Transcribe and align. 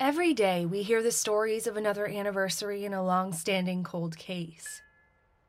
Every 0.00 0.32
day, 0.32 0.64
we 0.64 0.84
hear 0.84 1.02
the 1.02 1.10
stories 1.10 1.66
of 1.66 1.76
another 1.76 2.06
anniversary 2.06 2.84
in 2.84 2.94
a 2.94 3.02
long 3.02 3.32
standing 3.32 3.82
cold 3.82 4.16
case. 4.16 4.80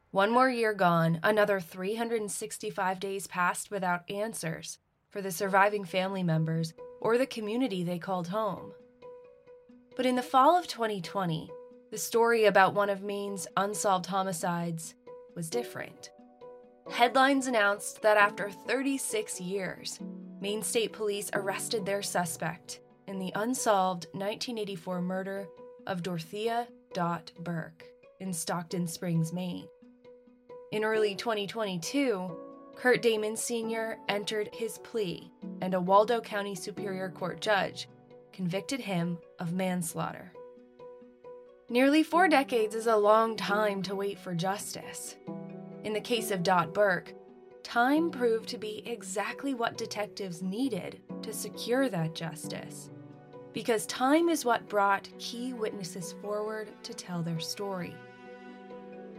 One 0.10 0.32
more 0.32 0.50
year 0.50 0.74
gone, 0.74 1.20
another 1.22 1.60
365 1.60 3.00
days 3.00 3.28
passed 3.28 3.70
without 3.70 4.10
answers 4.10 4.80
for 5.08 5.22
the 5.22 5.30
surviving 5.30 5.86
family 5.86 6.24
members 6.24 6.74
or 7.00 7.20
the 7.20 7.28
community 7.28 7.84
they 7.84 8.00
called 8.00 8.30
home. 8.30 8.72
But 9.96 10.08
in 10.08 10.16
the 10.16 10.24
fall 10.24 10.58
of 10.58 10.66
2020, 10.66 11.52
the 11.92 11.98
story 12.00 12.46
about 12.46 12.74
one 12.74 12.90
of 12.90 13.04
Maine's 13.04 13.48
unsolved 13.56 14.08
homicides 14.08 14.96
was 15.36 15.52
different. 15.52 16.10
Headlines 16.90 17.46
announced 17.46 18.02
that 18.02 18.18
after 18.18 18.50
36 18.50 19.40
years, 19.40 20.00
Maine 20.42 20.64
State 20.64 20.92
Police 20.92 21.30
arrested 21.36 21.86
their 21.86 22.02
suspect 22.02 22.80
in 23.10 23.18
the 23.18 23.32
unsolved 23.34 24.06
1984 24.12 25.02
murder 25.02 25.48
of 25.88 26.04
Dorthea 26.04 26.68
Dot 26.94 27.32
Burke 27.40 27.84
in 28.20 28.32
Stockton 28.32 28.88
Springs, 28.88 29.34
Maine. 29.34 29.68
In 30.72 30.84
early 30.84 31.16
2022, 31.16 32.38
Kurt 32.76 33.02
Damon 33.02 33.36
Sr. 33.36 33.98
entered 34.08 34.50
his 34.54 34.78
plea, 34.78 35.32
and 35.60 35.74
a 35.74 35.82
Waldo 35.82 36.22
County 36.22 36.54
Superior 36.54 37.10
Court 37.10 37.42
judge 37.42 37.90
convicted 38.32 38.80
him 38.80 39.18
of 39.40 39.54
manslaughter. 39.54 40.32
Nearly 41.68 42.04
four 42.04 42.28
decades 42.28 42.76
is 42.76 42.86
a 42.86 42.96
long 42.96 43.36
time 43.36 43.82
to 43.84 43.96
wait 43.96 44.20
for 44.20 44.36
justice. 44.36 45.16
In 45.84 45.94
the 45.94 46.00
case 46.00 46.30
of 46.30 46.44
Dot 46.44 46.76
Burke, 46.76 47.14
time 47.64 48.12
proved 48.12 48.50
to 48.50 48.60
be 48.60 48.84
exactly 48.86 49.56
what 49.56 49.80
detectives 49.80 50.44
needed 50.44 51.02
to 51.24 51.34
secure 51.34 51.90
that 51.90 52.14
justice 52.14 52.92
because 53.54 53.86
time 53.86 54.30
is 54.30 54.46
what 54.46 54.70
brought 54.70 55.10
key 55.18 55.54
witnesses 55.54 56.14
forward 56.22 56.70
to 56.84 56.94
tell 56.94 57.22
their 57.22 57.40
story. 57.40 57.96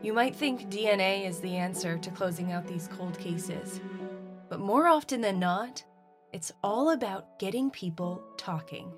You 0.02 0.12
might 0.12 0.34
think 0.34 0.70
DNA 0.70 1.28
is 1.28 1.40
the 1.40 1.56
answer 1.56 1.98
to 1.98 2.10
closing 2.10 2.52
out 2.52 2.66
these 2.66 2.88
cold 2.88 3.18
cases, 3.18 3.80
but 4.48 4.60
more 4.60 4.86
often 4.86 5.20
than 5.20 5.38
not, 5.38 5.84
it's 6.32 6.52
all 6.62 6.90
about 6.90 7.38
getting 7.38 7.70
people 7.70 8.22
talking. 8.36 8.92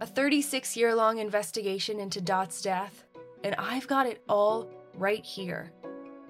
A 0.00 0.06
36 0.06 0.76
year 0.76 0.94
long 0.94 1.18
investigation 1.18 2.00
into 2.00 2.20
Dot's 2.20 2.60
death, 2.60 3.04
and 3.44 3.54
I've 3.56 3.86
got 3.86 4.06
it 4.06 4.22
all 4.28 4.68
right 4.94 5.24
here. 5.24 5.72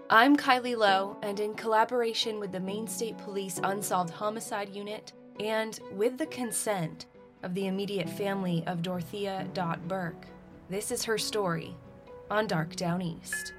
I'm 0.08 0.36
Kylie 0.36 0.76
Low, 0.76 1.16
and 1.22 1.38
in 1.38 1.54
collaboration 1.54 2.40
with 2.40 2.52
the 2.52 2.60
Maine 2.60 2.88
State 2.88 3.16
Police 3.18 3.60
Unsolved 3.62 4.10
Homicide 4.10 4.74
Unit 4.74 5.12
and 5.38 5.78
with 5.92 6.18
the 6.18 6.26
consent 6.26 7.06
of 7.42 7.54
the 7.54 7.66
immediate 7.66 8.08
family 8.08 8.62
of 8.66 8.82
Dorthea 8.82 9.52
Dot 9.54 9.86
Burke. 9.88 10.26
This 10.68 10.90
is 10.90 11.04
her 11.04 11.18
story 11.18 11.74
on 12.30 12.46
Dark 12.46 12.76
Downeast. 12.76 13.54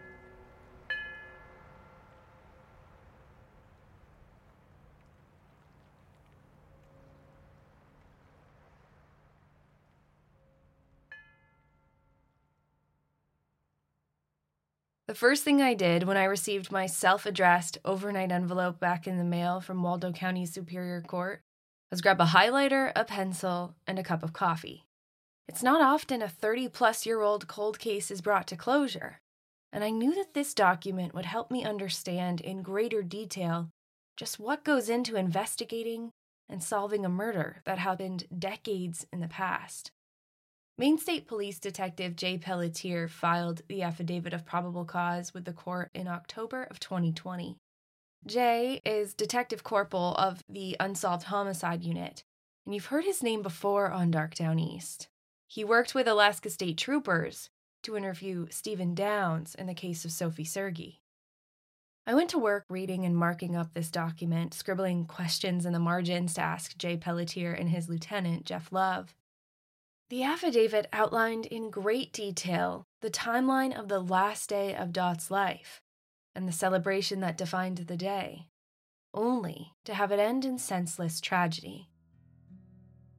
The 15.08 15.16
first 15.16 15.44
thing 15.44 15.62
I 15.62 15.74
did 15.74 16.04
when 16.04 16.16
I 16.16 16.24
received 16.24 16.72
my 16.72 16.86
self 16.86 17.26
addressed 17.26 17.78
overnight 17.84 18.32
envelope 18.32 18.80
back 18.80 19.08
in 19.08 19.18
the 19.18 19.26
mail 19.26 19.60
from 19.60 19.84
Waldo 19.84 20.14
County 20.14 20.46
Superior 20.46 21.02
Court 21.02 21.42
was 21.92 22.02
grab 22.02 22.22
a 22.22 22.26
highlighter, 22.26 22.92
a 22.96 23.04
pencil, 23.04 23.76
and 23.86 24.00
a 24.00 24.04
cup 24.04 24.24
of 24.24 24.34
coffee. 24.34 24.86
It's 25.48 25.62
not 25.62 25.82
often 25.82 26.22
a 26.22 26.30
30 26.30 26.70
plus 26.70 27.06
year 27.06 27.22
old 27.22 27.48
cold 27.48 27.78
case 27.78 28.10
is 28.10 28.22
brought 28.22 28.48
to 28.48 28.56
closure, 28.56 29.20
and 29.74 29.84
I 29.84 29.90
knew 29.90 30.16
that 30.16 30.34
this 30.34 30.54
document 30.54 31.14
would 31.14 31.26
help 31.26 31.52
me 31.52 31.66
understand 31.66 32.40
in 32.40 32.62
greater 32.62 33.04
detail 33.04 33.70
just 34.16 34.40
what 34.40 34.64
goes 34.64 34.88
into 34.88 35.16
investigating 35.16 36.12
and 36.48 36.64
solving 36.64 37.06
a 37.06 37.10
murder 37.10 37.62
that 37.66 37.80
happened 37.80 38.26
decades 38.38 39.06
in 39.12 39.20
the 39.20 39.28
past. 39.28 39.92
Maine 40.78 40.98
State 40.98 41.28
Police 41.28 41.60
Detective 41.60 42.16
Jay 42.16 42.38
Pelletier 42.38 43.08
filed 43.08 43.62
the 43.68 43.82
affidavit 43.82 44.34
of 44.34 44.46
probable 44.46 44.86
cause 44.86 45.34
with 45.34 45.46
the 45.46 45.54
court 45.54 45.90
in 45.94 46.08
October 46.08 46.64
of 46.64 46.80
2020. 46.80 47.58
Jay 48.26 48.82
is 48.86 49.16
Detective 49.16 49.64
Corporal 49.64 50.14
of 50.14 50.44
the 50.48 50.78
Unsolved 50.80 51.24
Homicide 51.24 51.84
Unit, 51.84 52.24
and 52.66 52.76
you've 52.76 52.86
heard 52.86 53.04
his 53.04 53.24
name 53.24 53.42
before 53.42 53.90
on 53.92 54.12
Dark 54.12 54.36
Downeast. 54.36 55.08
He 55.48 55.64
worked 55.64 55.96
with 55.96 56.08
Alaska 56.08 56.52
State 56.52 56.78
Troopers 56.78 57.50
to 57.82 57.98
interview 57.98 58.46
Steven 58.52 58.94
Downs 58.94 59.56
in 59.56 59.66
the 59.66 59.74
case 59.74 60.06
of 60.06 60.12
Sophie 60.12 60.46
Sergie. 60.46 61.00
I 62.06 62.14
went 62.14 62.30
to 62.30 62.38
work 62.38 62.66
reading 62.70 63.06
and 63.06 63.18
marking 63.18 63.56
up 63.56 63.74
this 63.74 63.90
document, 63.90 64.54
scribbling 64.54 65.06
questions 65.06 65.66
in 65.66 65.74
the 65.74 65.80
margins 65.80 66.36
to 66.36 66.42
ask 66.42 66.78
Jay 66.78 66.98
Pelletier 66.98 67.52
and 67.54 67.70
his 67.70 67.90
lieutenant, 67.90 68.46
Jeff 68.46 68.72
Love. 68.72 69.16
The 70.10 70.22
affidavit 70.22 70.88
outlined 70.94 71.48
in 71.48 71.72
great 71.72 72.14
detail 72.14 72.86
the 73.02 73.10
timeline 73.10 73.78
of 73.78 73.88
the 73.88 74.00
last 74.00 74.48
day 74.48 74.76
of 74.76 74.94
Dot's 74.94 75.32
life 75.32 75.82
and 76.36 76.48
the 76.48 76.52
celebration 76.52 77.20
that 77.20 77.38
defined 77.38 77.78
the 77.78 77.98
day, 77.98 78.48
only 79.14 79.74
to 79.84 79.94
have 79.94 80.12
it 80.12 80.20
end 80.20 80.46
in 80.46 80.58
senseless 80.58 81.20
tragedy. 81.20 81.90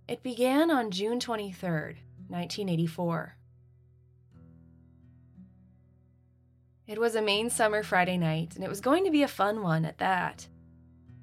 It 0.09 0.23
began 0.23 0.71
on 0.71 0.91
June 0.91 1.21
23, 1.21 1.71
1984. 2.29 3.37
It 6.87 6.99
was 6.99 7.15
a 7.15 7.23
Maine 7.23 7.49
summer 7.49 7.83
Friday 7.83 8.19
night, 8.19 8.55
and 8.55 8.65
it 8.65 8.69
was 8.69 8.81
going 8.81 9.05
to 9.05 9.11
be 9.11 9.23
a 9.23 9.29
fun 9.29 9.63
one 9.63 9.85
at 9.85 9.99
that. 9.99 10.49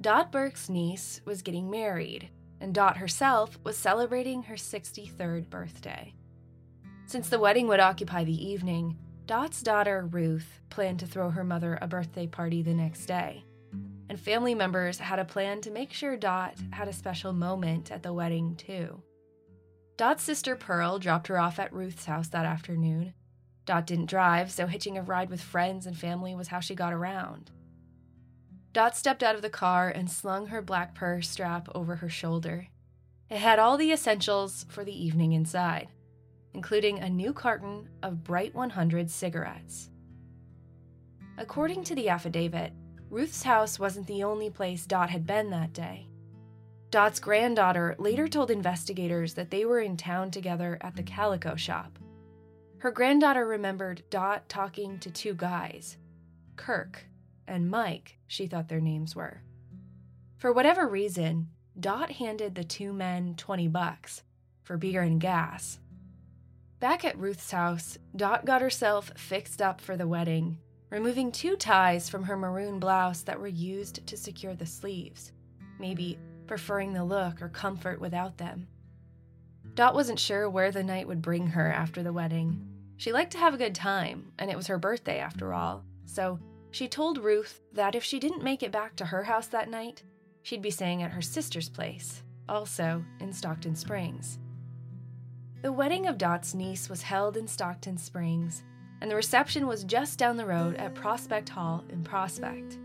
Dot 0.02 0.32
Burke's 0.32 0.70
niece 0.70 1.20
was 1.26 1.42
getting 1.42 1.70
married, 1.70 2.30
and 2.62 2.74
Dot 2.74 2.98
herself 2.98 3.60
was 3.64 3.78
celebrating 3.78 4.44
her 4.44 4.56
63rd 4.56 5.50
birthday. 5.50 6.14
Since 7.06 7.30
the 7.30 7.40
wedding 7.40 7.68
would 7.68 7.80
occupy 7.80 8.24
the 8.24 8.48
evening, 8.48 8.98
Dot's 9.30 9.62
daughter, 9.62 10.08
Ruth, 10.10 10.60
planned 10.72 11.02
to 11.02 11.06
throw 11.06 11.30
her 11.30 11.44
mother 11.44 11.78
a 11.84 11.88
birthday 11.88 12.26
party 12.26 12.64
the 12.64 12.74
next 12.74 13.06
day. 13.06 13.46
And 14.10 14.20
family 14.20 14.56
members 14.56 14.98
had 14.98 15.20
a 15.20 15.24
plan 15.24 15.62
to 15.62 15.70
make 15.70 15.94
sure 15.94 16.18
Dot 16.18 16.56
had 16.72 16.88
a 16.88 16.94
special 16.94 17.32
moment 17.32 17.92
at 17.92 18.02
the 18.02 18.12
wedding, 18.12 18.56
too. 18.56 19.04
Dot's 19.98 20.24
sister 20.24 20.56
Pearl 20.56 20.98
dropped 20.98 21.28
her 21.28 21.38
off 21.38 21.60
at 21.60 21.72
Ruth's 21.72 22.06
house 22.06 22.30
that 22.30 22.48
afternoon. 22.48 23.14
Dot 23.68 23.86
didn't 23.86 24.08
drive, 24.08 24.50
so 24.50 24.66
hitching 24.66 24.98
a 24.98 25.04
ride 25.04 25.30
with 25.30 25.42
friends 25.42 25.86
and 25.86 25.96
family 25.96 26.34
was 26.34 26.48
how 26.48 26.60
she 26.60 26.74
got 26.74 26.92
around. 26.92 27.52
Dot 28.74 28.98
stepped 28.98 29.22
out 29.22 29.36
of 29.36 29.44
the 29.44 29.50
car 29.52 29.90
and 29.90 30.10
slung 30.10 30.48
her 30.48 30.64
black 30.64 30.96
purse 30.96 31.30
strap 31.30 31.70
over 31.76 31.98
her 31.98 32.10
shoulder. 32.10 32.70
It 33.30 33.38
had 33.38 33.60
all 33.60 33.78
the 33.78 33.92
essentials 33.92 34.66
for 34.70 34.84
the 34.84 35.06
evening 35.06 35.34
inside 35.34 35.90
including 36.54 37.00
a 37.00 37.10
new 37.10 37.34
carton 37.34 37.88
of 38.04 38.24
Bright 38.24 38.54
100 38.54 39.10
cigarettes. 39.10 39.90
According 41.38 41.84
to 41.86 41.96
the 41.96 42.10
affidavit, 42.10 42.74
Ruth's 43.10 43.44
house 43.44 43.80
wasn't 43.80 44.08
the 44.08 44.24
only 44.24 44.50
place 44.50 44.86
Dot 44.86 45.10
had 45.10 45.26
been 45.26 45.50
that 45.52 45.74
day. 45.74 46.08
Dot's 46.92 47.20
granddaughter 47.20 47.96
later 48.00 48.28
told 48.28 48.52
investigators 48.52 49.36
that 49.36 49.52
they 49.52 49.64
were 49.64 49.80
in 49.80 49.96
town 49.96 50.32
together 50.32 50.78
at 50.82 50.96
the 50.96 51.04
calico 51.04 51.56
shop. 51.56 52.00
Her 52.80 52.92
granddaughter 52.92 53.46
remembered 53.46 54.04
Dot 54.10 54.50
talking 54.50 55.00
to 55.00 55.12
two 55.12 55.34
guys, 55.34 55.98
Kirk 56.56 57.06
and 57.48 57.70
Mike, 57.70 58.18
she 58.28 58.48
thought 58.48 58.70
their 58.70 58.80
names 58.80 59.16
were. 59.16 59.42
For 60.38 60.52
whatever 60.52 60.88
reason, 60.88 61.50
Dot 61.80 62.12
handed 62.12 62.56
the 62.56 62.64
two 62.64 62.94
men 62.94 63.36
20 63.36 63.68
bucks 63.68 64.24
for 64.64 64.78
beer 64.78 65.02
and 65.02 65.20
gas 65.20 65.80
Back 66.80 67.04
at 67.04 67.18
Ruth's 67.18 67.52
house, 67.52 67.98
Dot 68.16 68.46
got 68.46 68.62
herself 68.62 69.12
fixed 69.18 69.62
up 69.62 69.82
for 69.82 69.98
the 69.98 70.08
wedding, 70.08 70.58
removing 70.90 71.30
two 71.30 71.58
ties 71.58 72.08
from 72.08 72.24
her 72.24 72.38
maroon 72.38 72.80
blouse 72.80 73.22
that 73.24 73.38
were 73.38 73.50
used 73.50 74.08
to 74.08 74.16
secure 74.16 74.56
the 74.56 74.66
sleeves, 74.66 75.34
maybe 75.78 76.18
preferring 76.48 76.94
the 76.94 77.04
look 77.04 77.42
or 77.42 77.50
comfort 77.50 78.00
without 78.00 78.38
them. 78.38 78.66
Dot 79.76 79.94
wasn't 79.94 80.20
sure 80.20 80.50
where 80.50 80.72
the 80.72 80.84
night 80.84 81.06
would 81.06 81.22
bring 81.22 81.48
her 81.48 81.70
after 81.70 82.02
the 82.02 82.14
wedding. 82.14 82.66
She 82.96 83.12
liked 83.12 83.34
to 83.34 83.40
have 83.40 83.54
a 83.54 83.58
good 83.58 83.76
time, 83.76 84.32
and 84.40 84.50
it 84.50 84.56
was 84.56 84.68
her 84.68 84.78
birthday 84.78 85.20
after 85.20 85.54
all, 85.54 85.84
so 86.06 86.40
she 86.72 86.88
told 86.88 87.18
Ruth 87.18 87.60
that 87.74 87.94
if 87.94 88.06
she 88.06 88.20
didn't 88.20 88.44
make 88.44 88.64
it 88.64 88.72
back 88.72 88.96
to 88.96 89.06
her 89.06 89.24
house 89.24 89.48
that 89.48 89.70
night, 89.70 90.04
she'd 90.44 90.62
be 90.62 90.72
staying 90.72 91.04
at 91.04 91.12
her 91.12 91.22
sister's 91.22 91.68
place, 91.68 92.24
also 92.48 93.04
in 93.20 93.34
Stockton 93.34 93.76
Springs. 93.76 94.40
The 95.62 95.74
wedding 95.74 96.08
of 96.08 96.18
Dot's 96.18 96.56
niece 96.56 96.88
was 96.88 97.02
held 97.02 97.36
in 97.36 97.46
Stockton 97.46 97.98
Springs, 97.98 98.64
and 99.02 99.12
the 99.12 99.16
reception 99.16 99.68
was 99.68 99.84
just 99.84 100.18
down 100.18 100.38
the 100.38 100.46
road 100.46 100.78
at 100.78 100.96
Prospect 100.96 101.50
Hall 101.50 101.84
in 101.90 102.02
Prospect. 102.02 102.78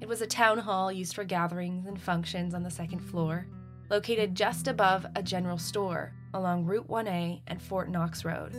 It 0.00 0.06
was 0.06 0.22
a 0.22 0.26
town 0.28 0.58
hall 0.58 0.92
used 0.92 1.16
for 1.16 1.24
gatherings 1.24 1.84
and 1.88 2.00
functions 2.00 2.54
on 2.54 2.62
the 2.62 2.70
second 2.70 3.00
floor, 3.00 3.48
located 3.90 4.36
just 4.36 4.68
above 4.68 5.04
a 5.16 5.22
general 5.22 5.58
store 5.58 6.14
along 6.32 6.64
Route 6.64 6.86
1A 6.86 7.40
and 7.48 7.60
Fort 7.60 7.90
Knox 7.90 8.24
Road. 8.24 8.52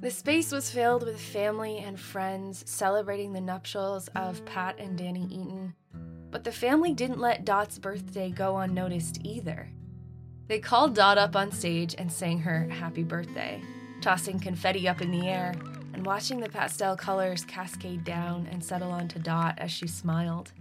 The 0.00 0.10
space 0.10 0.50
was 0.50 0.70
filled 0.70 1.04
with 1.04 1.20
family 1.20 1.76
and 1.80 2.00
friends 2.00 2.64
celebrating 2.66 3.34
the 3.34 3.40
nuptials 3.42 4.08
of 4.16 4.42
Pat 4.46 4.78
and 4.78 4.96
Danny 4.96 5.26
Eaton, 5.26 5.74
but 6.30 6.42
the 6.42 6.52
family 6.52 6.94
didn't 6.94 7.20
let 7.20 7.44
Dot's 7.44 7.78
birthday 7.78 8.30
go 8.30 8.56
unnoticed 8.56 9.20
either. 9.24 9.68
They 10.46 10.58
called 10.58 10.94
Dot 10.94 11.16
up 11.16 11.36
on 11.36 11.52
stage 11.52 11.94
and 11.96 12.12
sang 12.12 12.40
her 12.40 12.68
happy 12.68 13.02
birthday, 13.02 13.62
tossing 14.02 14.38
confetti 14.38 14.86
up 14.86 15.00
in 15.00 15.10
the 15.10 15.26
air 15.26 15.54
and 15.94 16.04
watching 16.04 16.40
the 16.40 16.50
pastel 16.50 16.96
colors 16.96 17.44
cascade 17.44 18.04
down 18.04 18.46
and 18.50 18.62
settle 18.62 18.90
onto 18.90 19.18
Dot 19.18 19.54
as 19.58 19.70
she 19.70 19.86
smiled. 19.86 20.52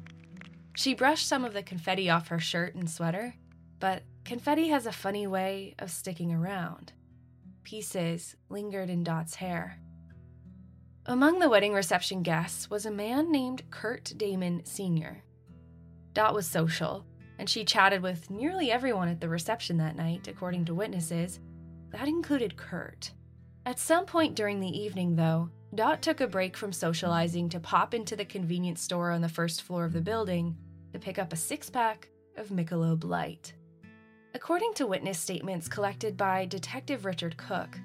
She 0.75 0.93
brushed 0.93 1.27
some 1.27 1.43
of 1.43 1.53
the 1.53 1.63
confetti 1.63 2.09
off 2.09 2.29
her 2.29 2.39
shirt 2.39 2.75
and 2.75 2.89
sweater, 2.89 3.35
but 3.79 4.03
confetti 4.23 4.69
has 4.69 4.85
a 4.85 4.91
funny 4.91 5.27
way 5.27 5.75
of 5.79 5.91
sticking 5.91 6.31
around. 6.31 6.93
Pieces 7.63 8.35
lingered 8.49 8.89
in 8.89 9.03
Dot's 9.03 9.35
hair. 9.35 9.79
Among 11.05 11.39
the 11.39 11.49
wedding 11.49 11.73
reception 11.73 12.23
guests 12.23 12.69
was 12.69 12.85
a 12.85 12.91
man 12.91 13.29
named 13.31 13.69
Kurt 13.69 14.13
Damon 14.15 14.65
Sr. 14.65 15.23
Dot 16.13 16.33
was 16.33 16.47
social, 16.47 17.05
and 17.39 17.49
she 17.49 17.65
chatted 17.65 18.01
with 18.01 18.29
nearly 18.29 18.71
everyone 18.71 19.07
at 19.07 19.19
the 19.19 19.29
reception 19.29 19.77
that 19.77 19.95
night, 19.95 20.27
according 20.27 20.65
to 20.65 20.73
witnesses. 20.73 21.39
That 21.91 22.07
included 22.07 22.57
Kurt. 22.57 23.11
At 23.65 23.79
some 23.79 24.05
point 24.05 24.35
during 24.35 24.59
the 24.59 24.67
evening, 24.67 25.15
though, 25.15 25.49
Dot 25.75 26.01
took 26.01 26.21
a 26.21 26.27
break 26.27 26.55
from 26.55 26.71
socializing 26.71 27.49
to 27.49 27.59
pop 27.59 27.93
into 27.93 28.15
the 28.15 28.25
convenience 28.25 28.81
store 28.81 29.11
on 29.11 29.21
the 29.21 29.29
first 29.29 29.63
floor 29.63 29.85
of 29.85 29.93
the 29.93 30.01
building 30.01 30.55
to 30.91 30.99
pick 30.99 31.17
up 31.17 31.33
a 31.33 31.37
six 31.37 31.69
pack 31.69 32.09
of 32.37 32.49
Michelob 32.49 33.03
Light. 33.03 33.53
According 34.35 34.73
to 34.75 34.87
witness 34.87 35.19
statements 35.19 35.67
collected 35.67 36.17
by 36.17 36.45
Detective 36.45 37.05
Richard 37.05 37.37
Cook, 37.37 37.79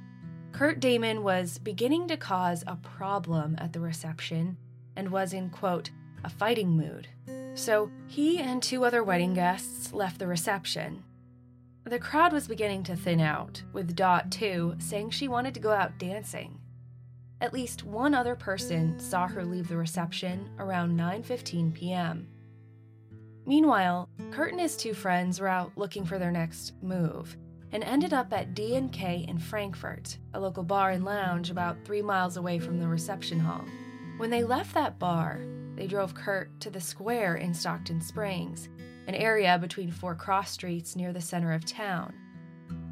Kurt 0.52 0.80
Damon 0.80 1.22
was 1.22 1.58
beginning 1.58 2.08
to 2.08 2.16
cause 2.16 2.64
a 2.66 2.76
problem 2.76 3.54
at 3.58 3.72
the 3.72 3.80
reception 3.80 4.56
and 4.96 5.10
was 5.10 5.32
in, 5.32 5.50
quote, 5.50 5.90
a 6.24 6.30
fighting 6.30 6.70
mood. 6.70 7.08
So 7.54 7.90
he 8.06 8.38
and 8.38 8.62
two 8.62 8.84
other 8.84 9.02
wedding 9.02 9.34
guests 9.34 9.92
left 9.92 10.18
the 10.18 10.26
reception 10.26 11.04
the 11.88 11.98
crowd 11.98 12.32
was 12.32 12.46
beginning 12.46 12.82
to 12.84 12.96
thin 12.96 13.20
out, 13.20 13.62
with 13.72 13.96
Dot, 13.96 14.30
too, 14.30 14.74
saying 14.78 15.10
she 15.10 15.28
wanted 15.28 15.54
to 15.54 15.60
go 15.60 15.70
out 15.70 15.98
dancing. 15.98 16.58
At 17.40 17.54
least 17.54 17.84
one 17.84 18.14
other 18.14 18.34
person 18.34 18.98
saw 18.98 19.26
her 19.26 19.44
leave 19.44 19.68
the 19.68 19.76
reception 19.76 20.50
around 20.58 20.98
9:15 20.98 21.72
p.m. 21.72 22.28
Meanwhile, 23.46 24.08
Kurt 24.30 24.52
and 24.52 24.60
his 24.60 24.76
two 24.76 24.92
friends 24.92 25.40
were 25.40 25.48
out 25.48 25.72
looking 25.76 26.04
for 26.04 26.18
their 26.18 26.32
next 26.32 26.74
move 26.82 27.36
and 27.72 27.84
ended 27.84 28.12
up 28.12 28.32
at 28.32 28.54
D&K 28.54 29.26
in 29.28 29.38
Frankfort, 29.38 30.18
a 30.32 30.40
local 30.40 30.62
bar 30.62 30.90
and 30.90 31.04
lounge 31.04 31.50
about 31.50 31.84
3 31.84 32.02
miles 32.02 32.36
away 32.36 32.58
from 32.58 32.78
the 32.78 32.88
reception 32.88 33.38
hall. 33.38 33.64
When 34.16 34.30
they 34.30 34.42
left 34.42 34.74
that 34.74 34.98
bar, 34.98 35.40
they 35.78 35.86
drove 35.86 36.14
Kurt 36.14 36.58
to 36.60 36.70
the 36.70 36.80
square 36.80 37.36
in 37.36 37.54
Stockton 37.54 38.00
Springs 38.00 38.68
an 39.06 39.14
area 39.14 39.58
between 39.58 39.90
four 39.90 40.14
cross 40.14 40.50
streets 40.50 40.94
near 40.94 41.14
the 41.14 41.20
center 41.20 41.54
of 41.54 41.64
town. 41.64 42.12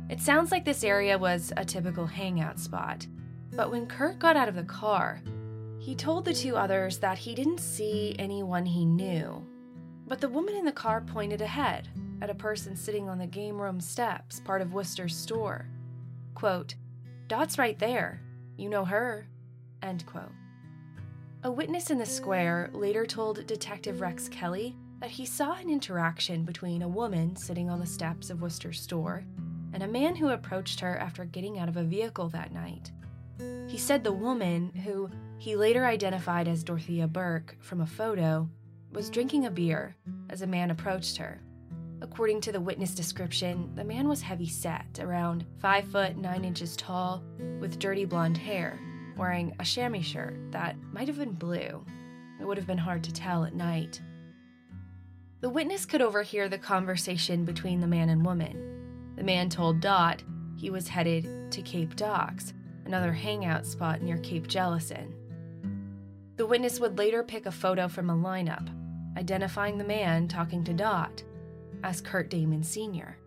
It 0.08 0.18
sounds 0.18 0.50
like 0.50 0.64
this 0.64 0.82
area 0.82 1.18
was 1.18 1.52
a 1.58 1.64
typical 1.64 2.06
hangout 2.06 2.58
spot, 2.58 3.06
but 3.52 3.70
when 3.70 3.86
Kurt 3.86 4.18
got 4.18 4.34
out 4.34 4.48
of 4.48 4.54
the 4.54 4.62
car, 4.62 5.20
he 5.78 5.94
told 5.94 6.24
the 6.24 6.32
two 6.32 6.56
others 6.56 6.98
that 6.98 7.18
he 7.18 7.34
didn't 7.34 7.60
see 7.60 8.16
anyone 8.18 8.64
he 8.64 8.86
knew. 8.86 9.46
But 10.06 10.22
the 10.22 10.28
woman 10.28 10.56
in 10.56 10.64
the 10.64 10.72
car 10.72 11.02
pointed 11.02 11.42
ahead 11.42 11.88
at 12.22 12.30
a 12.30 12.34
person 12.34 12.76
sitting 12.76 13.10
on 13.10 13.18
the 13.18 13.26
game 13.26 13.60
room 13.60 13.78
steps, 13.78 14.40
part 14.40 14.62
of 14.62 14.72
Worcester's 14.72 15.14
store. 15.14 15.68
Quote, 16.34 16.76
Dot's 17.28 17.58
right 17.58 17.78
there. 17.78 18.22
You 18.56 18.70
know 18.70 18.86
her. 18.86 19.28
End 19.82 20.06
quote. 20.06 20.32
A 21.42 21.50
witness 21.50 21.90
in 21.90 21.98
the 21.98 22.06
square 22.06 22.70
later 22.72 23.06
told 23.06 23.46
Detective 23.46 24.00
Rex 24.00 24.28
Kelly 24.28 24.74
that 25.00 25.10
he 25.10 25.26
saw 25.26 25.52
an 25.52 25.68
interaction 25.68 26.44
between 26.44 26.82
a 26.82 26.88
woman 26.88 27.36
sitting 27.36 27.70
on 27.70 27.78
the 27.78 27.86
steps 27.86 28.30
of 28.30 28.40
Worcester's 28.40 28.80
store 28.80 29.24
and 29.72 29.82
a 29.82 29.88
man 29.88 30.16
who 30.16 30.30
approached 30.30 30.80
her 30.80 30.96
after 30.98 31.24
getting 31.24 31.58
out 31.58 31.68
of 31.68 31.76
a 31.76 31.84
vehicle 31.84 32.28
that 32.30 32.52
night. 32.52 32.90
He 33.68 33.78
said 33.78 34.02
the 34.02 34.12
woman, 34.12 34.72
who 34.72 35.10
he 35.38 35.54
later 35.54 35.84
identified 35.84 36.48
as 36.48 36.64
Dorthea 36.64 37.06
Burke 37.12 37.56
from 37.60 37.82
a 37.82 37.86
photo, 37.86 38.48
was 38.90 39.10
drinking 39.10 39.44
a 39.44 39.50
beer 39.50 39.94
as 40.30 40.40
a 40.40 40.46
man 40.46 40.70
approached 40.70 41.18
her. 41.18 41.42
According 42.00 42.40
to 42.42 42.52
the 42.52 42.60
witness 42.60 42.94
description, 42.94 43.70
the 43.74 43.84
man 43.84 44.08
was 44.08 44.22
heavy 44.22 44.48
set, 44.48 44.98
around 45.00 45.44
5 45.58 45.88
foot 45.88 46.16
9 46.16 46.44
inches 46.44 46.76
tall, 46.76 47.22
with 47.60 47.78
dirty 47.78 48.04
blonde 48.04 48.38
hair, 48.38 48.78
wearing 49.16 49.54
a 49.58 49.64
chamois 49.64 50.02
shirt 50.02 50.36
that 50.52 50.76
might 50.92 51.08
have 51.08 51.18
been 51.18 51.32
blue. 51.32 51.84
It 52.40 52.46
would 52.46 52.56
have 52.56 52.66
been 52.66 52.78
hard 52.78 53.02
to 53.04 53.12
tell 53.12 53.44
at 53.44 53.54
night. 53.54 54.00
The 55.40 55.50
witness 55.50 55.84
could 55.84 56.02
overhear 56.02 56.48
the 56.48 56.58
conversation 56.58 57.44
between 57.44 57.80
the 57.80 57.86
man 57.86 58.08
and 58.08 58.24
woman. 58.24 59.14
The 59.16 59.24
man 59.24 59.48
told 59.48 59.80
Dot 59.80 60.22
he 60.56 60.70
was 60.70 60.88
headed 60.88 61.50
to 61.52 61.62
Cape 61.62 61.96
Docks, 61.96 62.54
another 62.84 63.12
hangout 63.12 63.66
spot 63.66 64.02
near 64.02 64.18
Cape 64.18 64.46
Jellison. 64.46 65.14
The 66.36 66.46
witness 66.46 66.80
would 66.80 66.98
later 66.98 67.22
pick 67.22 67.46
a 67.46 67.52
photo 67.52 67.88
from 67.88 68.10
a 68.10 68.14
lineup, 68.14 68.68
identifying 69.16 69.78
the 69.78 69.84
man 69.84 70.28
talking 70.28 70.64
to 70.64 70.72
Dot 70.72 71.22
as 71.82 72.00
Kurt 72.00 72.30
Damon 72.30 72.62
Sr. 72.62 73.18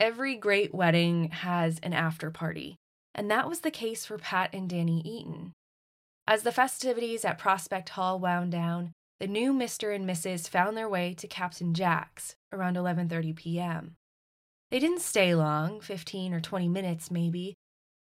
Every 0.00 0.34
great 0.34 0.74
wedding 0.74 1.28
has 1.28 1.78
an 1.84 1.92
after 1.92 2.32
party 2.32 2.80
and 3.14 3.30
that 3.30 3.48
was 3.48 3.60
the 3.60 3.70
case 3.70 4.04
for 4.04 4.18
Pat 4.18 4.50
and 4.52 4.68
Danny 4.68 5.00
Eaton. 5.04 5.52
As 6.26 6.42
the 6.42 6.52
festivities 6.52 7.24
at 7.24 7.38
Prospect 7.38 7.90
Hall 7.90 8.18
wound 8.18 8.52
down, 8.52 8.92
the 9.18 9.26
new 9.26 9.52
Mr. 9.52 9.94
and 9.94 10.08
Mrs. 10.08 10.48
found 10.48 10.76
their 10.76 10.88
way 10.88 11.14
to 11.14 11.26
Captain 11.26 11.74
Jack's 11.74 12.36
around 12.52 12.76
11:30 12.76 13.36
p.m. 13.36 13.96
They 14.70 14.78
didn't 14.78 15.00
stay 15.00 15.34
long, 15.34 15.80
15 15.80 16.32
or 16.32 16.40
20 16.40 16.68
minutes 16.68 17.10
maybe, 17.10 17.54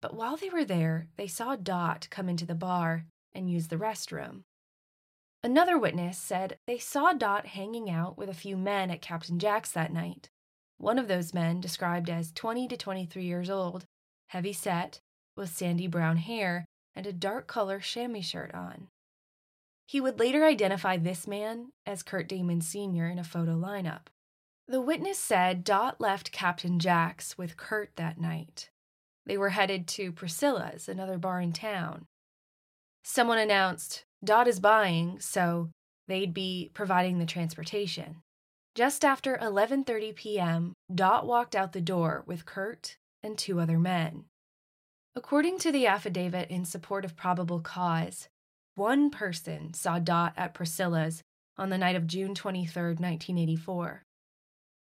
but 0.00 0.14
while 0.14 0.36
they 0.36 0.48
were 0.48 0.64
there, 0.64 1.08
they 1.16 1.26
saw 1.26 1.56
Dot 1.56 2.06
come 2.10 2.28
into 2.28 2.46
the 2.46 2.54
bar 2.54 3.04
and 3.34 3.50
use 3.50 3.68
the 3.68 3.76
restroom. 3.76 4.42
Another 5.42 5.76
witness 5.76 6.16
said 6.16 6.56
they 6.66 6.78
saw 6.78 7.12
Dot 7.12 7.46
hanging 7.46 7.90
out 7.90 8.16
with 8.16 8.28
a 8.28 8.34
few 8.34 8.56
men 8.56 8.90
at 8.90 9.02
Captain 9.02 9.40
Jack's 9.40 9.72
that 9.72 9.92
night. 9.92 10.30
One 10.82 10.98
of 10.98 11.06
those 11.06 11.32
men, 11.32 11.60
described 11.60 12.10
as 12.10 12.32
20 12.32 12.66
to 12.66 12.76
23 12.76 13.22
years 13.22 13.48
old, 13.48 13.84
heavy 14.30 14.52
set, 14.52 14.98
with 15.36 15.54
sandy 15.54 15.86
brown 15.86 16.16
hair 16.16 16.64
and 16.96 17.06
a 17.06 17.12
dark 17.12 17.46
color 17.46 17.78
chamois 17.78 18.22
shirt 18.22 18.52
on. 18.52 18.88
He 19.86 20.00
would 20.00 20.18
later 20.18 20.44
identify 20.44 20.96
this 20.96 21.28
man 21.28 21.68
as 21.86 22.02
Kurt 22.02 22.28
Damon 22.28 22.60
Sr. 22.60 23.06
in 23.06 23.20
a 23.20 23.22
photo 23.22 23.52
lineup. 23.52 24.08
The 24.66 24.80
witness 24.80 25.20
said 25.20 25.62
Dot 25.62 26.00
left 26.00 26.32
Captain 26.32 26.80
Jack's 26.80 27.38
with 27.38 27.56
Kurt 27.56 27.94
that 27.94 28.18
night. 28.18 28.68
They 29.24 29.38
were 29.38 29.50
headed 29.50 29.86
to 29.86 30.10
Priscilla's, 30.10 30.88
another 30.88 31.16
bar 31.16 31.40
in 31.40 31.52
town. 31.52 32.06
Someone 33.04 33.38
announced 33.38 34.02
Dot 34.24 34.48
is 34.48 34.58
buying, 34.58 35.20
so 35.20 35.68
they'd 36.08 36.34
be 36.34 36.72
providing 36.74 37.20
the 37.20 37.24
transportation. 37.24 38.16
Just 38.74 39.04
after 39.04 39.36
11:30 39.36 40.16
p.m., 40.16 40.72
Dot 40.94 41.26
walked 41.26 41.54
out 41.54 41.72
the 41.72 41.80
door 41.82 42.24
with 42.26 42.46
Kurt 42.46 42.96
and 43.22 43.36
two 43.36 43.60
other 43.60 43.78
men. 43.78 44.24
According 45.14 45.58
to 45.58 45.72
the 45.72 45.86
affidavit 45.86 46.50
in 46.50 46.64
support 46.64 47.04
of 47.04 47.14
probable 47.14 47.60
cause, 47.60 48.28
one 48.74 49.10
person 49.10 49.74
saw 49.74 49.98
Dot 49.98 50.32
at 50.38 50.54
Priscilla's 50.54 51.22
on 51.58 51.68
the 51.68 51.76
night 51.76 51.96
of 51.96 52.06
June 52.06 52.34
23, 52.34 52.82
1984. 52.94 54.04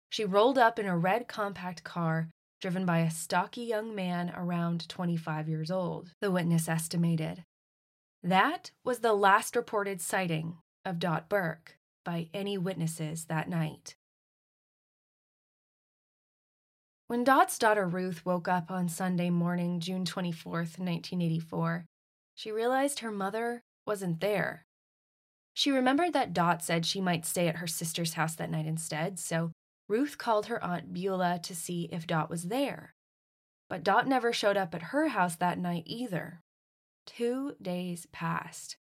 She 0.09 0.23
rolled 0.23 0.57
up 0.57 0.79
in 0.79 0.85
a 0.85 0.97
red 0.97 1.27
compact 1.27 1.83
car 1.83 2.29
driven 2.61 2.85
by 2.85 2.99
a 2.99 3.11
stocky 3.11 3.63
young 3.63 3.93
man 3.93 4.31
around 4.33 4.87
25 4.87 5.49
years 5.49 5.69
old, 5.69 6.11
the 6.21 6.31
witness 6.31 6.69
estimated. 6.69 7.43
That 8.23 8.71
was 8.85 8.99
the 8.99 9.13
last 9.13 9.53
reported 9.53 9.99
sighting 9.99 10.59
of 10.85 10.97
Dot 10.97 11.27
Burke 11.27 11.77
by 12.05 12.29
any 12.33 12.57
witnesses 12.57 13.25
that 13.25 13.49
night. 13.49 13.95
When 17.07 17.23
Dot's 17.23 17.59
daughter 17.59 17.85
Ruth 17.85 18.25
woke 18.25 18.47
up 18.47 18.71
on 18.71 18.87
Sunday 18.87 19.29
morning, 19.29 19.79
June 19.79 20.05
24, 20.05 20.51
1984, 20.53 21.85
she 22.33 22.51
realized 22.51 22.99
her 22.99 23.11
mother 23.11 23.61
wasn't 23.85 24.21
there. 24.21 24.63
She 25.53 25.71
remembered 25.71 26.13
that 26.13 26.33
Dot 26.33 26.63
said 26.63 26.85
she 26.85 26.99
might 27.01 27.25
stay 27.25 27.47
at 27.47 27.57
her 27.57 27.67
sister's 27.67 28.13
house 28.13 28.35
that 28.35 28.49
night 28.49 28.65
instead, 28.65 29.19
so 29.19 29.51
Ruth 29.87 30.17
called 30.17 30.47
her 30.47 30.63
Aunt 30.63 30.93
Beulah 30.93 31.39
to 31.43 31.55
see 31.55 31.89
if 31.91 32.07
Dot 32.07 32.29
was 32.29 32.43
there. 32.45 32.95
But 33.69 33.83
Dot 33.83 34.07
never 34.07 34.33
showed 34.33 34.57
up 34.57 34.73
at 34.73 34.83
her 34.83 35.09
house 35.09 35.35
that 35.35 35.59
night 35.59 35.83
either. 35.85 36.41
Two 37.05 37.55
days 37.61 38.07
passed. 38.11 38.77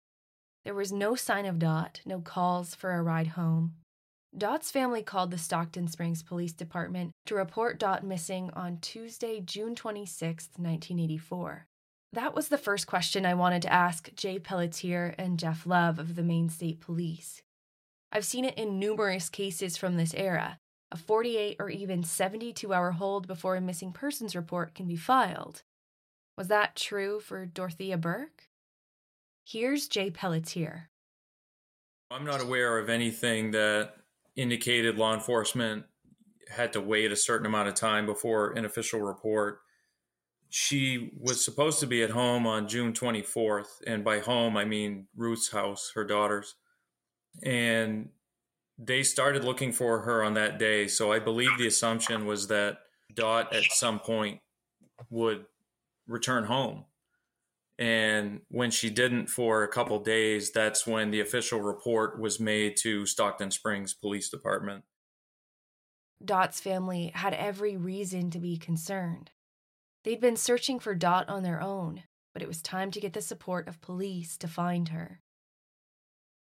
There 0.64 0.74
was 0.74 0.92
no 0.92 1.14
sign 1.14 1.46
of 1.46 1.58
Dot, 1.58 2.00
no 2.04 2.20
calls 2.20 2.74
for 2.74 2.92
a 2.92 3.02
ride 3.02 3.28
home. 3.28 3.74
Dot's 4.36 4.70
family 4.70 5.02
called 5.02 5.30
the 5.30 5.38
Stockton 5.38 5.88
Springs 5.88 6.22
Police 6.22 6.52
Department 6.52 7.12
to 7.26 7.34
report 7.34 7.80
Dot 7.80 8.04
missing 8.04 8.50
on 8.54 8.78
Tuesday, 8.78 9.40
June 9.40 9.74
26, 9.74 10.50
1984. 10.56 11.66
That 12.12 12.34
was 12.34 12.48
the 12.48 12.58
first 12.58 12.86
question 12.86 13.24
I 13.24 13.34
wanted 13.34 13.62
to 13.62 13.72
ask 13.72 14.14
Jay 14.14 14.38
Pelletier 14.38 15.14
and 15.18 15.38
Jeff 15.38 15.66
Love 15.66 15.98
of 15.98 16.14
the 16.14 16.22
Maine 16.22 16.48
State 16.48 16.80
Police. 16.80 17.42
I've 18.12 18.24
seen 18.24 18.44
it 18.44 18.58
in 18.58 18.78
numerous 18.78 19.28
cases 19.28 19.76
from 19.76 19.96
this 19.96 20.14
era 20.14 20.58
a 20.92 20.96
48 20.96 21.56
or 21.60 21.70
even 21.70 22.02
72 22.02 22.74
hour 22.74 22.90
hold 22.92 23.26
before 23.26 23.54
a 23.54 23.60
missing 23.60 23.92
persons 23.92 24.34
report 24.34 24.74
can 24.74 24.88
be 24.88 24.96
filed. 24.96 25.62
Was 26.36 26.48
that 26.48 26.74
true 26.74 27.20
for 27.20 27.46
Dorthea 27.46 28.00
Burke? 28.00 28.49
Here's 29.50 29.88
Jay 29.88 30.12
Pelletier. 30.12 30.90
I'm 32.08 32.24
not 32.24 32.40
aware 32.40 32.78
of 32.78 32.88
anything 32.88 33.50
that 33.50 33.94
indicated 34.36 34.96
law 34.96 35.12
enforcement 35.12 35.86
had 36.48 36.72
to 36.74 36.80
wait 36.80 37.10
a 37.10 37.16
certain 37.16 37.46
amount 37.46 37.66
of 37.66 37.74
time 37.74 38.06
before 38.06 38.52
an 38.52 38.64
official 38.64 39.00
report. 39.00 39.58
She 40.50 41.10
was 41.18 41.44
supposed 41.44 41.80
to 41.80 41.88
be 41.88 42.00
at 42.04 42.10
home 42.10 42.46
on 42.46 42.68
June 42.68 42.92
24th, 42.92 43.82
and 43.88 44.04
by 44.04 44.20
home 44.20 44.56
I 44.56 44.64
mean 44.64 45.08
Ruth's 45.16 45.50
house, 45.50 45.90
her 45.96 46.04
daughter's. 46.04 46.54
And 47.42 48.10
they 48.78 49.02
started 49.02 49.42
looking 49.42 49.72
for 49.72 50.02
her 50.02 50.22
on 50.22 50.34
that 50.34 50.60
day. 50.60 50.86
So 50.86 51.10
I 51.10 51.18
believe 51.18 51.58
the 51.58 51.66
assumption 51.66 52.24
was 52.24 52.46
that 52.48 52.78
Dot 53.12 53.52
at 53.52 53.64
some 53.64 53.98
point 53.98 54.42
would 55.10 55.46
return 56.06 56.44
home. 56.44 56.84
And 57.80 58.42
when 58.50 58.70
she 58.70 58.90
didn't 58.90 59.28
for 59.28 59.62
a 59.62 59.68
couple 59.68 59.98
days, 60.00 60.52
that's 60.52 60.86
when 60.86 61.10
the 61.10 61.20
official 61.20 61.62
report 61.62 62.20
was 62.20 62.38
made 62.38 62.76
to 62.82 63.06
Stockton 63.06 63.50
Springs 63.50 63.94
Police 63.94 64.28
Department. 64.28 64.84
Dot's 66.22 66.60
family 66.60 67.10
had 67.14 67.32
every 67.32 67.78
reason 67.78 68.30
to 68.32 68.38
be 68.38 68.58
concerned. 68.58 69.30
They'd 70.04 70.20
been 70.20 70.36
searching 70.36 70.78
for 70.78 70.94
Dot 70.94 71.26
on 71.30 71.42
their 71.42 71.62
own, 71.62 72.02
but 72.34 72.42
it 72.42 72.48
was 72.48 72.60
time 72.60 72.90
to 72.90 73.00
get 73.00 73.14
the 73.14 73.22
support 73.22 73.66
of 73.66 73.80
police 73.80 74.36
to 74.36 74.46
find 74.46 74.90
her. 74.90 75.20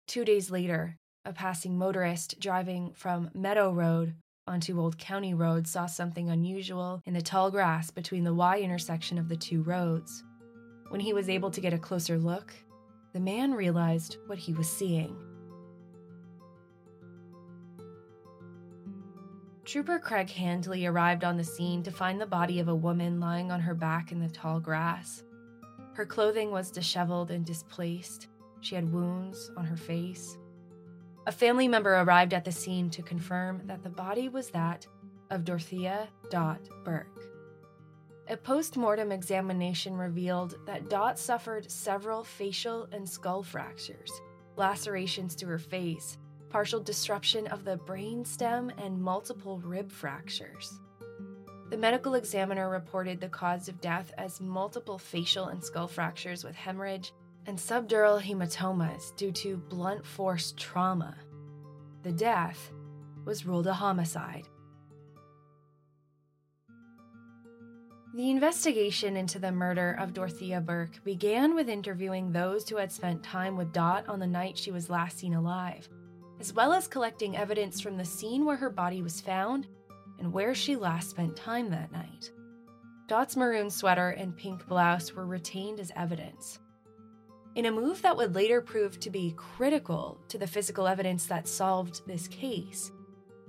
Two 0.06 0.26
days 0.26 0.50
later, 0.50 0.96
a 1.24 1.32
passing 1.32 1.78
motorist 1.78 2.40
driving 2.40 2.92
from 2.92 3.30
Meadow 3.32 3.72
Road 3.72 4.16
onto 4.46 4.78
Old 4.78 4.98
County 4.98 5.32
Road 5.32 5.66
saw 5.66 5.86
something 5.86 6.28
unusual 6.28 7.00
in 7.06 7.14
the 7.14 7.22
tall 7.22 7.50
grass 7.50 7.90
between 7.90 8.24
the 8.24 8.34
Y 8.34 8.58
intersection 8.58 9.16
of 9.16 9.30
the 9.30 9.36
two 9.36 9.62
roads. 9.62 10.24
When 10.92 11.00
he 11.00 11.14
was 11.14 11.30
able 11.30 11.50
to 11.52 11.60
get 11.62 11.72
a 11.72 11.78
closer 11.78 12.18
look, 12.18 12.52
the 13.14 13.18
man 13.18 13.54
realized 13.54 14.18
what 14.26 14.36
he 14.36 14.52
was 14.52 14.68
seeing. 14.68 15.16
Trooper 19.64 19.98
Craig 19.98 20.28
Handley 20.28 20.84
arrived 20.84 21.24
on 21.24 21.38
the 21.38 21.44
scene 21.44 21.82
to 21.84 21.90
find 21.90 22.20
the 22.20 22.26
body 22.26 22.60
of 22.60 22.68
a 22.68 22.74
woman 22.74 23.20
lying 23.20 23.50
on 23.50 23.58
her 23.58 23.74
back 23.74 24.12
in 24.12 24.20
the 24.20 24.28
tall 24.28 24.60
grass. 24.60 25.22
Her 25.94 26.04
clothing 26.04 26.50
was 26.50 26.70
disheveled 26.70 27.30
and 27.30 27.46
displaced. 27.46 28.28
She 28.60 28.74
had 28.74 28.92
wounds 28.92 29.50
on 29.56 29.64
her 29.64 29.78
face. 29.78 30.36
A 31.26 31.32
family 31.32 31.68
member 31.68 31.94
arrived 31.94 32.34
at 32.34 32.44
the 32.44 32.52
scene 32.52 32.90
to 32.90 33.02
confirm 33.02 33.62
that 33.64 33.82
the 33.82 33.88
body 33.88 34.28
was 34.28 34.50
that 34.50 34.86
of 35.30 35.44
Dorthea 35.44 36.08
Dot 36.28 36.60
Burke. 36.84 37.31
A 38.28 38.36
post 38.36 38.76
mortem 38.76 39.10
examination 39.10 39.96
revealed 39.96 40.54
that 40.64 40.88
Dot 40.88 41.18
suffered 41.18 41.70
several 41.70 42.22
facial 42.22 42.88
and 42.92 43.08
skull 43.08 43.42
fractures, 43.42 44.12
lacerations 44.56 45.34
to 45.36 45.46
her 45.46 45.58
face, 45.58 46.18
partial 46.48 46.80
disruption 46.80 47.46
of 47.48 47.64
the 47.64 47.76
brain 47.78 48.24
stem, 48.24 48.70
and 48.78 49.00
multiple 49.00 49.58
rib 49.58 49.90
fractures. 49.90 50.78
The 51.70 51.76
medical 51.76 52.14
examiner 52.14 52.68
reported 52.68 53.20
the 53.20 53.28
cause 53.28 53.68
of 53.68 53.80
death 53.80 54.12
as 54.18 54.40
multiple 54.40 54.98
facial 54.98 55.46
and 55.46 55.62
skull 55.62 55.88
fractures 55.88 56.44
with 56.44 56.54
hemorrhage 56.54 57.12
and 57.46 57.58
subdural 57.58 58.22
hematomas 58.22 59.16
due 59.16 59.32
to 59.32 59.56
blunt 59.56 60.06
force 60.06 60.54
trauma. 60.56 61.16
The 62.02 62.12
death 62.12 62.70
was 63.24 63.46
ruled 63.46 63.66
a 63.66 63.74
homicide. 63.74 64.48
The 68.14 68.28
investigation 68.28 69.16
into 69.16 69.38
the 69.38 69.50
murder 69.50 69.96
of 69.98 70.12
Dorthea 70.12 70.62
Burke 70.62 71.02
began 71.02 71.54
with 71.54 71.70
interviewing 71.70 72.30
those 72.30 72.68
who 72.68 72.76
had 72.76 72.92
spent 72.92 73.22
time 73.22 73.56
with 73.56 73.72
Dot 73.72 74.06
on 74.06 74.18
the 74.18 74.26
night 74.26 74.58
she 74.58 74.70
was 74.70 74.90
last 74.90 75.18
seen 75.18 75.32
alive, 75.32 75.88
as 76.38 76.52
well 76.52 76.74
as 76.74 76.86
collecting 76.86 77.38
evidence 77.38 77.80
from 77.80 77.96
the 77.96 78.04
scene 78.04 78.44
where 78.44 78.56
her 78.56 78.68
body 78.68 79.00
was 79.00 79.22
found 79.22 79.66
and 80.18 80.30
where 80.30 80.54
she 80.54 80.76
last 80.76 81.08
spent 81.08 81.34
time 81.36 81.70
that 81.70 81.90
night. 81.90 82.30
Dot's 83.08 83.34
maroon 83.34 83.70
sweater 83.70 84.10
and 84.10 84.36
pink 84.36 84.66
blouse 84.66 85.14
were 85.14 85.26
retained 85.26 85.80
as 85.80 85.90
evidence. 85.96 86.58
In 87.54 87.64
a 87.64 87.72
move 87.72 88.02
that 88.02 88.18
would 88.18 88.34
later 88.34 88.60
prove 88.60 89.00
to 89.00 89.10
be 89.10 89.32
critical 89.38 90.20
to 90.28 90.36
the 90.36 90.46
physical 90.46 90.86
evidence 90.86 91.24
that 91.26 91.48
solved 91.48 92.06
this 92.06 92.28
case, 92.28 92.92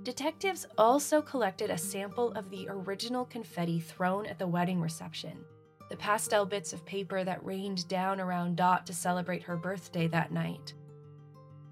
Detectives 0.04 0.66
also 0.76 1.22
collected 1.22 1.70
a 1.70 1.78
sample 1.78 2.30
of 2.32 2.50
the 2.50 2.68
original 2.68 3.24
confetti 3.24 3.80
thrown 3.80 4.26
at 4.26 4.38
the 4.38 4.46
wedding 4.46 4.78
reception, 4.78 5.42
the 5.88 5.96
pastel 5.96 6.44
bits 6.44 6.74
of 6.74 6.84
paper 6.84 7.24
that 7.24 7.42
rained 7.42 7.88
down 7.88 8.20
around 8.20 8.54
Dot 8.54 8.84
to 8.86 8.92
celebrate 8.92 9.42
her 9.42 9.56
birthday 9.56 10.06
that 10.08 10.30
night. 10.30 10.74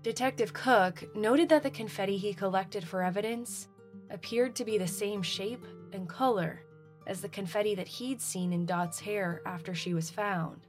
Detective 0.02 0.54
Cook 0.54 1.14
noted 1.14 1.50
that 1.50 1.62
the 1.62 1.70
confetti 1.70 2.16
he 2.16 2.32
collected 2.32 2.88
for 2.88 3.02
evidence 3.02 3.68
appeared 4.10 4.56
to 4.56 4.64
be 4.64 4.78
the 4.78 4.88
same 4.88 5.20
shape 5.20 5.66
and 5.92 6.08
color 6.08 6.62
as 7.06 7.20
the 7.20 7.28
confetti 7.28 7.74
that 7.74 7.86
he'd 7.86 8.22
seen 8.22 8.54
in 8.54 8.64
Dot's 8.64 9.00
hair 9.00 9.42
after 9.44 9.74
she 9.74 9.92
was 9.92 10.08
found. 10.08 10.66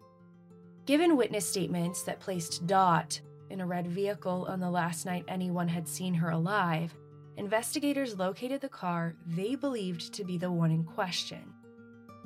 Given 0.86 1.16
witness 1.16 1.48
statements 1.48 2.04
that 2.04 2.20
placed 2.20 2.68
Dot 2.68 3.22
in 3.50 3.62
a 3.62 3.66
red 3.66 3.88
vehicle 3.88 4.48
on 4.50 4.60
the 4.60 4.70
last 4.70 5.06
night 5.06 5.24
anyone 5.30 5.70
had 5.70 5.88
seen 5.88 6.16
her 6.16 6.32
alive, 6.32 6.94
investigators 7.38 8.18
located 8.18 8.62
the 8.62 8.70
car 8.70 9.16
they 9.26 9.56
believed 9.56 10.14
to 10.14 10.24
be 10.24 10.38
the 10.38 10.52
one 10.52 10.72
in 10.72 10.84
question 10.84 11.54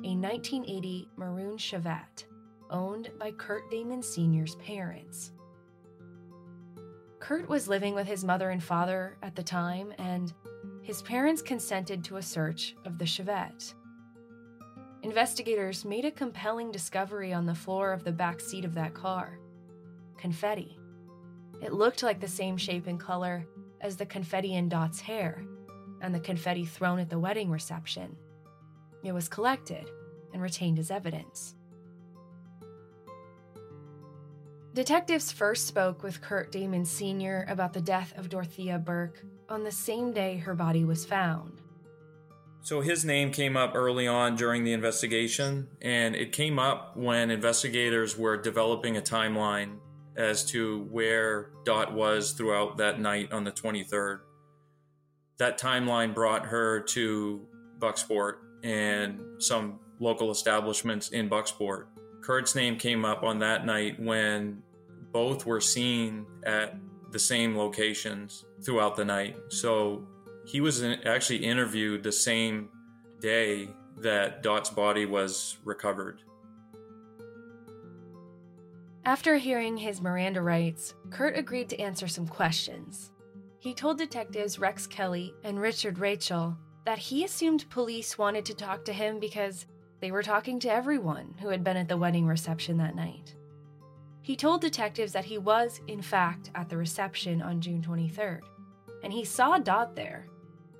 a 0.04 0.14
1980 0.14 1.08
maroon 1.16 1.56
Chevette 1.56 2.24
owned 2.70 3.10
by 3.18 3.32
Kurt 3.32 3.68
Damon 3.70 4.02
Sr.'s 4.02 4.54
parents. 4.56 5.32
Kurt 7.18 7.48
was 7.48 7.66
living 7.66 7.94
with 7.94 8.06
his 8.06 8.24
mother 8.24 8.50
and 8.50 8.62
father 8.62 9.16
at 9.22 9.34
the 9.34 9.42
time, 9.42 9.92
and 9.98 10.32
his 10.82 11.02
parents 11.02 11.42
consented 11.42 12.04
to 12.04 12.16
a 12.16 12.22
search 12.22 12.76
of 12.84 12.98
the 12.98 13.04
Chevette. 13.04 13.74
Investigators 15.02 15.84
made 15.84 16.04
a 16.04 16.10
compelling 16.10 16.70
discovery 16.70 17.32
on 17.32 17.46
the 17.46 17.54
floor 17.54 17.92
of 17.92 18.04
the 18.04 18.12
back 18.12 18.40
seat 18.40 18.64
of 18.64 18.74
that 18.74 18.94
car 18.94 19.38
confetti. 20.16 20.76
It 21.62 21.72
looked 21.72 22.02
like 22.02 22.18
the 22.18 22.26
same 22.26 22.56
shape 22.56 22.88
and 22.88 22.98
color 22.98 23.46
as 23.80 23.96
the 23.96 24.06
confetti 24.06 24.54
in 24.54 24.68
Dot's 24.68 25.00
hair 25.00 25.44
and 26.00 26.14
the 26.14 26.20
confetti 26.20 26.64
thrown 26.64 26.98
at 26.98 27.10
the 27.10 27.18
wedding 27.18 27.50
reception. 27.50 28.16
It 29.02 29.12
was 29.12 29.28
collected 29.28 29.90
and 30.32 30.42
retained 30.42 30.78
as 30.78 30.90
evidence. 30.90 31.54
Detectives 34.74 35.32
first 35.32 35.66
spoke 35.66 36.02
with 36.02 36.20
Kurt 36.20 36.52
Damon 36.52 36.84
Sr. 36.84 37.46
about 37.48 37.72
the 37.72 37.80
death 37.80 38.12
of 38.16 38.28
Dorthea 38.28 38.84
Burke 38.84 39.24
on 39.48 39.64
the 39.64 39.72
same 39.72 40.12
day 40.12 40.36
her 40.36 40.54
body 40.54 40.84
was 40.84 41.04
found. 41.04 41.60
So 42.60 42.80
his 42.80 43.04
name 43.04 43.32
came 43.32 43.56
up 43.56 43.72
early 43.74 44.06
on 44.06 44.36
during 44.36 44.62
the 44.62 44.72
investigation, 44.72 45.68
and 45.80 46.14
it 46.14 46.32
came 46.32 46.58
up 46.58 46.96
when 46.96 47.30
investigators 47.30 48.18
were 48.18 48.36
developing 48.36 48.96
a 48.96 49.00
timeline 49.00 49.78
as 50.18 50.44
to 50.46 50.82
where 50.90 51.50
Dot 51.64 51.94
was 51.94 52.32
throughout 52.32 52.76
that 52.78 53.00
night 53.00 53.32
on 53.32 53.44
the 53.44 53.52
23rd. 53.52 54.20
That 55.38 55.58
timeline 55.58 56.12
brought 56.12 56.46
her 56.46 56.80
to 56.80 57.46
Bucksport 57.78 58.34
and 58.64 59.20
some 59.38 59.78
local 60.00 60.32
establishments 60.32 61.10
in 61.10 61.30
Bucksport. 61.30 61.86
Kurt's 62.20 62.56
name 62.56 62.76
came 62.76 63.04
up 63.04 63.22
on 63.22 63.38
that 63.38 63.64
night 63.64 64.00
when 64.00 64.62
both 65.12 65.46
were 65.46 65.60
seen 65.60 66.26
at 66.44 66.76
the 67.12 67.18
same 67.18 67.56
locations 67.56 68.44
throughout 68.64 68.96
the 68.96 69.04
night. 69.04 69.36
So 69.48 70.06
he 70.46 70.60
was 70.60 70.82
actually 70.82 71.44
interviewed 71.44 72.02
the 72.02 72.12
same 72.12 72.68
day 73.20 73.68
that 73.98 74.42
Dot's 74.42 74.70
body 74.70 75.06
was 75.06 75.58
recovered. 75.64 76.20
After 79.08 79.38
hearing 79.38 79.78
his 79.78 80.02
Miranda 80.02 80.42
rights, 80.42 80.94
Kurt 81.08 81.34
agreed 81.34 81.70
to 81.70 81.80
answer 81.80 82.06
some 82.06 82.28
questions. 82.28 83.10
He 83.58 83.72
told 83.72 83.96
detectives 83.96 84.58
Rex 84.58 84.86
Kelly 84.86 85.32
and 85.44 85.58
Richard 85.58 85.98
Rachel 85.98 86.54
that 86.84 86.98
he 86.98 87.24
assumed 87.24 87.70
police 87.70 88.18
wanted 88.18 88.44
to 88.44 88.54
talk 88.54 88.84
to 88.84 88.92
him 88.92 89.18
because 89.18 89.64
they 90.00 90.10
were 90.10 90.22
talking 90.22 90.60
to 90.60 90.70
everyone 90.70 91.34
who 91.40 91.48
had 91.48 91.64
been 91.64 91.78
at 91.78 91.88
the 91.88 91.96
wedding 91.96 92.26
reception 92.26 92.76
that 92.76 92.94
night. 92.94 93.34
He 94.20 94.36
told 94.36 94.60
detectives 94.60 95.14
that 95.14 95.24
he 95.24 95.38
was, 95.38 95.80
in 95.88 96.02
fact, 96.02 96.50
at 96.54 96.68
the 96.68 96.76
reception 96.76 97.40
on 97.40 97.62
June 97.62 97.80
23rd, 97.80 98.40
and 99.02 99.10
he 99.10 99.24
saw 99.24 99.56
Dot 99.56 99.96
there, 99.96 100.26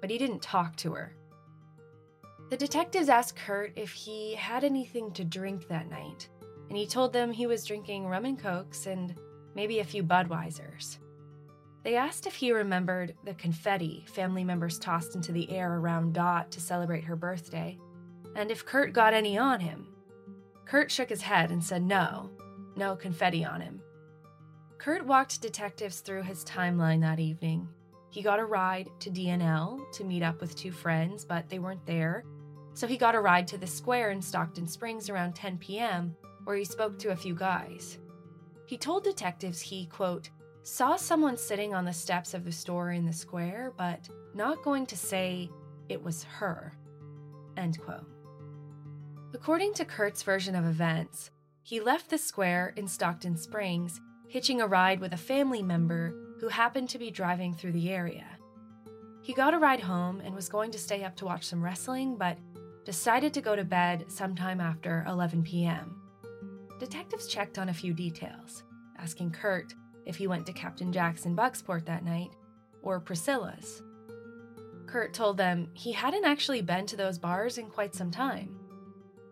but 0.02 0.10
he 0.10 0.18
didn't 0.18 0.42
talk 0.42 0.76
to 0.76 0.92
her. 0.92 1.16
The 2.50 2.58
detectives 2.58 3.08
asked 3.08 3.36
Kurt 3.36 3.72
if 3.74 3.92
he 3.92 4.34
had 4.34 4.64
anything 4.64 5.12
to 5.12 5.24
drink 5.24 5.66
that 5.68 5.88
night, 5.88 6.28
and 6.68 6.76
he 6.76 6.86
told 6.86 7.12
them 7.12 7.32
he 7.32 7.46
was 7.46 7.64
drinking 7.64 8.06
rum 8.06 8.24
and 8.24 8.38
cokes 8.38 8.86
and 8.86 9.14
maybe 9.54 9.80
a 9.80 9.84
few 9.84 10.02
Budweisers. 10.02 10.98
They 11.84 11.96
asked 11.96 12.26
if 12.26 12.34
he 12.34 12.52
remembered 12.52 13.14
the 13.24 13.34
confetti 13.34 14.04
family 14.08 14.44
members 14.44 14.78
tossed 14.78 15.14
into 15.14 15.32
the 15.32 15.50
air 15.50 15.74
around 15.74 16.12
Dot 16.12 16.50
to 16.52 16.60
celebrate 16.60 17.04
her 17.04 17.16
birthday, 17.16 17.78
and 18.36 18.50
if 18.50 18.66
Kurt 18.66 18.92
got 18.92 19.14
any 19.14 19.38
on 19.38 19.60
him. 19.60 19.88
Kurt 20.64 20.90
shook 20.90 21.08
his 21.08 21.22
head 21.22 21.50
and 21.50 21.64
said 21.64 21.82
no, 21.82 22.30
no 22.76 22.94
confetti 22.94 23.44
on 23.44 23.60
him. 23.60 23.80
Kurt 24.76 25.06
walked 25.06 25.40
detectives 25.40 26.00
through 26.00 26.22
his 26.22 26.44
timeline 26.44 27.00
that 27.00 27.18
evening. 27.18 27.68
He 28.10 28.22
got 28.22 28.38
a 28.38 28.44
ride 28.44 28.88
to 29.00 29.10
DNL 29.10 29.90
to 29.92 30.04
meet 30.04 30.22
up 30.22 30.40
with 30.40 30.56
two 30.56 30.72
friends, 30.72 31.24
but 31.24 31.48
they 31.48 31.58
weren't 31.58 31.84
there. 31.84 32.24
So 32.74 32.86
he 32.86 32.96
got 32.96 33.14
a 33.14 33.20
ride 33.20 33.48
to 33.48 33.58
the 33.58 33.66
square 33.66 34.10
in 34.10 34.22
Stockton 34.22 34.66
Springs 34.66 35.10
around 35.10 35.34
10 35.34 35.58
p.m., 35.58 36.16
where 36.48 36.56
he 36.56 36.64
spoke 36.64 36.98
to 36.98 37.10
a 37.10 37.16
few 37.16 37.34
guys. 37.34 37.98
He 38.64 38.78
told 38.78 39.04
detectives 39.04 39.60
he, 39.60 39.84
quote, 39.84 40.30
saw 40.62 40.96
someone 40.96 41.36
sitting 41.36 41.74
on 41.74 41.84
the 41.84 41.92
steps 41.92 42.32
of 42.32 42.42
the 42.42 42.52
store 42.52 42.92
in 42.92 43.04
the 43.04 43.12
square, 43.12 43.74
but 43.76 44.08
not 44.32 44.64
going 44.64 44.86
to 44.86 44.96
say 44.96 45.50
it 45.90 46.02
was 46.02 46.24
her, 46.24 46.72
end 47.58 47.78
quote. 47.78 48.06
According 49.34 49.74
to 49.74 49.84
Kurt's 49.84 50.22
version 50.22 50.54
of 50.54 50.64
events, 50.64 51.30
he 51.64 51.80
left 51.80 52.08
the 52.08 52.16
square 52.16 52.72
in 52.76 52.88
Stockton 52.88 53.36
Springs, 53.36 54.00
hitching 54.26 54.62
a 54.62 54.66
ride 54.66 55.00
with 55.00 55.12
a 55.12 55.18
family 55.18 55.62
member 55.62 56.14
who 56.40 56.48
happened 56.48 56.88
to 56.88 56.98
be 56.98 57.10
driving 57.10 57.52
through 57.52 57.72
the 57.72 57.90
area. 57.90 58.24
He 59.20 59.34
got 59.34 59.52
a 59.52 59.58
ride 59.58 59.80
home 59.80 60.22
and 60.24 60.34
was 60.34 60.48
going 60.48 60.70
to 60.70 60.78
stay 60.78 61.04
up 61.04 61.14
to 61.16 61.26
watch 61.26 61.44
some 61.44 61.62
wrestling, 61.62 62.16
but 62.16 62.38
decided 62.86 63.34
to 63.34 63.42
go 63.42 63.54
to 63.54 63.64
bed 63.64 64.06
sometime 64.08 64.62
after 64.62 65.04
11 65.06 65.42
p.m. 65.42 65.97
Detectives 66.78 67.26
checked 67.26 67.58
on 67.58 67.68
a 67.68 67.74
few 67.74 67.92
details, 67.92 68.62
asking 68.98 69.32
Kurt 69.32 69.74
if 70.06 70.16
he 70.16 70.26
went 70.26 70.46
to 70.46 70.52
Captain 70.52 70.92
Jack's 70.92 71.26
in 71.26 71.36
Bucksport 71.36 71.84
that 71.86 72.04
night 72.04 72.30
or 72.82 73.00
Priscilla's. 73.00 73.82
Kurt 74.86 75.12
told 75.12 75.36
them 75.36 75.68
he 75.74 75.92
hadn't 75.92 76.24
actually 76.24 76.62
been 76.62 76.86
to 76.86 76.96
those 76.96 77.18
bars 77.18 77.58
in 77.58 77.66
quite 77.68 77.94
some 77.94 78.10
time. 78.10 78.56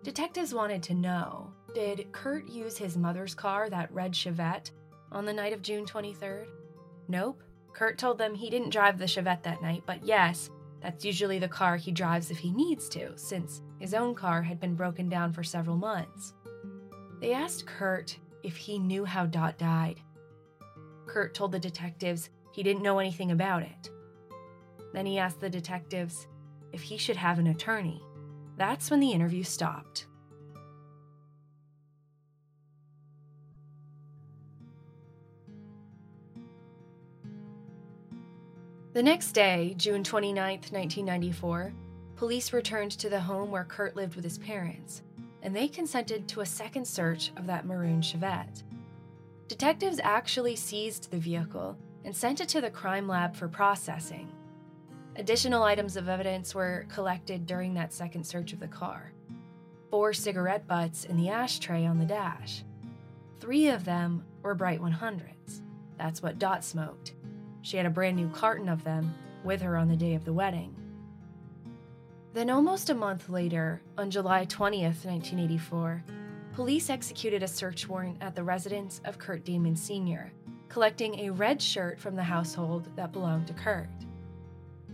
Detectives 0.02 0.52
wanted 0.52 0.82
to 0.84 0.94
know 0.94 1.52
did 1.74 2.10
Kurt 2.10 2.48
use 2.48 2.78
his 2.78 2.96
mother's 2.96 3.34
car, 3.34 3.68
that 3.68 3.92
red 3.92 4.12
Chevette, 4.12 4.70
on 5.12 5.26
the 5.26 5.32
night 5.32 5.52
of 5.52 5.60
June 5.60 5.84
23rd? 5.84 6.46
Nope. 7.06 7.42
Kurt 7.74 7.98
told 7.98 8.16
them 8.16 8.34
he 8.34 8.48
didn't 8.48 8.70
drive 8.70 8.98
the 8.98 9.04
Chevette 9.04 9.42
that 9.42 9.60
night, 9.60 9.82
but 9.84 10.02
yes, 10.02 10.48
that's 10.80 11.04
usually 11.04 11.38
the 11.38 11.48
car 11.48 11.76
he 11.76 11.92
drives 11.92 12.30
if 12.30 12.38
he 12.38 12.50
needs 12.50 12.88
to, 12.90 13.16
since 13.16 13.60
his 13.78 13.92
own 13.92 14.14
car 14.14 14.40
had 14.40 14.58
been 14.58 14.74
broken 14.74 15.10
down 15.10 15.34
for 15.34 15.44
several 15.44 15.76
months. 15.76 16.32
They 17.20 17.32
asked 17.32 17.66
Kurt 17.66 18.18
if 18.42 18.56
he 18.56 18.78
knew 18.78 19.04
how 19.04 19.26
Dot 19.26 19.58
died. 19.58 20.00
Kurt 21.06 21.34
told 21.34 21.52
the 21.52 21.58
detectives 21.58 22.30
he 22.52 22.62
didn't 22.62 22.82
know 22.82 22.98
anything 22.98 23.30
about 23.30 23.62
it. 23.62 23.90
Then 24.92 25.06
he 25.06 25.18
asked 25.18 25.40
the 25.40 25.50
detectives 25.50 26.26
if 26.72 26.82
he 26.82 26.96
should 26.96 27.16
have 27.16 27.38
an 27.38 27.46
attorney. 27.46 28.02
That's 28.56 28.90
when 28.90 29.00
the 29.00 29.12
interview 29.12 29.42
stopped. 29.42 30.06
The 38.92 39.02
next 39.02 39.32
day, 39.32 39.74
June 39.76 40.02
29, 40.02 40.52
1994, 40.70 41.74
police 42.16 42.54
returned 42.54 42.92
to 42.92 43.10
the 43.10 43.20
home 43.20 43.50
where 43.50 43.64
Kurt 43.64 43.94
lived 43.94 44.16
with 44.16 44.24
his 44.24 44.38
parents, 44.38 45.02
and 45.46 45.54
they 45.54 45.68
consented 45.68 46.26
to 46.26 46.40
a 46.40 46.46
second 46.46 46.84
search 46.84 47.30
of 47.36 47.46
that 47.46 47.64
maroon 47.64 48.00
Chevette. 48.00 48.64
Detectives 49.46 50.00
actually 50.02 50.56
seized 50.56 51.08
the 51.08 51.18
vehicle 51.18 51.78
and 52.04 52.14
sent 52.14 52.40
it 52.40 52.48
to 52.48 52.60
the 52.60 52.68
crime 52.68 53.06
lab 53.06 53.36
for 53.36 53.46
processing. 53.46 54.28
Additional 55.14 55.62
items 55.62 55.96
of 55.96 56.08
evidence 56.08 56.52
were 56.52 56.84
collected 56.88 57.46
during 57.46 57.74
that 57.74 57.92
second 57.92 58.26
search 58.26 58.52
of 58.52 58.58
the 58.58 58.66
car 58.66 59.12
four 59.88 60.12
cigarette 60.12 60.66
butts 60.66 61.04
in 61.04 61.16
the 61.16 61.28
ashtray 61.28 61.86
on 61.86 62.00
the 62.00 62.04
dash. 62.04 62.64
Three 63.38 63.68
of 63.68 63.84
them 63.84 64.24
were 64.42 64.56
Bright 64.56 64.80
100s. 64.80 65.62
That's 65.96 66.20
what 66.20 66.40
Dot 66.40 66.64
smoked. 66.64 67.14
She 67.62 67.76
had 67.76 67.86
a 67.86 67.90
brand 67.90 68.16
new 68.16 68.28
carton 68.30 68.68
of 68.68 68.82
them 68.82 69.14
with 69.44 69.62
her 69.62 69.76
on 69.76 69.86
the 69.86 69.96
day 69.96 70.14
of 70.14 70.24
the 70.24 70.32
wedding. 70.32 70.74
Then, 72.36 72.50
almost 72.50 72.90
a 72.90 72.94
month 72.94 73.30
later, 73.30 73.80
on 73.96 74.10
July 74.10 74.44
20th, 74.44 75.06
1984, 75.06 76.04
police 76.52 76.90
executed 76.90 77.42
a 77.42 77.48
search 77.48 77.88
warrant 77.88 78.18
at 78.20 78.34
the 78.34 78.44
residence 78.44 79.00
of 79.06 79.18
Kurt 79.18 79.42
Damon 79.42 79.74
Sr., 79.74 80.30
collecting 80.68 81.18
a 81.18 81.30
red 81.30 81.62
shirt 81.62 81.98
from 81.98 82.14
the 82.14 82.22
household 82.22 82.94
that 82.94 83.10
belonged 83.10 83.46
to 83.46 83.54
Kurt. 83.54 83.88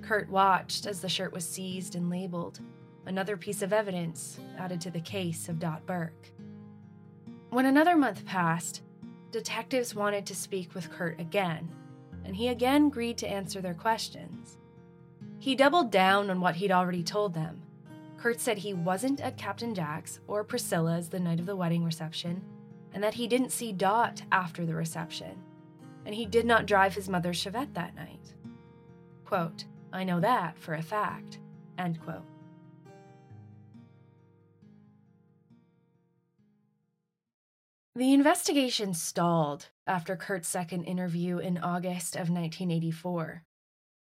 Kurt 0.03 0.31
watched 0.31 0.87
as 0.87 1.01
the 1.01 1.09
shirt 1.09 1.33
was 1.33 1.45
seized 1.45 1.97
and 1.97 2.09
labeled, 2.09 2.61
another 3.07 3.37
piece 3.37 3.61
of 3.61 3.73
evidence 3.73 4.39
added 4.57 4.81
to 4.81 4.93
the 4.93 5.01
case 5.01 5.49
of 5.49 5.59
Dot 5.59 5.85
Burke. 5.85 6.31
When 7.51 7.67
another 7.67 7.97
month 7.97 8.25
passed, 8.25 8.83
detectives 9.33 9.97
wanted 9.97 10.27
to 10.27 10.37
speak 10.37 10.77
with 10.77 10.93
Kurt 10.93 11.19
again 11.19 11.69
and 12.25 12.37
he 12.37 12.47
again 12.47 12.87
agreed 12.87 13.19
to 13.19 13.29
answer 13.29 13.61
their 13.61 13.75
questions. 13.75 14.59
He 15.43 15.57
doubled 15.57 15.91
down 15.91 16.31
on 16.31 16.41
what 16.41 16.55
he'd 16.55 16.71
already 16.71 17.03
told 17.03 17.35
them. 17.35 17.63
Kurt 18.17 18.39
said 18.39 18.59
he 18.59 18.75
wasn't 18.75 19.21
at 19.21 19.37
Captain 19.37 19.75
Jack's 19.75 20.21
or 20.29 20.45
Priscilla's 20.45 21.09
the 21.09 21.19
night 21.19 21.41
of 21.41 21.47
the 21.47 21.57
wedding 21.57 21.83
reception, 21.83 22.45
and 22.95 23.03
that 23.03 23.15
he 23.15 23.27
didn't 23.27 23.51
see 23.51 23.73
Dot 23.73 24.23
after 24.31 24.65
the 24.65 24.77
reception, 24.77 25.43
and 26.07 26.15
he 26.15 26.27
did 26.27 26.47
not 26.47 26.67
drive 26.67 26.95
his 26.95 27.09
mother's 27.09 27.43
Chevette 27.43 27.75
that 27.75 27.97
night. 27.97 28.35
Quote, 29.25 29.65
I 29.93 30.05
know 30.05 30.21
that 30.21 30.57
for 30.61 30.75
a 30.75 30.83
fact. 30.83 31.41
End 31.77 32.01
quote. 32.01 32.23
The 37.97 38.13
investigation 38.13 38.95
stalled 38.95 39.71
after 39.89 40.15
Kurt's 40.15 40.47
second 40.47 40.85
interview 40.85 41.39
in 41.39 41.59
August 41.59 42.15
of 42.15 42.31
1984. 42.31 43.43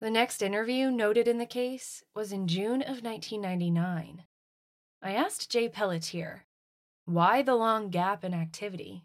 The 0.02 0.10
next 0.10 0.42
interview 0.42 0.90
noted 0.90 1.28
in 1.28 1.38
the 1.38 1.46
case 1.46 2.04
was 2.16 2.32
in 2.32 2.48
June 2.48 2.82
of 2.82 3.04
1999. 3.04 4.24
I 5.04 5.12
asked 5.12 5.52
Jay 5.52 5.70
Pelletier, 5.70 6.46
why 7.06 7.44
the 7.44 7.54
long 7.54 7.90
gap 7.90 8.24
in 8.24 8.34
activity? 8.34 9.04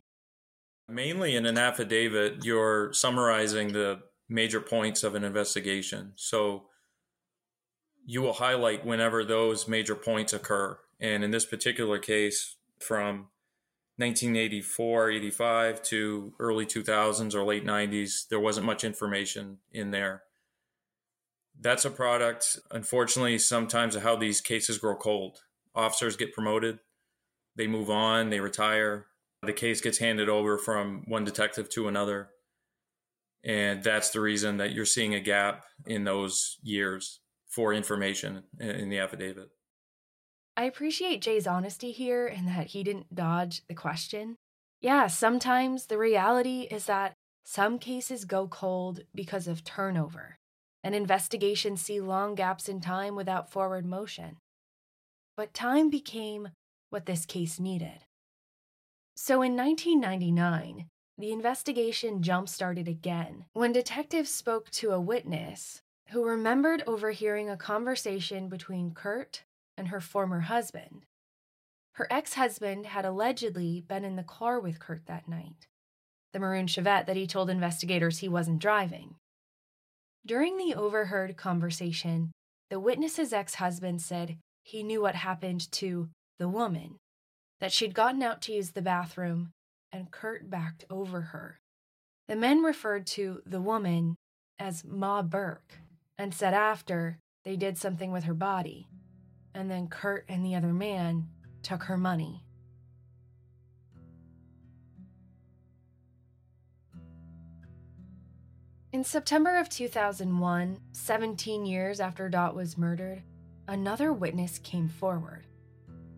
Mainly 0.89 1.37
in 1.37 1.45
an 1.45 1.59
affidavit, 1.59 2.47
you're 2.47 2.95
summarizing 2.95 3.73
the 3.73 4.01
major 4.27 4.61
points 4.61 5.05
of 5.05 5.15
an 5.15 5.23
investigation. 5.23 6.13
So 6.17 6.65
you 8.07 8.23
will 8.23 8.35
highlight 8.35 8.87
whenever 8.87 9.23
those 9.23 9.69
major 9.69 9.97
points 9.97 10.33
occur. 10.33 10.79
And 10.99 11.23
in 11.23 11.31
this 11.31 11.45
particular 11.45 11.99
case, 11.99 12.57
from 12.79 13.29
1984, 13.97 15.11
85 15.11 15.83
to 15.83 16.33
early 16.39 16.65
2000s 16.65 17.35
or 17.35 17.45
late 17.45 17.67
90s, 17.67 18.29
there 18.29 18.41
wasn't 18.41 18.65
much 18.65 18.83
information 18.83 19.59
in 19.73 19.91
there. 19.91 20.23
That's 21.61 21.85
a 21.85 21.91
product, 21.91 22.59
unfortunately, 22.71 23.39
sometimes 23.39 23.97
of 23.97 24.03
how 24.03 24.17
these 24.17 24.41
cases 24.41 24.79
grow 24.79 24.97
cold. 24.97 25.41
Officers 25.75 26.17
get 26.17 26.33
promoted, 26.33 26.79
they 27.57 27.67
move 27.67 27.91
on, 27.91 28.31
they 28.31 28.41
retire. 28.41 29.07
The 29.43 29.53
case 29.53 29.81
gets 29.81 29.99
handed 29.99 30.29
over 30.29 30.59
from 30.59 31.05
one 31.07 31.25
detective 31.25 31.69
to 31.71 31.89
another. 31.89 32.31
And 33.45 33.83
that's 33.83 34.11
the 34.11 34.21
reason 34.21 34.57
that 34.57 34.73
you're 34.73 34.85
seeing 34.85 35.15
a 35.15 35.21
gap 35.21 35.65
in 35.87 36.05
those 36.05 36.59
years 36.63 37.21
for 37.47 37.73
information 37.73 38.43
in 38.59 38.89
the 38.89 38.99
affidavit. 38.99 39.51
I 40.57 40.65
appreciate 40.65 41.21
Jay's 41.21 41.47
honesty 41.47 41.93
here 41.93 42.27
in 42.27 42.47
that 42.47 42.69
he 42.69 42.83
didn't 42.83 43.15
dodge 43.15 43.63
the 43.69 43.75
question. 43.75 44.37
Yeah, 44.81 45.07
sometimes 45.07 45.87
the 45.87 45.99
reality 45.99 46.63
is 46.71 46.87
that 46.87 47.15
some 47.45 47.79
cases 47.79 48.25
go 48.25 48.49
cold 48.49 49.01
because 49.15 49.47
of 49.47 49.65
turnover, 49.65 50.39
and 50.87 50.95
investigations 50.95 51.83
see 51.83 52.01
long 52.01 52.37
gaps 52.37 52.69
in 52.69 52.81
time 52.81 53.17
without 53.17 53.51
forward 53.51 53.85
motion. 53.85 54.37
But 55.37 55.53
time 55.53 55.91
became 55.91 56.51
what 56.91 57.07
this 57.07 57.27
case 57.27 57.59
needed. 57.59 58.05
So 59.17 59.43
in 59.43 59.57
1999, 59.57 60.87
the 61.19 61.33
investigation 61.33 62.23
jump 62.23 62.49
started 62.49 62.87
again 62.87 63.47
when 63.53 63.73
detectives 63.73 64.31
spoke 64.31 64.71
to 64.71 64.93
a 64.93 65.01
witness 65.01 65.83
who 66.11 66.23
remembered 66.23 66.85
overhearing 66.87 67.51
a 67.51 67.57
conversation 67.57 68.49
between 68.49 68.95
Kurt 68.95 69.43
and 69.77 69.89
her 69.89 70.01
former 70.01 70.43
husband. 70.43 71.03
Her 71.95 72.07
ex 72.13 72.35
husband 72.35 72.87
had 72.87 73.05
allegedly 73.05 73.81
been 73.89 74.05
in 74.05 74.15
the 74.15 74.23
car 74.23 74.61
with 74.61 74.79
Kurt 74.79 75.07
that 75.07 75.27
night, 75.27 75.67
the 76.33 76.39
maroon 76.39 76.69
Chevette 76.69 77.07
that 77.07 77.17
he 77.17 77.27
told 77.27 77.51
investigators 77.51 78.19
he 78.19 78.29
wasn't 78.29 78.61
driving. 78.61 79.17
During 80.27 80.57
the 80.57 80.75
overheard 80.75 81.37
conversation, 81.37 82.33
the 82.69 82.81
witness's 82.81 83.33
ex 83.33 83.55
husband 83.55 84.03
said 84.03 84.39
he 84.65 84.83
knew 84.83 85.01
what 85.01 85.15
happened 85.15 85.71
to 85.73 86.09
the 86.41 86.49
woman, 86.49 86.97
that 87.61 87.71
she'd 87.71 87.95
gotten 87.95 88.25
out 88.25 88.43
to 88.43 88.53
use 88.53 88.73
the 88.73 88.83
bathroom 88.83 89.53
and 89.93 90.11
Kurt 90.11 90.51
backed 90.51 90.85
over 90.91 91.21
her. 91.21 91.61
The 92.27 92.35
men 92.35 92.65
referred 92.65 93.07
to 93.09 93.41
the 93.47 93.61
woman 93.61 94.17
as 94.59 94.85
Ma 94.85 95.23
Burke 95.23 95.79
and 96.19 96.35
said 96.35 96.55
after 96.55 97.19
they 97.45 97.55
did 97.55 97.79
something 97.79 98.11
with 98.11 98.25
her 98.25 98.35
body, 98.35 98.89
and 99.55 99.71
then 99.71 99.87
Kurt 99.87 100.25
and 100.29 100.45
the 100.45 100.57
other 100.57 100.73
man 100.73 101.29
took 101.63 101.85
her 101.85 101.97
money. 101.97 102.43
In 108.97 109.05
September 109.05 109.59
of 109.59 109.69
2001, 109.69 110.79
17 110.93 111.67
years 111.67 112.01
after 112.01 112.31
Dot 112.31 112.57
was 112.57 112.79
murdered, 112.79 113.23
another 113.69 114.11
witness 114.11 114.59
came 114.59 114.89
forward. 114.89 115.45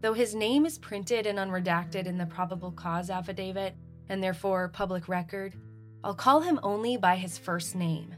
Though 0.01 0.13
his 0.13 0.33
name 0.33 0.65
is 0.65 0.79
printed 0.79 1.27
and 1.27 1.41
unredacted 1.41 2.07
in 2.07 2.17
the 2.17 2.27
probable 2.27 2.71
cause 2.71 3.11
affidavit, 3.11 3.75
and 4.09 4.23
therefore 4.23 4.69
public 4.69 5.09
record, 5.09 5.57
I'll 6.05 6.15
call 6.15 6.41
him 6.41 6.61
only 6.63 6.97
by 6.97 7.17
his 7.17 7.37
first 7.37 7.75
name, 7.75 8.15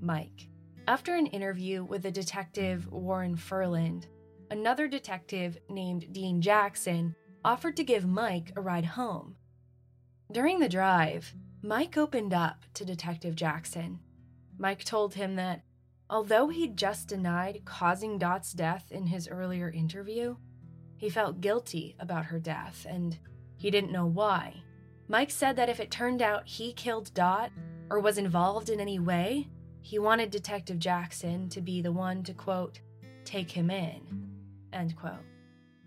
Mike. 0.00 0.46
After 0.86 1.16
an 1.16 1.26
interview 1.26 1.82
with 1.82 2.04
the 2.04 2.12
detective 2.12 2.86
Warren 2.92 3.34
Furland, 3.34 4.06
another 4.48 4.86
detective 4.86 5.58
named 5.68 6.12
Dean 6.12 6.40
Jackson 6.40 7.16
offered 7.44 7.76
to 7.78 7.82
give 7.82 8.06
Mike 8.06 8.52
a 8.54 8.60
ride 8.60 8.86
home. 8.86 9.34
During 10.30 10.60
the 10.60 10.68
drive, 10.68 11.34
Mike 11.66 11.96
opened 11.96 12.34
up 12.34 12.66
to 12.74 12.84
Detective 12.84 13.34
Jackson. 13.34 13.98
Mike 14.58 14.84
told 14.84 15.14
him 15.14 15.36
that 15.36 15.62
although 16.08 16.48
he'd 16.48 16.76
just 16.76 17.08
denied 17.08 17.62
causing 17.64 18.18
Dot's 18.18 18.52
death 18.52 18.90
in 18.90 19.06
his 19.06 19.28
earlier 19.28 19.70
interview, 19.70 20.36
he 20.96 21.08
felt 21.08 21.40
guilty 21.40 21.96
about 21.98 22.26
her 22.26 22.38
death 22.38 22.86
and 22.88 23.18
he 23.56 23.70
didn't 23.70 23.92
know 23.92 24.06
why. 24.06 24.62
Mike 25.08 25.30
said 25.30 25.56
that 25.56 25.68
if 25.68 25.80
it 25.80 25.90
turned 25.90 26.22
out 26.22 26.46
he 26.46 26.72
killed 26.72 27.12
Dot 27.14 27.50
or 27.90 28.00
was 28.00 28.18
involved 28.18 28.70
in 28.70 28.80
any 28.80 28.98
way, 28.98 29.48
he 29.82 29.98
wanted 29.98 30.30
Detective 30.30 30.78
Jackson 30.78 31.48
to 31.50 31.60
be 31.60 31.82
the 31.82 31.92
one 31.92 32.22
to, 32.22 32.32
quote, 32.32 32.80
take 33.26 33.50
him 33.50 33.70
in, 33.70 34.30
end 34.72 34.96
quote. 34.96 35.26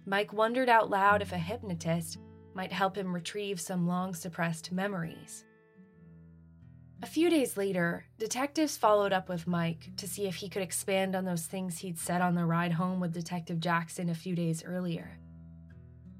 Mike 0.06 0.32
wondered 0.34 0.70
out 0.70 0.90
loud 0.90 1.22
if 1.22 1.32
a 1.32 1.38
hypnotist 1.38 2.20
might 2.54 2.72
help 2.72 2.96
him 2.96 3.14
retrieve 3.14 3.60
some 3.60 3.88
long 3.88 4.14
suppressed 4.14 4.72
memories. 4.72 5.46
A 7.04 7.06
few 7.06 7.30
days 7.30 7.58
later, 7.58 8.06
detectives 8.18 8.76
followed 8.76 9.14
up 9.14 9.30
with 9.30 9.46
Mike 9.46 9.92
to 9.98 10.08
see 10.08 10.26
if 10.26 10.38
he 10.38 10.50
could 10.50 10.64
expand 10.64 11.16
on 11.16 11.26
those 11.26 11.46
things 11.46 11.78
he'd 11.78 12.00
said 12.00 12.22
on 12.22 12.34
the 12.34 12.44
ride 12.44 12.72
home 12.72 13.00
with 13.00 13.14
Detective 13.14 13.60
Jackson 13.60 14.10
a 14.10 14.16
few 14.16 14.36
days 14.36 14.64
earlier. 14.64 15.20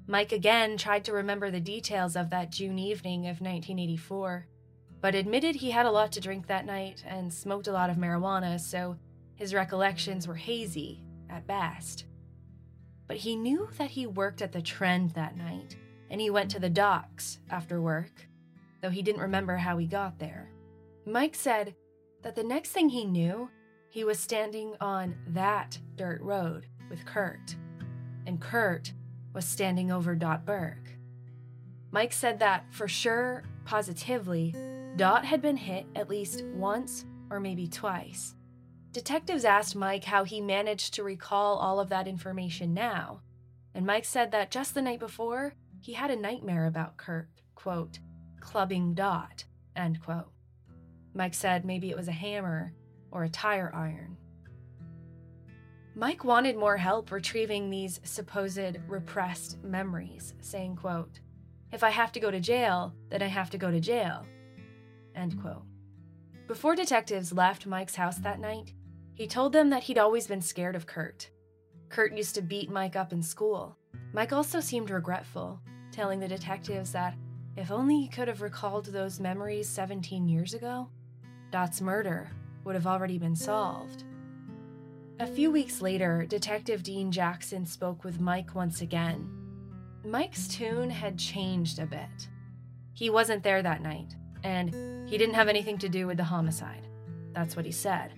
Mike 0.06 0.30
again 0.30 0.76
tried 0.76 1.04
to 1.04 1.12
remember 1.12 1.50
the 1.50 1.60
details 1.60 2.14
of 2.14 2.30
that 2.30 2.52
June 2.52 2.78
evening 2.78 3.22
of 3.22 3.40
1984, 3.40 4.46
but 5.00 5.16
admitted 5.16 5.56
he 5.56 5.72
had 5.72 5.84
a 5.84 5.90
lot 5.90 6.12
to 6.12 6.20
drink 6.20 6.46
that 6.46 6.64
night 6.64 7.02
and 7.04 7.32
smoked 7.34 7.66
a 7.66 7.72
lot 7.72 7.90
of 7.90 7.96
marijuana, 7.96 8.58
so 8.60 8.96
his 9.34 9.52
recollections 9.52 10.28
were 10.28 10.36
hazy 10.36 11.02
at 11.28 11.46
best. 11.48 12.04
But 13.08 13.16
he 13.16 13.34
knew 13.34 13.68
that 13.78 13.90
he 13.90 14.06
worked 14.06 14.42
at 14.42 14.52
the 14.52 14.62
Trend 14.62 15.10
that 15.10 15.36
night, 15.36 15.76
and 16.08 16.20
he 16.20 16.30
went 16.30 16.52
to 16.52 16.60
the 16.60 16.70
docks 16.70 17.40
after 17.50 17.82
work, 17.82 18.28
though 18.80 18.90
he 18.90 19.02
didn't 19.02 19.22
remember 19.22 19.56
how 19.56 19.76
he 19.76 19.86
got 19.86 20.20
there. 20.20 20.48
Mike 21.08 21.34
said 21.34 21.74
that 22.22 22.34
the 22.34 22.44
next 22.44 22.70
thing 22.70 22.90
he 22.90 23.06
knew, 23.06 23.48
he 23.88 24.04
was 24.04 24.18
standing 24.18 24.74
on 24.78 25.16
that 25.28 25.78
dirt 25.96 26.20
road 26.20 26.66
with 26.90 27.06
Kurt, 27.06 27.56
and 28.26 28.40
Kurt 28.40 28.92
was 29.32 29.46
standing 29.46 29.90
over 29.90 30.14
Dot 30.14 30.44
Burke. 30.44 30.96
Mike 31.90 32.12
said 32.12 32.38
that 32.40 32.66
for 32.70 32.86
sure, 32.86 33.42
positively, 33.64 34.54
Dot 34.96 35.24
had 35.24 35.40
been 35.40 35.56
hit 35.56 35.86
at 35.96 36.10
least 36.10 36.44
once 36.54 37.06
or 37.30 37.40
maybe 37.40 37.66
twice. 37.66 38.34
Detectives 38.92 39.46
asked 39.46 39.74
Mike 39.74 40.04
how 40.04 40.24
he 40.24 40.42
managed 40.42 40.92
to 40.94 41.02
recall 41.02 41.56
all 41.56 41.80
of 41.80 41.88
that 41.88 42.06
information 42.06 42.74
now, 42.74 43.22
and 43.74 43.86
Mike 43.86 44.04
said 44.04 44.30
that 44.32 44.50
just 44.50 44.74
the 44.74 44.82
night 44.82 45.00
before, 45.00 45.54
he 45.80 45.94
had 45.94 46.10
a 46.10 46.16
nightmare 46.16 46.66
about 46.66 46.98
Kurt, 46.98 47.30
quote, 47.54 47.98
clubbing 48.40 48.92
Dot, 48.92 49.44
end 49.74 50.02
quote. 50.02 50.32
Mike 51.18 51.34
said 51.34 51.64
maybe 51.64 51.90
it 51.90 51.96
was 51.96 52.06
a 52.06 52.12
hammer 52.12 52.72
or 53.10 53.24
a 53.24 53.28
tire 53.28 53.72
iron. 53.74 54.16
Mike 55.96 56.22
wanted 56.22 56.56
more 56.56 56.76
help 56.76 57.10
retrieving 57.10 57.68
these 57.68 58.00
supposed 58.04 58.78
repressed 58.86 59.60
memories, 59.64 60.34
saying, 60.40 60.76
quote, 60.76 61.18
If 61.72 61.82
I 61.82 61.90
have 61.90 62.12
to 62.12 62.20
go 62.20 62.30
to 62.30 62.38
jail, 62.38 62.94
then 63.10 63.20
I 63.20 63.26
have 63.26 63.50
to 63.50 63.58
go 63.58 63.68
to 63.68 63.80
jail. 63.80 64.24
End 65.16 65.42
quote. 65.42 65.64
Before 66.46 66.76
detectives 66.76 67.32
left 67.32 67.66
Mike's 67.66 67.96
house 67.96 68.18
that 68.18 68.38
night, 68.38 68.72
he 69.14 69.26
told 69.26 69.52
them 69.52 69.70
that 69.70 69.82
he'd 69.82 69.98
always 69.98 70.28
been 70.28 70.40
scared 70.40 70.76
of 70.76 70.86
Kurt. 70.86 71.30
Kurt 71.88 72.16
used 72.16 72.36
to 72.36 72.42
beat 72.42 72.70
Mike 72.70 72.94
up 72.94 73.12
in 73.12 73.24
school. 73.24 73.76
Mike 74.12 74.32
also 74.32 74.60
seemed 74.60 74.90
regretful, 74.90 75.60
telling 75.90 76.20
the 76.20 76.28
detectives 76.28 76.92
that 76.92 77.16
if 77.56 77.72
only 77.72 78.02
he 78.02 78.06
could 78.06 78.28
have 78.28 78.40
recalled 78.40 78.86
those 78.86 79.18
memories 79.18 79.68
17 79.68 80.28
years 80.28 80.54
ago, 80.54 80.88
Dot's 81.50 81.80
murder 81.80 82.30
would 82.64 82.74
have 82.74 82.86
already 82.86 83.18
been 83.18 83.36
solved. 83.36 84.04
A 85.20 85.26
few 85.26 85.50
weeks 85.50 85.82
later, 85.82 86.26
Detective 86.28 86.82
Dean 86.82 87.10
Jackson 87.10 87.66
spoke 87.66 88.04
with 88.04 88.20
Mike 88.20 88.54
once 88.54 88.80
again. 88.82 89.28
Mike's 90.04 90.46
tune 90.46 90.90
had 90.90 91.18
changed 91.18 91.78
a 91.78 91.86
bit. 91.86 92.28
He 92.92 93.10
wasn't 93.10 93.42
there 93.42 93.62
that 93.62 93.82
night, 93.82 94.14
and 94.44 95.08
he 95.08 95.18
didn't 95.18 95.34
have 95.34 95.48
anything 95.48 95.78
to 95.78 95.88
do 95.88 96.06
with 96.06 96.18
the 96.18 96.24
homicide. 96.24 96.86
That's 97.32 97.56
what 97.56 97.64
he 97.64 97.72
said. 97.72 98.12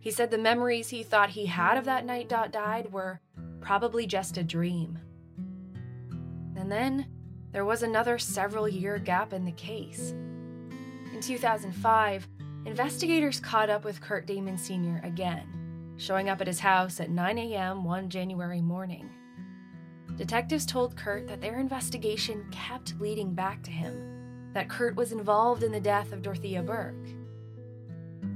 He 0.00 0.10
said 0.10 0.30
the 0.30 0.38
memories 0.38 0.90
he 0.90 1.02
thought 1.02 1.30
he 1.30 1.46
had 1.46 1.78
of 1.78 1.86
that 1.86 2.04
night 2.04 2.28
Dot 2.28 2.52
died 2.52 2.92
were 2.92 3.20
probably 3.60 4.06
just 4.06 4.36
a 4.36 4.44
dream. 4.44 4.98
And 6.56 6.70
then 6.70 7.06
there 7.52 7.64
was 7.64 7.82
another 7.82 8.18
several 8.18 8.68
year 8.68 8.98
gap 8.98 9.32
in 9.32 9.44
the 9.44 9.52
case. 9.52 10.10
In 10.10 11.20
2005, 11.22 12.28
investigators 12.66 13.40
caught 13.40 13.70
up 13.70 13.84
with 13.84 14.00
Kurt 14.00 14.26
Damon 14.26 14.58
Sr. 14.58 15.00
again 15.04 15.54
showing 15.96 16.28
up 16.28 16.40
at 16.40 16.46
his 16.46 16.60
house 16.60 17.00
at 17.00 17.10
9 17.10 17.38
a.m. 17.38 17.84
one 17.84 18.08
January 18.08 18.60
morning. 18.60 19.10
Detectives 20.16 20.66
told 20.66 20.96
Kurt 20.96 21.26
that 21.28 21.40
their 21.40 21.58
investigation 21.58 22.46
kept 22.50 22.98
leading 23.00 23.34
back 23.34 23.62
to 23.64 23.70
him, 23.70 24.50
that 24.52 24.68
Kurt 24.68 24.96
was 24.96 25.12
involved 25.12 25.62
in 25.62 25.72
the 25.72 25.80
death 25.80 26.12
of 26.12 26.22
Dorthea 26.22 26.64
Burke. 26.64 27.08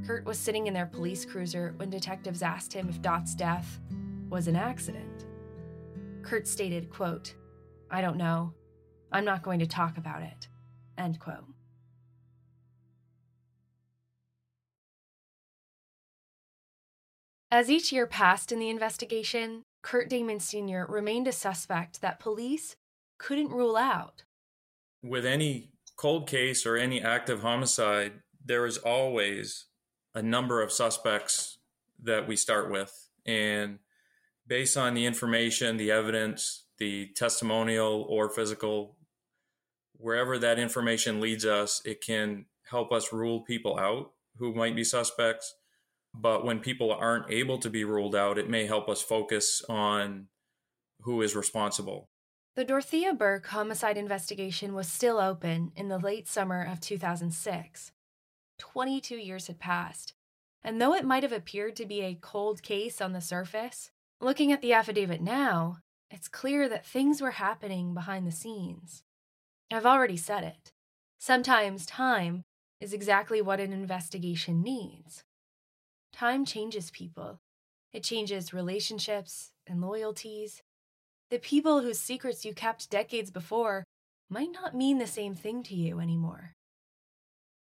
Kurt 0.06 0.24
was 0.24 0.38
sitting 0.38 0.66
in 0.66 0.74
their 0.74 0.86
police 0.86 1.24
cruiser 1.24 1.74
when 1.76 1.90
detectives 1.90 2.42
asked 2.42 2.72
him 2.72 2.88
if 2.88 3.02
Dot's 3.02 3.34
death 3.34 3.80
was 4.28 4.48
an 4.48 4.56
accident. 4.56 5.26
Kurt 6.22 6.46
stated, 6.46 6.90
quote, 6.90 7.34
I 7.90 8.00
don't 8.00 8.16
know. 8.16 8.52
I'm 9.12 9.24
not 9.24 9.42
going 9.42 9.60
to 9.60 9.66
talk 9.66 9.98
about 9.98 10.22
it. 10.22 10.48
End 10.96 11.18
quote. 11.18 11.44
As 17.50 17.70
each 17.70 17.92
year 17.92 18.06
passed 18.06 18.52
in 18.52 18.58
the 18.58 18.68
investigation, 18.68 19.62
Kurt 19.82 20.10
Damon 20.10 20.38
Sr. 20.38 20.84
remained 20.86 21.26
a 21.26 21.32
suspect 21.32 22.02
that 22.02 22.20
police 22.20 22.76
couldn't 23.16 23.50
rule 23.50 23.76
out. 23.76 24.24
With 25.02 25.24
any 25.24 25.70
cold 25.96 26.28
case 26.28 26.66
or 26.66 26.76
any 26.76 27.00
active 27.02 27.40
homicide, 27.40 28.12
there 28.44 28.66
is 28.66 28.76
always 28.76 29.66
a 30.14 30.22
number 30.22 30.60
of 30.60 30.72
suspects 30.72 31.58
that 32.02 32.28
we 32.28 32.36
start 32.36 32.70
with. 32.70 33.08
And 33.24 33.78
based 34.46 34.76
on 34.76 34.92
the 34.92 35.06
information, 35.06 35.78
the 35.78 35.90
evidence, 35.90 36.64
the 36.78 37.06
testimonial 37.16 38.04
or 38.10 38.28
physical, 38.28 38.96
wherever 39.96 40.38
that 40.38 40.58
information 40.58 41.18
leads 41.18 41.46
us, 41.46 41.80
it 41.86 42.02
can 42.02 42.44
help 42.68 42.92
us 42.92 43.12
rule 43.12 43.40
people 43.40 43.78
out 43.78 44.12
who 44.36 44.52
might 44.52 44.76
be 44.76 44.84
suspects 44.84 45.54
but 46.14 46.44
when 46.44 46.60
people 46.60 46.92
aren't 46.92 47.30
able 47.30 47.58
to 47.58 47.70
be 47.70 47.84
ruled 47.84 48.14
out, 48.14 48.38
it 48.38 48.48
may 48.48 48.66
help 48.66 48.88
us 48.88 49.02
focus 49.02 49.62
on 49.68 50.28
who 51.02 51.22
is 51.22 51.36
responsible. 51.36 52.08
The 52.56 52.64
Dorthea 52.64 53.16
Burke 53.16 53.46
homicide 53.46 53.96
investigation 53.96 54.74
was 54.74 54.88
still 54.88 55.18
open 55.18 55.70
in 55.76 55.88
the 55.88 55.98
late 55.98 56.26
summer 56.26 56.62
of 56.62 56.80
2006. 56.80 57.92
22 58.58 59.16
years 59.16 59.46
had 59.46 59.60
passed, 59.60 60.14
and 60.62 60.80
though 60.80 60.92
it 60.92 61.04
might 61.04 61.22
have 61.22 61.32
appeared 61.32 61.76
to 61.76 61.86
be 61.86 62.00
a 62.00 62.18
cold 62.20 62.62
case 62.62 63.00
on 63.00 63.12
the 63.12 63.20
surface, 63.20 63.90
looking 64.20 64.50
at 64.50 64.60
the 64.60 64.72
affidavit 64.72 65.20
now, 65.20 65.78
it's 66.10 66.26
clear 66.26 66.68
that 66.68 66.84
things 66.84 67.20
were 67.20 67.32
happening 67.32 67.94
behind 67.94 68.26
the 68.26 68.32
scenes. 68.32 69.02
I've 69.70 69.86
already 69.86 70.16
said 70.16 70.42
it. 70.42 70.72
Sometimes 71.20 71.86
time 71.86 72.42
is 72.80 72.92
exactly 72.92 73.40
what 73.40 73.60
an 73.60 73.72
investigation 73.72 74.62
needs. 74.62 75.22
Time 76.18 76.44
changes 76.44 76.90
people, 76.90 77.38
it 77.92 78.02
changes 78.02 78.52
relationships 78.52 79.52
and 79.68 79.80
loyalties. 79.80 80.64
The 81.30 81.38
people 81.38 81.80
whose 81.80 82.00
secrets 82.00 82.44
you 82.44 82.54
kept 82.54 82.90
decades 82.90 83.30
before 83.30 83.84
might 84.28 84.50
not 84.50 84.74
mean 84.74 84.98
the 84.98 85.06
same 85.06 85.36
thing 85.36 85.62
to 85.62 85.76
you 85.76 86.00
anymore. 86.00 86.56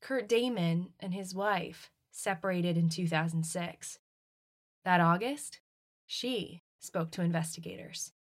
Kurt 0.01 0.27
Damon 0.27 0.93
and 0.99 1.13
his 1.13 1.35
wife 1.35 1.91
separated 2.09 2.75
in 2.75 2.89
2006. 2.89 3.99
That 4.83 4.99
August, 4.99 5.59
she 6.07 6.63
spoke 6.79 7.11
to 7.11 7.21
investigators. 7.21 8.13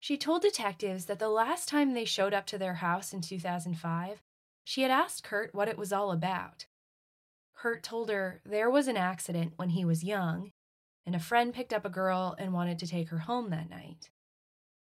She 0.00 0.16
told 0.16 0.40
detectives 0.40 1.04
that 1.04 1.18
the 1.18 1.28
last 1.28 1.68
time 1.68 1.92
they 1.92 2.06
showed 2.06 2.32
up 2.32 2.46
to 2.46 2.56
their 2.56 2.76
house 2.76 3.12
in 3.12 3.20
2005, 3.20 4.22
she 4.64 4.80
had 4.80 4.90
asked 4.90 5.22
Kurt 5.22 5.54
what 5.54 5.68
it 5.68 5.76
was 5.76 5.92
all 5.92 6.12
about. 6.12 6.64
Kurt 7.58 7.82
told 7.82 8.08
her 8.08 8.40
there 8.44 8.70
was 8.70 8.86
an 8.86 8.96
accident 8.96 9.54
when 9.56 9.70
he 9.70 9.84
was 9.84 10.04
young, 10.04 10.52
and 11.04 11.16
a 11.16 11.20
friend 11.20 11.52
picked 11.52 11.72
up 11.72 11.84
a 11.84 11.90
girl 11.90 12.36
and 12.38 12.52
wanted 12.52 12.78
to 12.78 12.86
take 12.86 13.08
her 13.08 13.18
home 13.18 13.50
that 13.50 13.68
night. 13.68 14.10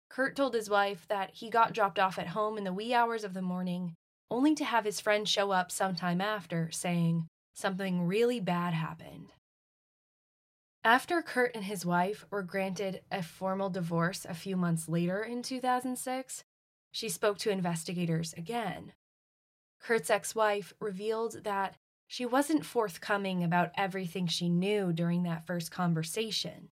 Kurt 0.08 0.36
told 0.36 0.54
his 0.54 0.70
wife 0.70 1.08
that 1.08 1.32
he 1.34 1.50
got 1.50 1.74
dropped 1.74 1.98
off 1.98 2.20
at 2.20 2.28
home 2.28 2.60
in 2.60 2.64
the 2.64 2.74
wee 2.74 2.94
hours 2.94 3.24
of 3.24 3.34
the 3.34 3.42
morning, 3.42 3.96
only 4.30 4.54
to 4.54 4.64
have 4.66 4.86
his 4.86 5.00
friend 5.00 5.28
show 5.28 5.50
up 5.50 5.72
sometime 5.72 6.22
after, 6.22 6.70
saying 6.70 7.26
something 7.56 8.06
really 8.06 8.40
bad 8.40 8.76
happened. 8.76 9.34
After 10.84 11.24
Kurt 11.24 11.56
and 11.56 11.64
his 11.64 11.88
wife 11.88 12.26
were 12.30 12.44
granted 12.44 13.02
a 13.12 13.24
formal 13.24 13.72
divorce 13.72 14.26
a 14.30 14.36
few 14.36 14.56
months 14.56 14.88
later 14.88 15.24
in 15.24 15.42
2006, 15.42 16.44
she 16.92 17.10
spoke 17.10 17.40
to 17.40 17.50
investigators 17.50 18.34
again. 18.34 18.94
Kurt's 19.80 20.12
ex 20.12 20.36
wife 20.36 20.74
revealed 20.80 21.44
that 21.44 21.76
she 22.12 22.26
wasn't 22.26 22.66
forthcoming 22.66 23.44
about 23.44 23.70
everything 23.78 24.26
she 24.26 24.50
knew 24.50 24.92
during 24.92 25.22
that 25.22 25.46
first 25.46 25.70
conversation. 25.70 26.70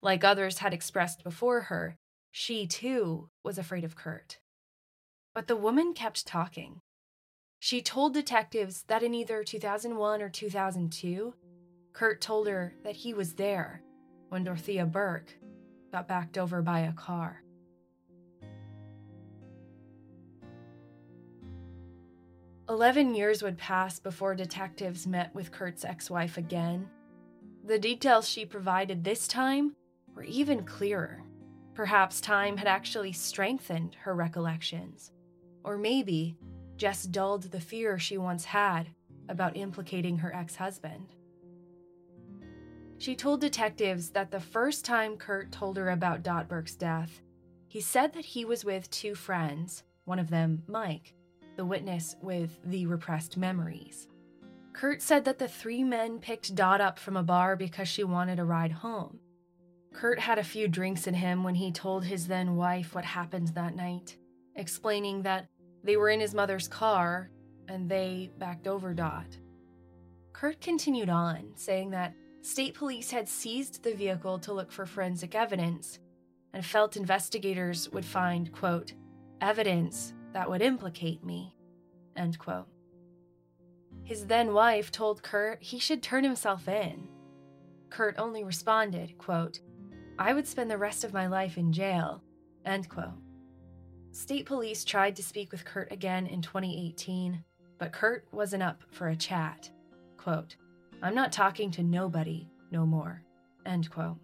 Like 0.00 0.22
others 0.22 0.58
had 0.58 0.72
expressed 0.72 1.24
before 1.24 1.62
her, 1.62 1.98
she 2.30 2.64
too 2.64 3.30
was 3.42 3.58
afraid 3.58 3.82
of 3.82 3.96
Kurt. 3.96 4.38
But 5.34 5.48
the 5.48 5.56
woman 5.56 5.92
kept 5.92 6.24
talking. 6.24 6.82
She 7.58 7.82
told 7.82 8.14
detectives 8.14 8.84
that 8.86 9.02
in 9.02 9.12
either 9.12 9.42
2001 9.42 10.22
or 10.22 10.28
2002, 10.28 11.34
Kurt 11.92 12.20
told 12.20 12.46
her 12.46 12.74
that 12.84 12.94
he 12.94 13.12
was 13.12 13.34
there 13.34 13.82
when 14.28 14.44
Dorthea 14.44 14.90
Burke 14.90 15.34
got 15.90 16.06
backed 16.06 16.38
over 16.38 16.62
by 16.62 16.80
a 16.80 16.92
car. 16.92 17.43
Eleven 22.66 23.14
years 23.14 23.42
would 23.42 23.58
pass 23.58 23.98
before 23.98 24.34
detectives 24.34 25.06
met 25.06 25.34
with 25.34 25.52
Kurt's 25.52 25.84
ex 25.84 26.08
wife 26.08 26.38
again. 26.38 26.88
The 27.62 27.78
details 27.78 28.26
she 28.26 28.46
provided 28.46 29.04
this 29.04 29.28
time 29.28 29.76
were 30.14 30.24
even 30.24 30.64
clearer. 30.64 31.22
Perhaps 31.74 32.22
time 32.22 32.56
had 32.56 32.66
actually 32.66 33.12
strengthened 33.12 33.96
her 34.00 34.14
recollections. 34.14 35.12
Or 35.62 35.76
maybe 35.76 36.38
just 36.76 37.12
dulled 37.12 37.42
the 37.42 37.60
fear 37.60 37.98
she 37.98 38.16
once 38.16 38.46
had 38.46 38.88
about 39.28 39.58
implicating 39.58 40.16
her 40.18 40.34
ex 40.34 40.56
husband. 40.56 41.14
She 42.96 43.14
told 43.14 43.42
detectives 43.42 44.10
that 44.10 44.30
the 44.30 44.40
first 44.40 44.86
time 44.86 45.18
Kurt 45.18 45.52
told 45.52 45.76
her 45.76 45.90
about 45.90 46.22
Dot 46.22 46.48
Burke's 46.48 46.76
death, 46.76 47.20
he 47.68 47.82
said 47.82 48.14
that 48.14 48.24
he 48.24 48.46
was 48.46 48.64
with 48.64 48.90
two 48.90 49.14
friends, 49.14 49.82
one 50.04 50.18
of 50.18 50.30
them, 50.30 50.62
Mike, 50.66 51.12
the 51.56 51.64
witness 51.64 52.16
with 52.22 52.58
the 52.64 52.86
repressed 52.86 53.36
memories. 53.36 54.08
Kurt 54.72 55.00
said 55.00 55.24
that 55.24 55.38
the 55.38 55.48
three 55.48 55.84
men 55.84 56.18
picked 56.18 56.54
Dot 56.54 56.80
up 56.80 56.98
from 56.98 57.16
a 57.16 57.22
bar 57.22 57.54
because 57.56 57.88
she 57.88 58.02
wanted 58.02 58.38
a 58.38 58.44
ride 58.44 58.72
home. 58.72 59.20
Kurt 59.92 60.18
had 60.18 60.38
a 60.38 60.44
few 60.44 60.66
drinks 60.66 61.06
in 61.06 61.14
him 61.14 61.44
when 61.44 61.54
he 61.54 61.70
told 61.70 62.04
his 62.04 62.26
then 62.26 62.56
wife 62.56 62.94
what 62.94 63.04
happened 63.04 63.48
that 63.48 63.76
night, 63.76 64.16
explaining 64.56 65.22
that 65.22 65.46
they 65.84 65.96
were 65.96 66.08
in 66.08 66.18
his 66.18 66.34
mother's 66.34 66.66
car 66.66 67.30
and 67.68 67.88
they 67.88 68.30
backed 68.38 68.66
over 68.66 68.92
Dot. 68.92 69.38
Kurt 70.32 70.60
continued 70.60 71.08
on, 71.08 71.52
saying 71.54 71.90
that 71.90 72.14
state 72.42 72.74
police 72.74 73.10
had 73.10 73.28
seized 73.28 73.84
the 73.84 73.94
vehicle 73.94 74.38
to 74.40 74.52
look 74.52 74.72
for 74.72 74.84
forensic 74.86 75.36
evidence 75.36 76.00
and 76.52 76.64
felt 76.64 76.96
investigators 76.96 77.88
would 77.90 78.04
find, 78.04 78.52
quote, 78.52 78.94
evidence 79.40 80.13
that 80.34 80.50
would 80.50 80.60
implicate 80.60 81.24
me, 81.24 81.54
end 82.16 82.38
quote. 82.38 82.66
His 84.02 84.26
then 84.26 84.52
wife 84.52 84.90
told 84.90 85.22
Kurt 85.22 85.62
he 85.62 85.78
should 85.78 86.02
turn 86.02 86.24
himself 86.24 86.68
in. 86.68 87.08
Kurt 87.88 88.18
only 88.18 88.44
responded, 88.44 89.16
quote, 89.16 89.60
I 90.18 90.34
would 90.34 90.46
spend 90.46 90.70
the 90.70 90.76
rest 90.76 91.04
of 91.04 91.14
my 91.14 91.28
life 91.28 91.56
in 91.56 91.72
jail, 91.72 92.20
end 92.66 92.88
quote. 92.88 93.14
State 94.10 94.44
police 94.46 94.84
tried 94.84 95.16
to 95.16 95.22
speak 95.22 95.52
with 95.52 95.64
Kurt 95.64 95.90
again 95.92 96.26
in 96.26 96.42
2018, 96.42 97.42
but 97.78 97.92
Kurt 97.92 98.26
wasn't 98.32 98.62
up 98.62 98.82
for 98.90 99.08
a 99.08 99.16
chat. 99.16 99.70
Quote, 100.16 100.56
I'm 101.00 101.14
not 101.14 101.32
talking 101.32 101.70
to 101.72 101.82
nobody 101.82 102.48
no 102.70 102.84
more. 102.84 103.22
End 103.66 103.88
quote. 103.88 104.18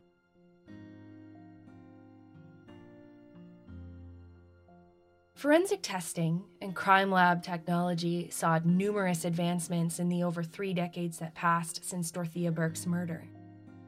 Forensic 5.40 5.80
testing 5.80 6.44
and 6.60 6.76
crime 6.76 7.10
lab 7.10 7.42
technology 7.42 8.28
saw 8.28 8.60
numerous 8.62 9.24
advancements 9.24 9.98
in 9.98 10.10
the 10.10 10.22
over 10.22 10.42
three 10.42 10.74
decades 10.74 11.18
that 11.18 11.34
passed 11.34 11.82
since 11.82 12.12
Dorthea 12.12 12.52
Burke's 12.52 12.86
murder. 12.86 13.24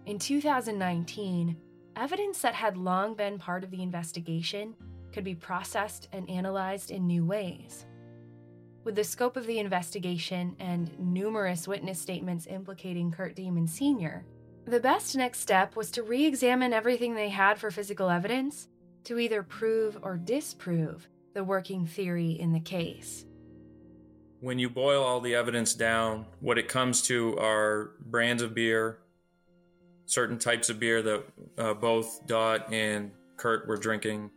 In 0.07 0.19
2019, 0.19 1.55
evidence 1.95 2.41
that 2.41 2.55
had 2.55 2.79
long 2.79 3.15
been 3.15 3.39
part 3.39 3.65
of 3.65 3.71
the 3.71 3.83
investigation 3.83 4.75
could 5.13 5.25
be 5.25 5.35
processed 5.35 6.09
and 6.11 6.27
analyzed 6.31 6.91
in 6.91 7.07
new 7.07 7.27
ways. 7.27 7.85
With 8.85 8.95
the 8.95 9.05
scope 9.05 9.37
of 9.37 9.47
the 9.47 9.59
investigation 9.59 10.57
and 10.59 10.99
numerous 10.99 11.69
witness 11.69 12.01
statements 12.01 12.47
implicating 12.47 13.11
Kurt 13.13 13.37
Damon 13.37 13.67
Sr., 13.67 14.25
the 14.65 14.81
best 14.81 15.15
next 15.17 15.41
step 15.41 15.77
was 15.77 15.91
to 15.91 16.03
re 16.03 16.25
examine 16.25 16.73
everything 16.73 17.15
they 17.15 17.29
had 17.29 17.59
for 17.59 17.71
physical 17.71 18.09
evidence 18.09 18.69
to 19.05 19.19
either 19.19 19.43
prove 19.43 19.99
or 20.01 20.17
disprove 20.17 21.09
the 21.35 21.45
working 21.45 21.87
theory 21.87 22.33
in 22.33 22.53
the 22.53 22.61
case. 22.61 23.25
When 24.41 24.59
you 24.59 24.69
boil 24.69 25.03
all 25.05 25.21
the 25.21 25.35
evidence 25.35 25.75
down, 25.75 26.27
what 26.41 26.59
it 26.59 26.69
comes 26.69 27.03
to 27.03 27.39
are 27.39 27.93
brands 28.01 28.43
of 28.43 28.55
beer, 28.55 28.99
certain 30.07 30.39
types 30.39 30.69
of 30.69 30.81
beer 30.81 31.01
that 31.03 31.25
uh, 31.59 31.75
both 31.75 32.27
Dot 32.27 32.73
and 32.73 33.13
Kurt 33.37 33.69
were 33.69 33.77
drinking. 33.77 34.31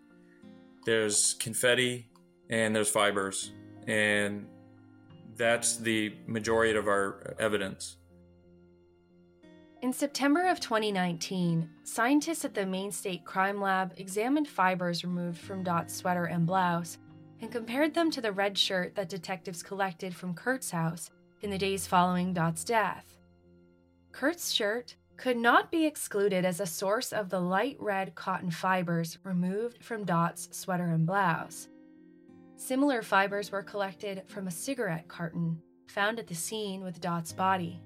There's 0.85 1.33
confetti 1.39 2.07
and 2.49 2.75
there's 2.75 2.89
fibers 2.89 3.51
and 3.87 4.47
that's 5.35 5.77
the 5.77 6.13
majority 6.27 6.77
of 6.77 6.87
our 6.87 7.35
evidence. 7.39 7.97
In 9.85 9.93
September 9.93 10.47
of 10.47 10.59
2019, 10.59 11.69
scientists 11.83 12.43
at 12.43 12.55
the 12.55 12.65
Maine 12.65 12.91
State 12.91 13.23
Crime 13.23 13.61
Lab 13.61 13.93
examined 13.97 14.47
fibers 14.47 15.03
removed 15.03 15.37
from 15.37 15.61
Dot's 15.61 15.93
sweater 15.93 16.25
and 16.25 16.47
blouse 16.47 16.97
and 17.39 17.51
compared 17.51 17.93
them 17.93 18.09
to 18.09 18.19
the 18.19 18.31
red 18.31 18.57
shirt 18.57 18.95
that 18.95 19.09
detectives 19.09 19.61
collected 19.61 20.15
from 20.15 20.33
Kurt's 20.33 20.71
house 20.71 21.11
in 21.43 21.51
the 21.51 21.57
days 21.59 21.85
following 21.85 22.33
Dot's 22.33 22.63
death. 22.63 23.15
Kurt's 24.11 24.51
shirt 24.51 24.95
could 25.17 25.37
not 25.37 25.69
be 25.69 25.85
excluded 25.85 26.45
as 26.45 26.59
a 26.59 26.65
source 26.65 27.13
of 27.13 27.29
the 27.29 27.39
light 27.39 27.77
red 27.79 28.15
cotton 28.15 28.49
fibers 28.49 29.19
removed 29.21 29.83
from 29.83 30.03
Dot's 30.03 30.49
sweater 30.51 30.87
and 30.87 31.05
blouse. 31.05 31.69
Similar 32.55 33.03
fibers 33.03 33.51
were 33.51 33.61
collected 33.61 34.23
from 34.25 34.47
a 34.47 34.51
cigarette 34.51 35.07
carton 35.07 35.61
found 35.89 36.17
at 36.17 36.25
the 36.25 36.33
scene 36.33 36.83
with 36.83 37.01
Dot's 37.01 37.31
body. 37.31 37.83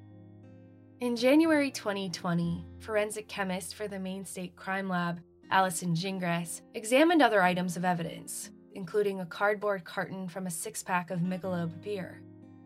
In 1.01 1.15
January 1.15 1.71
2020, 1.71 2.65
forensic 2.79 3.29
chemist 3.29 3.73
for 3.73 3.87
the 3.87 3.97
Maine 3.97 4.25
State 4.25 4.57
Crime 4.57 4.89
Lab, 4.89 5.21
Allison 5.49 5.95
Gingras, 5.95 6.59
examined 6.73 7.21
other 7.21 7.41
items 7.41 7.77
of 7.77 7.85
evidence, 7.85 8.49
including 8.73 9.21
a 9.21 9.25
cardboard 9.25 9.85
carton 9.85 10.27
from 10.27 10.45
a 10.45 10.51
six 10.51 10.83
pack 10.83 11.09
of 11.09 11.21
Michelob 11.21 11.81
beer. 11.81 12.21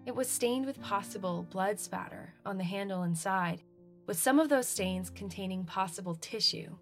It 0.07 0.15
was 0.15 0.27
stained 0.27 0.65
with 0.65 0.81
possible 0.81 1.45
blood 1.51 1.79
spatter 1.79 2.33
on 2.43 2.57
the 2.57 2.63
handle 2.63 3.03
inside, 3.03 3.61
with 4.07 4.17
some 4.17 4.39
of 4.39 4.49
those 4.49 4.67
stains 4.67 5.11
containing 5.11 5.63
possible 5.63 6.15
tissue. 6.15 6.75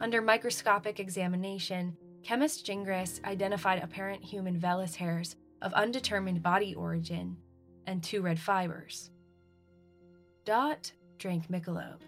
Under 0.00 0.22
microscopic 0.22 0.98
examination, 0.98 1.98
chemist 2.22 2.64
Gingras 2.64 3.22
identified 3.26 3.82
apparent 3.82 4.24
human 4.24 4.58
vellus 4.58 4.96
hairs 4.96 5.36
of 5.60 5.74
undetermined 5.74 6.42
body 6.42 6.74
origin 6.74 7.36
and 7.86 8.02
two 8.02 8.22
red 8.22 8.40
fibers. 8.40 9.10
Dot 10.46 10.92
drank 11.18 11.48
Michelob. 11.50 12.02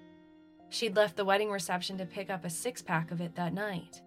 She'd 0.69 0.95
left 0.95 1.17
the 1.17 1.25
wedding 1.25 1.51
reception 1.51 1.99
to 1.99 2.07
pick 2.07 2.31
up 2.31 2.45
a 2.45 2.51
six 2.51 2.81
pack 2.81 3.11
of 3.11 3.21
it 3.21 3.35
that 3.35 3.53
night. 3.53 4.01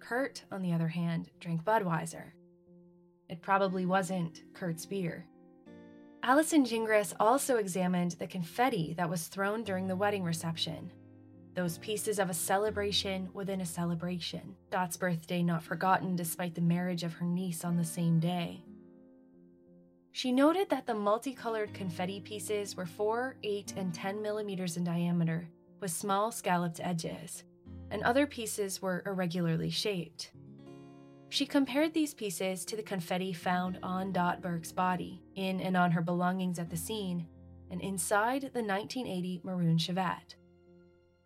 Kurt, 0.00 0.42
on 0.50 0.62
the 0.62 0.72
other 0.72 0.88
hand, 0.88 1.30
drank 1.38 1.62
Budweiser. 1.62 2.32
It 3.28 3.40
probably 3.40 3.86
wasn't 3.86 4.42
Kurt's 4.52 4.84
beer. 4.84 5.26
Allison 6.24 6.64
Gingras 6.64 7.14
also 7.20 7.56
examined 7.56 8.12
the 8.12 8.26
confetti 8.26 8.94
that 8.98 9.08
was 9.08 9.28
thrown 9.28 9.62
during 9.62 9.86
the 9.86 9.94
wedding 9.94 10.24
reception. 10.24 10.90
Those 11.54 11.78
pieces 11.78 12.18
of 12.18 12.30
a 12.30 12.34
celebration 12.34 13.28
within 13.32 13.60
a 13.60 13.66
celebration. 13.66 14.56
Dot's 14.72 14.96
birthday 14.96 15.40
not 15.40 15.62
forgotten 15.62 16.16
despite 16.16 16.56
the 16.56 16.60
marriage 16.60 17.04
of 17.04 17.12
her 17.12 17.26
niece 17.26 17.64
on 17.64 17.76
the 17.76 17.84
same 17.84 18.18
day. 18.18 18.64
She 20.14 20.30
noted 20.30 20.68
that 20.68 20.86
the 20.86 20.94
multicolored 20.94 21.72
confetti 21.72 22.20
pieces 22.20 22.76
were 22.76 22.84
4, 22.84 23.36
8, 23.42 23.74
and 23.78 23.94
10 23.94 24.20
millimeters 24.20 24.76
in 24.76 24.84
diameter, 24.84 25.48
with 25.80 25.90
small 25.90 26.30
scalloped 26.30 26.80
edges, 26.80 27.44
and 27.90 28.02
other 28.02 28.26
pieces 28.26 28.82
were 28.82 29.02
irregularly 29.06 29.70
shaped. 29.70 30.32
She 31.30 31.46
compared 31.46 31.94
these 31.94 32.12
pieces 32.12 32.66
to 32.66 32.76
the 32.76 32.82
confetti 32.82 33.32
found 33.32 33.78
on 33.82 34.12
Dot 34.12 34.42
Burke's 34.42 34.70
body, 34.70 35.22
in 35.34 35.60
and 35.60 35.78
on 35.78 35.90
her 35.90 36.02
belongings 36.02 36.58
at 36.58 36.68
the 36.68 36.76
scene, 36.76 37.26
and 37.70 37.80
inside 37.80 38.42
the 38.42 38.62
1980 38.62 39.40
maroon 39.42 39.78
Chevette. 39.78 40.34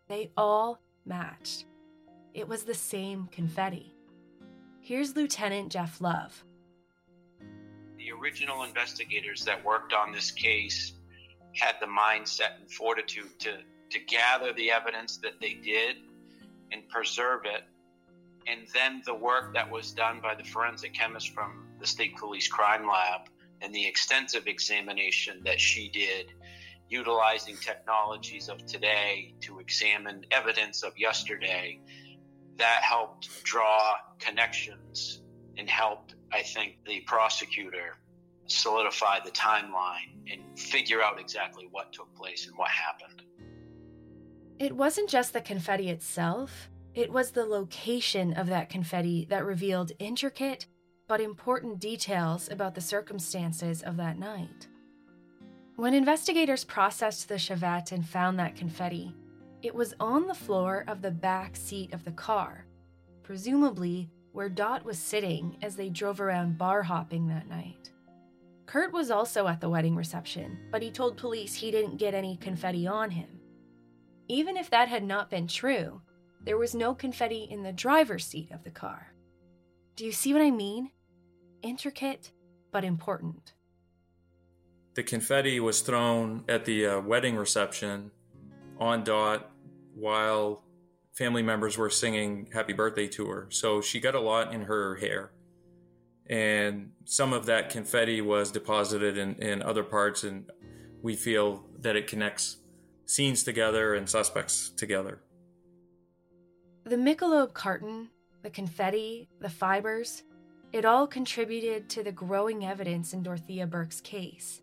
They 0.07 0.31
all 0.37 0.81
matched. 1.05 1.67
It 2.35 2.47
was 2.47 2.63
the 2.63 2.75
same 2.75 3.27
confetti. 3.33 3.97
Here's 4.81 5.17
Lieutenant 5.17 5.73
Jeff 5.73 6.01
Love. 6.01 6.45
The 8.07 8.13
original 8.13 8.63
investigators 8.63 9.45
that 9.47 9.65
worked 9.65 9.93
on 9.93 10.13
this 10.13 10.31
case 10.31 10.93
had 11.55 11.75
the 11.81 11.87
mindset 11.87 12.61
and 12.61 12.71
fortitude 12.71 13.37
to, 13.41 13.57
to 13.91 13.99
gather 13.99 14.53
the 14.53 14.71
evidence 14.71 15.17
that 15.25 15.41
they 15.41 15.55
did 15.55 15.97
and 16.71 16.89
preserve 16.89 17.47
it. 17.47 17.65
And 18.47 18.61
then 18.73 19.03
the 19.05 19.15
work 19.15 19.55
that 19.55 19.69
was 19.69 19.91
done 19.91 20.21
by 20.23 20.37
the 20.37 20.45
forensic 20.45 20.95
chemist 20.95 21.31
from 21.31 21.67
the 21.81 21.87
state 21.87 22.17
police 22.17 22.47
crime 22.47 22.87
lab 22.87 23.23
and 23.61 23.75
the 23.75 23.85
extensive 23.85 24.47
examination 24.47 25.43
that 25.45 25.61
she 25.61 25.89
did 25.89 26.27
utilizing 26.89 27.57
technologies 27.57 28.49
of 28.49 28.65
today 28.67 29.35
to 29.41 29.59
examine 29.59 30.25
evidence 30.31 30.85
of 30.85 30.97
yesterday 30.97 31.81
that 32.57 32.83
helped 32.83 33.43
draw 33.43 33.95
connections 34.21 35.23
and 35.59 35.69
helped 35.69 36.15
i 36.33 36.43
think 36.43 36.79
the 36.87 37.01
prosecutor 37.01 37.97
solidify 38.47 39.19
the 39.25 39.31
timeline 39.31 40.13
and 40.31 40.41
figure 40.59 41.03
out 41.03 41.21
exactly 41.21 41.67
what 41.71 41.93
took 41.93 42.13
place 42.15 42.47
and 42.47 42.57
what 42.57 42.71
happened 42.71 43.23
it 44.59 44.75
wasn't 44.75 45.09
just 45.09 45.33
the 45.33 45.41
confetti 45.41 45.91
itself 45.91 46.69
it 46.95 47.13
was 47.13 47.33
the 47.33 47.45
location 47.45 48.33
of 48.33 48.47
that 48.47 48.71
confetti 48.71 49.27
that 49.29 49.45
revealed 49.45 49.93
intricate 49.99 50.67
but 51.09 51.21
important 51.21 51.79
details 51.79 52.49
about 52.51 52.75
the 52.75 52.81
circumstances 52.81 53.83
of 53.83 53.97
that 53.97 54.19
night. 54.19 54.67
When 55.77 55.95
investigators 55.95 56.65
processed 56.65 57.29
the 57.29 57.35
Chevette 57.35 57.93
and 57.93 58.07
found 58.07 58.39
that 58.39 58.57
confetti, 58.57 59.15
it 59.63 59.75
was 59.75 59.95
on 60.01 60.27
the 60.27 60.35
floor 60.35 60.85
of 60.89 61.03
the 61.03 61.11
back 61.11 61.55
seat 61.55 61.93
of 61.93 62.05
the 62.05 62.13
car, 62.13 62.67
presumably 63.23 64.09
where 64.37 64.51
Dot 64.51 64.85
was 64.85 64.99
sitting 64.99 65.57
as 65.63 65.77
they 65.77 65.89
drove 65.89 66.21
around 66.21 66.59
bar 66.59 66.83
hopping 66.83 67.27
that 67.27 67.49
night. 67.49 67.91
Kurt 68.67 68.93
was 68.93 69.11
also 69.11 69.49
at 69.49 69.63
the 69.63 69.71
wedding 69.71 69.97
reception, 69.97 70.59
but 70.71 70.83
he 70.83 70.91
told 70.91 71.17
police 71.17 71.55
he 71.55 71.71
didn't 71.71 71.97
get 71.97 72.13
any 72.13 72.37
confetti 72.37 72.87
on 72.87 73.11
him. 73.11 73.41
Even 74.29 74.59
if 74.59 74.69
that 74.69 74.89
had 74.89 75.05
not 75.05 75.31
been 75.31 75.47
true, 75.47 76.03
there 76.45 76.59
was 76.59 76.75
no 76.75 76.95
confetti 76.95 77.49
in 77.51 77.63
the 77.63 77.73
driver's 77.73 78.27
seat 78.27 78.51
of 78.51 78.63
the 78.63 78.71
car. 78.71 79.15
Do 79.97 80.05
you 80.05 80.13
see 80.13 80.35
what 80.35 80.43
I 80.43 80.51
mean? 80.51 80.91
Intricate, 81.63 82.31
but 82.73 82.85
important. 82.85 83.55
The 84.97 85.03
confetti 85.03 85.61
was 85.61 85.81
thrown 85.81 86.45
at 86.47 86.67
the 86.67 86.87
uh, 86.87 87.01
wedding 87.01 87.37
reception 87.37 88.11
on 88.79 89.03
Dot 89.03 89.51
while 89.95 90.63
family 91.17 91.43
members 91.43 91.79
were 91.79 91.91
singing 91.91 92.49
happy 92.53 92.75
birthday 92.75 93.09
to 93.09 93.27
her. 93.27 93.47
So 93.51 93.81
she 93.81 94.01
got 94.01 94.15
a 94.15 94.21
lot 94.21 94.53
in 94.53 94.63
her 94.63 94.97
hair. 94.97 95.33
And 96.29 96.93
some 97.05 97.33
of 97.33 97.47
that 97.47 97.71
confetti 97.71 98.21
was 98.21 98.51
deposited 98.51 99.17
in, 99.17 99.37
in 99.37 99.63
other 99.63 99.85
parts, 99.85 100.25
and 100.25 100.51
we 101.03 101.15
feel 101.17 101.65
that 101.81 101.97
it 101.97 102.07
connects 102.07 102.59
scenes 103.07 103.45
together 103.45 103.95
and 103.95 104.09
suspects 104.09 104.71
together. 104.71 105.21
The 106.85 106.97
Michelob 106.97 107.55
carton, 107.55 108.11
the 108.43 108.51
confetti, 108.51 109.29
the 109.41 109.49
fibers, 109.49 110.25
it 110.73 110.85
all 110.85 111.07
contributed 111.07 111.89
to 111.91 112.03
the 112.03 112.13
growing 112.13 112.67
evidence 112.67 113.13
in 113.13 113.23
Dorthea 113.23 113.71
Burke's 113.71 114.01
case. 114.01 114.61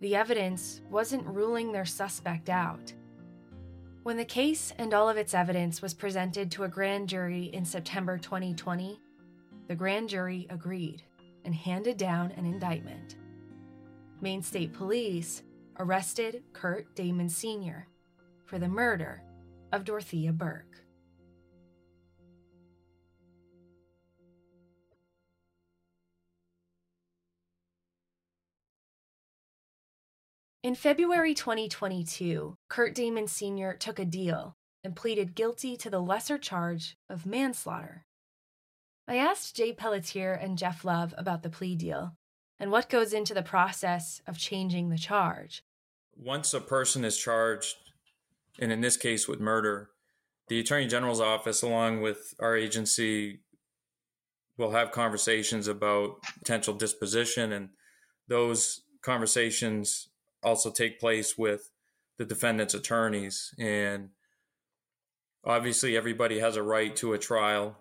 The 0.00 0.16
evidence 0.16 0.82
wasn't 0.90 1.26
ruling 1.26 1.72
their 1.72 1.84
suspect 1.84 2.50
out. 2.50 2.92
When 4.04 4.18
the 4.18 4.24
case 4.26 4.70
and 4.76 4.92
all 4.92 5.08
of 5.08 5.16
its 5.16 5.32
evidence 5.32 5.80
was 5.80 5.94
presented 5.94 6.50
to 6.50 6.64
a 6.64 6.68
grand 6.68 7.08
jury 7.08 7.44
in 7.44 7.64
September 7.64 8.18
2020, 8.18 9.00
the 9.66 9.74
grand 9.74 10.10
jury 10.10 10.46
agreed 10.50 11.02
and 11.46 11.54
handed 11.54 11.96
down 11.96 12.30
an 12.32 12.44
indictment. 12.44 13.16
Maine 14.20 14.42
State 14.42 14.74
Police 14.74 15.42
arrested 15.78 16.42
Kurt 16.52 16.94
Damon 16.94 17.30
Sr. 17.30 17.88
for 18.44 18.58
the 18.58 18.68
murder 18.68 19.22
of 19.72 19.84
Dorthea 19.84 20.36
Burke. 20.36 20.83
In 30.64 30.74
February 30.74 31.34
2022, 31.34 32.56
Kurt 32.70 32.94
Damon 32.94 33.28
Sr. 33.28 33.74
took 33.74 33.98
a 33.98 34.04
deal 34.06 34.56
and 34.82 34.96
pleaded 34.96 35.34
guilty 35.34 35.76
to 35.76 35.90
the 35.90 36.00
lesser 36.00 36.38
charge 36.38 36.96
of 37.10 37.26
manslaughter. 37.26 38.06
I 39.06 39.16
asked 39.16 39.56
Jay 39.56 39.74
Pelletier 39.74 40.32
and 40.32 40.56
Jeff 40.56 40.82
Love 40.82 41.12
about 41.18 41.42
the 41.42 41.50
plea 41.50 41.76
deal 41.76 42.16
and 42.58 42.70
what 42.70 42.88
goes 42.88 43.12
into 43.12 43.34
the 43.34 43.42
process 43.42 44.22
of 44.26 44.38
changing 44.38 44.88
the 44.88 44.96
charge. 44.96 45.62
Once 46.16 46.54
a 46.54 46.62
person 46.62 47.04
is 47.04 47.18
charged, 47.18 47.76
and 48.58 48.72
in 48.72 48.80
this 48.80 48.96
case 48.96 49.28
with 49.28 49.40
murder, 49.40 49.90
the 50.48 50.60
Attorney 50.60 50.86
General's 50.86 51.20
office, 51.20 51.60
along 51.60 52.00
with 52.00 52.32
our 52.40 52.56
agency, 52.56 53.40
will 54.56 54.70
have 54.70 54.92
conversations 54.92 55.68
about 55.68 56.22
potential 56.38 56.72
disposition, 56.72 57.52
and 57.52 57.68
those 58.28 58.80
conversations 59.02 60.08
also 60.44 60.70
take 60.70 61.00
place 61.00 61.36
with 61.38 61.70
the 62.18 62.24
defendant's 62.24 62.74
attorneys. 62.74 63.54
And 63.58 64.10
obviously, 65.44 65.96
everybody 65.96 66.38
has 66.38 66.56
a 66.56 66.62
right 66.62 66.94
to 66.96 67.12
a 67.12 67.18
trial, 67.18 67.78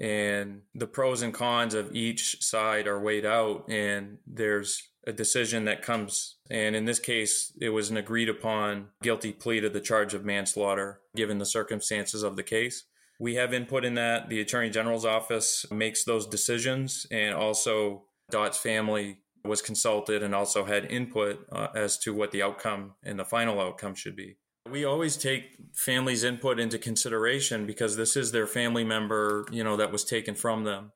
and 0.00 0.62
the 0.74 0.86
pros 0.86 1.22
and 1.22 1.34
cons 1.34 1.74
of 1.74 1.94
each 1.94 2.42
side 2.42 2.86
are 2.86 3.00
weighed 3.00 3.26
out, 3.26 3.68
and 3.68 4.18
there's 4.26 4.88
a 5.06 5.12
decision 5.12 5.64
that 5.64 5.82
comes. 5.82 6.36
And 6.48 6.76
in 6.76 6.84
this 6.84 7.00
case, 7.00 7.52
it 7.60 7.70
was 7.70 7.90
an 7.90 7.96
agreed 7.96 8.28
upon 8.28 8.88
guilty 9.02 9.32
plea 9.32 9.60
to 9.60 9.68
the 9.68 9.80
charge 9.80 10.14
of 10.14 10.24
manslaughter, 10.24 11.00
given 11.16 11.38
the 11.38 11.46
circumstances 11.46 12.22
of 12.22 12.36
the 12.36 12.42
case. 12.42 12.84
We 13.18 13.34
have 13.34 13.52
input 13.52 13.84
in 13.84 13.94
that. 13.94 14.28
The 14.28 14.40
Attorney 14.40 14.70
General's 14.70 15.04
office 15.04 15.66
makes 15.70 16.04
those 16.04 16.26
decisions, 16.26 17.06
and 17.10 17.34
also 17.34 18.04
Dot's 18.30 18.58
family 18.58 19.18
was 19.44 19.62
consulted 19.62 20.22
and 20.22 20.34
also 20.34 20.64
had 20.64 20.90
input 20.90 21.46
uh, 21.50 21.68
as 21.74 21.98
to 21.98 22.14
what 22.14 22.30
the 22.30 22.42
outcome 22.42 22.94
and 23.02 23.18
the 23.18 23.24
final 23.24 23.60
outcome 23.60 23.94
should 23.94 24.16
be. 24.16 24.36
We 24.70 24.84
always 24.84 25.16
take 25.16 25.56
families' 25.74 26.22
input 26.22 26.60
into 26.60 26.78
consideration 26.78 27.66
because 27.66 27.96
this 27.96 28.16
is 28.16 28.30
their 28.30 28.46
family 28.46 28.84
member, 28.84 29.44
you 29.50 29.64
know, 29.64 29.76
that 29.76 29.90
was 29.90 30.04
taken 30.04 30.34
from 30.34 30.64
them. 30.64 30.92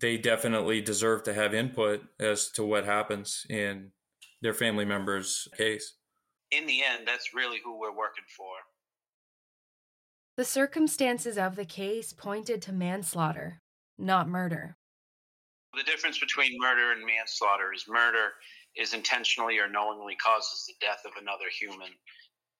They 0.00 0.18
definitely 0.18 0.80
deserve 0.80 1.22
to 1.24 1.34
have 1.34 1.54
input 1.54 2.02
as 2.18 2.50
to 2.52 2.64
what 2.64 2.84
happens 2.84 3.46
in 3.48 3.92
their 4.42 4.54
family 4.54 4.84
member's 4.84 5.46
case. 5.56 5.94
In 6.50 6.66
the 6.66 6.82
end, 6.82 7.06
that's 7.06 7.34
really 7.34 7.58
who 7.64 7.78
we're 7.78 7.96
working 7.96 8.24
for. 8.36 8.46
The 10.36 10.44
circumstances 10.44 11.36
of 11.36 11.56
the 11.56 11.64
case 11.64 12.12
pointed 12.12 12.62
to 12.62 12.72
manslaughter, 12.72 13.60
not 13.98 14.28
murder. 14.28 14.76
The 15.78 15.84
difference 15.84 16.18
between 16.18 16.58
murder 16.58 16.90
and 16.90 17.06
manslaughter 17.06 17.72
is 17.72 17.84
murder 17.86 18.32
is 18.74 18.94
intentionally 18.94 19.60
or 19.60 19.68
knowingly 19.68 20.16
causes 20.16 20.64
the 20.66 20.74
death 20.84 21.02
of 21.06 21.12
another 21.20 21.44
human, 21.56 21.90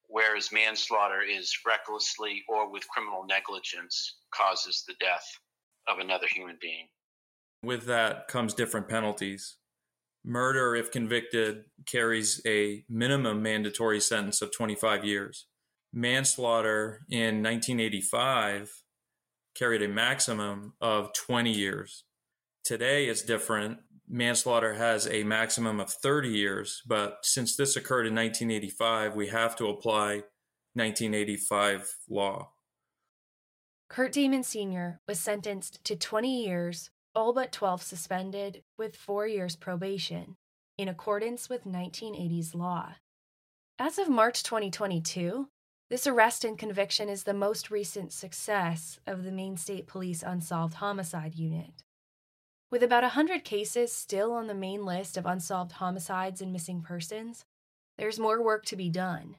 whereas 0.07 0.53
manslaughter 0.53 1.23
is 1.23 1.53
recklessly 1.66 2.45
or 2.49 2.71
with 2.71 2.87
criminal 2.87 3.27
negligence 3.27 4.19
causes 4.33 4.85
the 4.87 4.95
death 5.01 5.27
of 5.89 5.99
another 5.99 6.29
human 6.31 6.59
being. 6.61 6.87
With 7.64 7.87
that 7.87 8.29
comes 8.29 8.55
different 8.55 8.89
penalties. 8.89 9.57
Murder, 10.25 10.77
if 10.77 10.93
convicted, 10.93 11.64
carries 11.87 12.41
a 12.47 12.85
minimum 12.89 13.43
mandatory 13.43 14.01
sentence 14.01 14.43
of 14.43 14.53
25 14.53 15.05
years. 15.05 15.47
Manslaughter 15.93 17.05
in 17.11 17.43
1985 17.43 18.85
carried 19.57 19.83
a 19.83 19.89
maximum 19.89 20.75
of 20.81 21.12
20 21.14 21.51
years. 21.51 22.05
Today 22.69 23.07
it's 23.07 23.23
different. 23.23 23.79
manslaughter 24.07 24.75
has 24.75 25.07
a 25.07 25.25
maximum 25.25 25.81
of 25.81 25.89
30 25.89 26.29
years, 26.29 26.83
but 26.87 27.21
since 27.23 27.57
this 27.57 27.77
occurred 27.77 28.07
in 28.07 28.14
1985, 28.14 29.16
we 29.16 29.29
have 29.29 29.57
to 29.57 29.69
apply 29.69 30.25
1985 30.75 31.91
law. 32.11 32.51
Kurt 33.89 34.12
Damon 34.12 34.43
Sr. 34.43 35.01
was 35.09 35.19
sentenced 35.19 35.83
to 35.85 35.97
20 35.97 36.45
years, 36.45 36.91
all 37.14 37.33
but 37.33 37.53
12 37.53 37.81
suspended, 37.81 38.62
with 38.77 38.97
four 38.97 39.27
years 39.27 39.57
probation, 39.57 40.37
in 40.77 40.89
accordance 40.89 41.49
with 41.49 41.64
1980s 41.64 42.55
law. 42.55 42.97
As 43.79 43.99
of 43.99 44.11
March 44.11 44.43
2022, 44.43 45.49
this 45.89 46.07
arrest 46.07 46.45
and 46.45 46.59
conviction 46.59 47.09
is 47.09 47.23
the 47.23 47.33
most 47.33 47.71
recent 47.71 48.12
success 48.12 49.01
of 49.07 49.25
the 49.25 49.33
Maine 49.33 49.57
State 49.57 49.87
Police 49.87 50.23
Unsolved 50.23 50.75
Homicide 50.75 51.35
Unit. 51.35 51.83
With 52.71 52.83
about 52.83 53.03
100 53.03 53.45
cases 53.45 53.93
still 53.93 54.33
on 54.33 54.47
the 54.47 54.55
main 54.55 54.85
list 54.85 55.16
of 55.16 55.25
unsolved 55.25 55.73
homicides 55.73 56.43
and 56.43 56.53
missing 56.53 56.83
persons, 56.83 57.47
there's 57.97 58.19
more 58.19 58.43
work 58.43 58.66
to 58.66 58.77
be 58.77 58.91
done. 58.91 59.37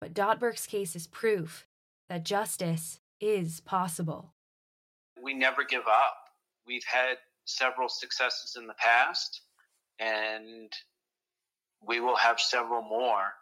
But 0.00 0.14
Dot 0.14 0.40
Burke's 0.40 0.66
case 0.66 0.96
is 0.96 1.06
proof 1.06 1.66
that 2.08 2.24
justice 2.24 2.98
is 3.20 3.60
possible. 3.60 4.34
We 5.22 5.32
never 5.32 5.62
give 5.62 5.86
up. 5.86 6.16
We've 6.66 6.84
had 6.84 7.18
several 7.44 7.88
successes 7.88 8.56
in 8.58 8.66
the 8.66 8.74
past, 8.74 9.42
and 10.00 10.72
we 11.86 12.00
will 12.00 12.16
have 12.16 12.40
several 12.40 12.82
more. 12.82 13.32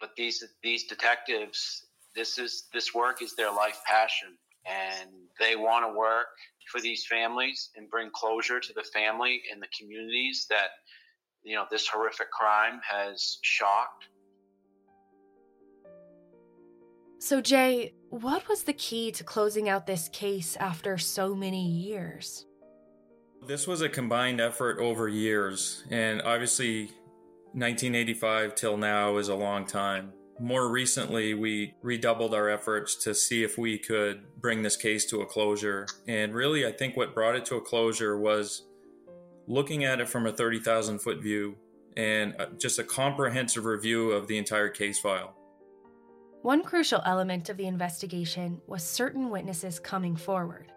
But 0.00 0.10
these 0.16 0.44
these 0.62 0.84
detectives, 0.84 1.86
this 2.16 2.36
is 2.36 2.64
this 2.72 2.92
work 2.92 3.22
is 3.22 3.34
their 3.34 3.52
life 3.52 3.80
passion, 3.86 4.36
and 4.68 5.10
they 5.38 5.56
want 5.56 5.84
to 5.84 5.96
work 5.96 6.26
for 6.70 6.80
these 6.80 7.06
families 7.06 7.70
and 7.76 7.88
bring 7.90 8.10
closure 8.12 8.60
to 8.60 8.72
the 8.72 8.82
family 8.82 9.42
and 9.52 9.62
the 9.62 9.68
communities 9.78 10.46
that 10.50 10.68
you 11.42 11.54
know 11.54 11.64
this 11.70 11.86
horrific 11.86 12.30
crime 12.30 12.80
has 12.88 13.38
shocked. 13.42 14.08
So, 17.18 17.40
Jay, 17.40 17.94
what 18.10 18.46
was 18.48 18.64
the 18.64 18.72
key 18.72 19.10
to 19.12 19.24
closing 19.24 19.68
out 19.68 19.86
this 19.86 20.08
case 20.10 20.56
after 20.56 20.98
so 20.98 21.34
many 21.34 21.66
years? 21.66 22.46
This 23.46 23.66
was 23.66 23.80
a 23.80 23.88
combined 23.88 24.40
effort 24.40 24.78
over 24.78 25.08
years, 25.08 25.84
and 25.90 26.20
obviously, 26.22 26.86
1985 27.52 28.54
till 28.54 28.76
now 28.76 29.16
is 29.16 29.28
a 29.28 29.34
long 29.34 29.64
time. 29.64 30.12
More 30.38 30.68
recently, 30.68 31.32
we 31.32 31.74
redoubled 31.82 32.34
our 32.34 32.50
efforts 32.50 32.94
to 33.04 33.14
see 33.14 33.42
if 33.42 33.56
we 33.56 33.78
could 33.78 34.22
bring 34.40 34.62
this 34.62 34.76
case 34.76 35.06
to 35.06 35.22
a 35.22 35.26
closure. 35.26 35.86
And 36.06 36.34
really, 36.34 36.66
I 36.66 36.72
think 36.72 36.96
what 36.96 37.14
brought 37.14 37.36
it 37.36 37.46
to 37.46 37.56
a 37.56 37.60
closure 37.60 38.18
was 38.18 38.66
looking 39.46 39.84
at 39.84 40.00
it 40.00 40.08
from 40.08 40.26
a 40.26 40.32
30,000 40.32 40.98
foot 40.98 41.22
view 41.22 41.56
and 41.96 42.34
uh, 42.38 42.46
just 42.58 42.78
a 42.78 42.84
comprehensive 42.84 43.64
review 43.64 44.10
of 44.10 44.28
the 44.28 44.36
entire 44.36 44.68
case 44.68 44.98
file. 44.98 45.34
One 46.42 46.62
crucial 46.62 47.00
element 47.06 47.48
of 47.48 47.56
the 47.56 47.66
investigation 47.66 48.60
was 48.66 48.84
certain 48.84 49.30
witnesses 49.30 49.80
coming 49.80 50.16
forward, 50.16 50.70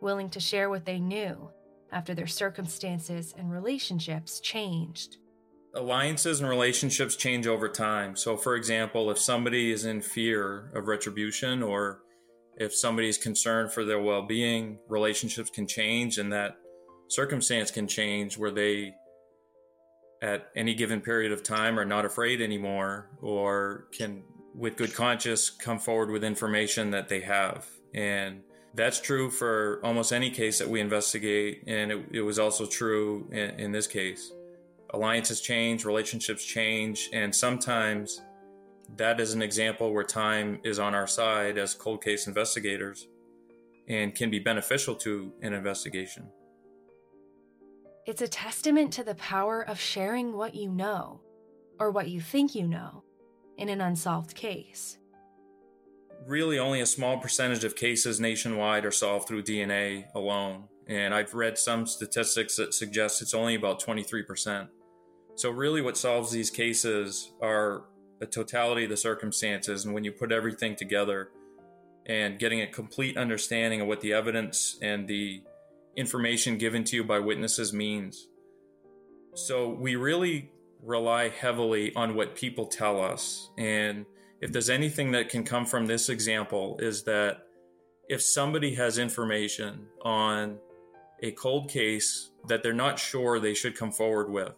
willing 0.00 0.28
to 0.30 0.40
share 0.40 0.68
what 0.68 0.84
they 0.84 0.98
knew 0.98 1.50
after 1.92 2.14
their 2.14 2.26
circumstances 2.26 3.32
and 3.38 3.52
relationships 3.52 4.40
changed 4.40 5.18
alliances 5.74 6.40
and 6.40 6.48
relationships 6.48 7.16
change 7.16 7.46
over 7.46 7.68
time. 7.68 8.16
So, 8.16 8.36
for 8.36 8.54
example, 8.54 9.10
if 9.10 9.18
somebody 9.18 9.72
is 9.72 9.84
in 9.84 10.02
fear 10.02 10.70
of 10.74 10.88
retribution 10.88 11.62
or 11.62 12.00
if 12.56 12.74
somebody 12.74 13.08
is 13.08 13.18
concerned 13.18 13.72
for 13.72 13.84
their 13.84 14.00
well 14.00 14.22
being, 14.22 14.78
relationships 14.88 15.50
can 15.50 15.66
change 15.66 16.18
and 16.18 16.32
that 16.32 16.56
circumstance 17.08 17.70
can 17.70 17.88
change 17.88 18.38
where 18.38 18.52
they, 18.52 18.94
at 20.22 20.48
any 20.56 20.74
given 20.74 21.00
period 21.00 21.32
of 21.32 21.42
time, 21.42 21.78
are 21.78 21.84
not 21.84 22.04
afraid 22.04 22.40
anymore 22.40 23.10
or 23.20 23.88
can, 23.92 24.22
with 24.54 24.76
good 24.76 24.94
conscience, 24.94 25.50
come 25.50 25.78
forward 25.78 26.10
with 26.10 26.22
information 26.22 26.92
that 26.92 27.08
they 27.08 27.20
have. 27.20 27.66
And 27.92 28.42
that's 28.74 29.00
true 29.00 29.30
for 29.30 29.80
almost 29.84 30.12
any 30.12 30.30
case 30.30 30.58
that 30.58 30.68
we 30.68 30.80
investigate. 30.80 31.64
And 31.66 31.90
it, 31.90 32.04
it 32.12 32.22
was 32.22 32.38
also 32.38 32.66
true 32.66 33.28
in, 33.32 33.60
in 33.60 33.72
this 33.72 33.86
case 33.86 34.32
alliances 34.94 35.40
change, 35.40 35.84
relationships 35.84 36.44
change, 36.44 37.10
and 37.12 37.34
sometimes 37.34 38.22
that 38.96 39.20
is 39.20 39.34
an 39.34 39.42
example 39.42 39.92
where 39.92 40.04
time 40.04 40.60
is 40.64 40.78
on 40.78 40.94
our 40.94 41.06
side 41.06 41.58
as 41.58 41.74
cold 41.74 42.02
case 42.02 42.26
investigators 42.26 43.08
and 43.88 44.14
can 44.14 44.30
be 44.30 44.38
beneficial 44.38 44.94
to 44.94 45.32
an 45.42 45.52
investigation. 45.52 46.28
It's 48.06 48.22
a 48.22 48.28
testament 48.28 48.92
to 48.94 49.04
the 49.04 49.14
power 49.14 49.62
of 49.62 49.80
sharing 49.80 50.34
what 50.36 50.54
you 50.54 50.70
know, 50.70 51.20
or 51.80 51.90
what 51.90 52.08
you 52.08 52.20
think 52.20 52.54
you 52.54 52.68
know, 52.68 53.02
in 53.56 53.68
an 53.68 53.80
unsolved 53.80 54.34
case. 54.34 54.98
Really, 56.26 56.58
only 56.58 56.80
a 56.80 56.86
small 56.86 57.18
percentage 57.18 57.64
of 57.64 57.76
cases 57.76 58.20
nationwide 58.20 58.84
are 58.84 58.90
solved 58.90 59.26
through 59.28 59.42
DNA 59.42 60.06
alone. 60.14 60.68
And 60.86 61.14
I've 61.14 61.34
read 61.34 61.58
some 61.58 61.86
statistics 61.86 62.56
that 62.56 62.74
suggest 62.74 63.22
it's 63.22 63.34
only 63.34 63.54
about 63.54 63.82
23%. 63.82 64.68
So, 65.36 65.50
really, 65.50 65.80
what 65.82 65.96
solves 65.96 66.30
these 66.30 66.50
cases 66.50 67.32
are 67.42 67.84
the 68.20 68.26
totality 68.26 68.84
of 68.84 68.90
the 68.90 68.96
circumstances. 68.96 69.84
And 69.84 69.92
when 69.92 70.04
you 70.04 70.12
put 70.12 70.30
everything 70.30 70.76
together 70.76 71.30
and 72.06 72.38
getting 72.38 72.60
a 72.60 72.66
complete 72.66 73.16
understanding 73.16 73.80
of 73.80 73.88
what 73.88 74.00
the 74.00 74.12
evidence 74.12 74.78
and 74.80 75.08
the 75.08 75.42
information 75.96 76.58
given 76.58 76.84
to 76.84 76.96
you 76.96 77.04
by 77.04 77.18
witnesses 77.18 77.72
means. 77.72 78.28
So, 79.34 79.68
we 79.68 79.96
really 79.96 80.50
rely 80.82 81.30
heavily 81.30 81.94
on 81.96 82.14
what 82.14 82.36
people 82.36 82.66
tell 82.66 83.02
us. 83.02 83.50
And 83.58 84.06
if 84.40 84.52
there's 84.52 84.70
anything 84.70 85.12
that 85.12 85.30
can 85.30 85.42
come 85.42 85.66
from 85.66 85.86
this 85.86 86.08
example, 86.08 86.78
is 86.78 87.02
that 87.04 87.38
if 88.08 88.22
somebody 88.22 88.74
has 88.74 88.98
information 88.98 89.86
on 90.02 90.58
a 91.22 91.32
cold 91.32 91.70
case 91.70 92.30
that 92.48 92.62
they're 92.62 92.74
not 92.74 92.98
sure 92.98 93.40
they 93.40 93.54
should 93.54 93.76
come 93.76 93.90
forward 93.90 94.30
with, 94.30 94.52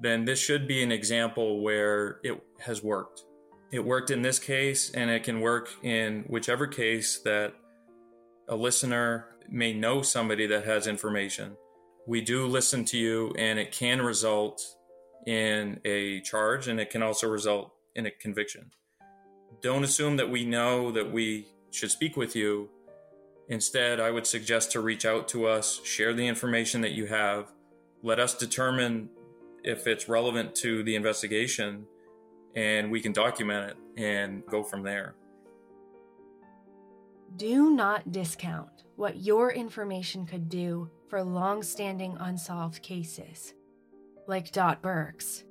then 0.00 0.24
this 0.24 0.38
should 0.38 0.68
be 0.68 0.82
an 0.82 0.92
example 0.92 1.60
where 1.60 2.20
it 2.22 2.42
has 2.60 2.82
worked. 2.82 3.24
It 3.70 3.84
worked 3.84 4.10
in 4.10 4.22
this 4.22 4.38
case, 4.38 4.90
and 4.90 5.10
it 5.10 5.24
can 5.24 5.40
work 5.40 5.70
in 5.82 6.24
whichever 6.28 6.66
case 6.66 7.18
that 7.20 7.54
a 8.48 8.56
listener 8.56 9.26
may 9.48 9.72
know 9.72 10.02
somebody 10.02 10.46
that 10.46 10.64
has 10.64 10.86
information. 10.86 11.56
We 12.06 12.20
do 12.20 12.46
listen 12.46 12.84
to 12.86 12.98
you, 12.98 13.34
and 13.36 13.58
it 13.58 13.72
can 13.72 14.00
result 14.00 14.62
in 15.26 15.80
a 15.84 16.20
charge, 16.20 16.68
and 16.68 16.80
it 16.80 16.90
can 16.90 17.02
also 17.02 17.28
result 17.28 17.72
in 17.94 18.06
a 18.06 18.10
conviction. 18.10 18.70
Don't 19.60 19.84
assume 19.84 20.16
that 20.16 20.30
we 20.30 20.44
know 20.44 20.90
that 20.92 21.12
we 21.12 21.48
should 21.70 21.90
speak 21.90 22.16
with 22.16 22.34
you. 22.34 22.70
Instead, 23.48 24.00
I 24.00 24.10
would 24.10 24.26
suggest 24.26 24.72
to 24.72 24.80
reach 24.80 25.04
out 25.04 25.28
to 25.28 25.46
us, 25.46 25.80
share 25.84 26.14
the 26.14 26.26
information 26.26 26.80
that 26.82 26.92
you 26.92 27.06
have, 27.06 27.52
let 28.02 28.20
us 28.20 28.34
determine 28.34 29.10
if 29.68 29.86
it's 29.86 30.08
relevant 30.08 30.54
to 30.54 30.82
the 30.82 30.96
investigation 30.96 31.84
and 32.56 32.90
we 32.90 33.02
can 33.02 33.12
document 33.12 33.70
it 33.70 34.02
and 34.02 34.44
go 34.46 34.62
from 34.62 34.82
there. 34.82 35.14
Do 37.36 37.70
not 37.70 38.10
discount 38.10 38.84
what 38.96 39.18
your 39.18 39.52
information 39.52 40.24
could 40.24 40.48
do 40.48 40.88
for 41.08 41.22
long 41.22 41.62
standing 41.62 42.16
unsolved 42.18 42.82
cases, 42.82 43.52
like 44.26 44.52
Dot 44.52 44.80
Burke's. 44.80 45.44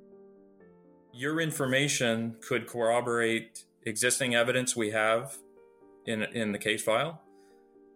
Your 1.12 1.40
information 1.40 2.34
could 2.40 2.66
corroborate 2.66 3.64
existing 3.86 4.34
evidence 4.34 4.74
we 4.74 4.90
have 4.90 5.38
in, 6.06 6.24
in 6.24 6.50
the 6.50 6.58
case 6.58 6.82
file. 6.82 7.22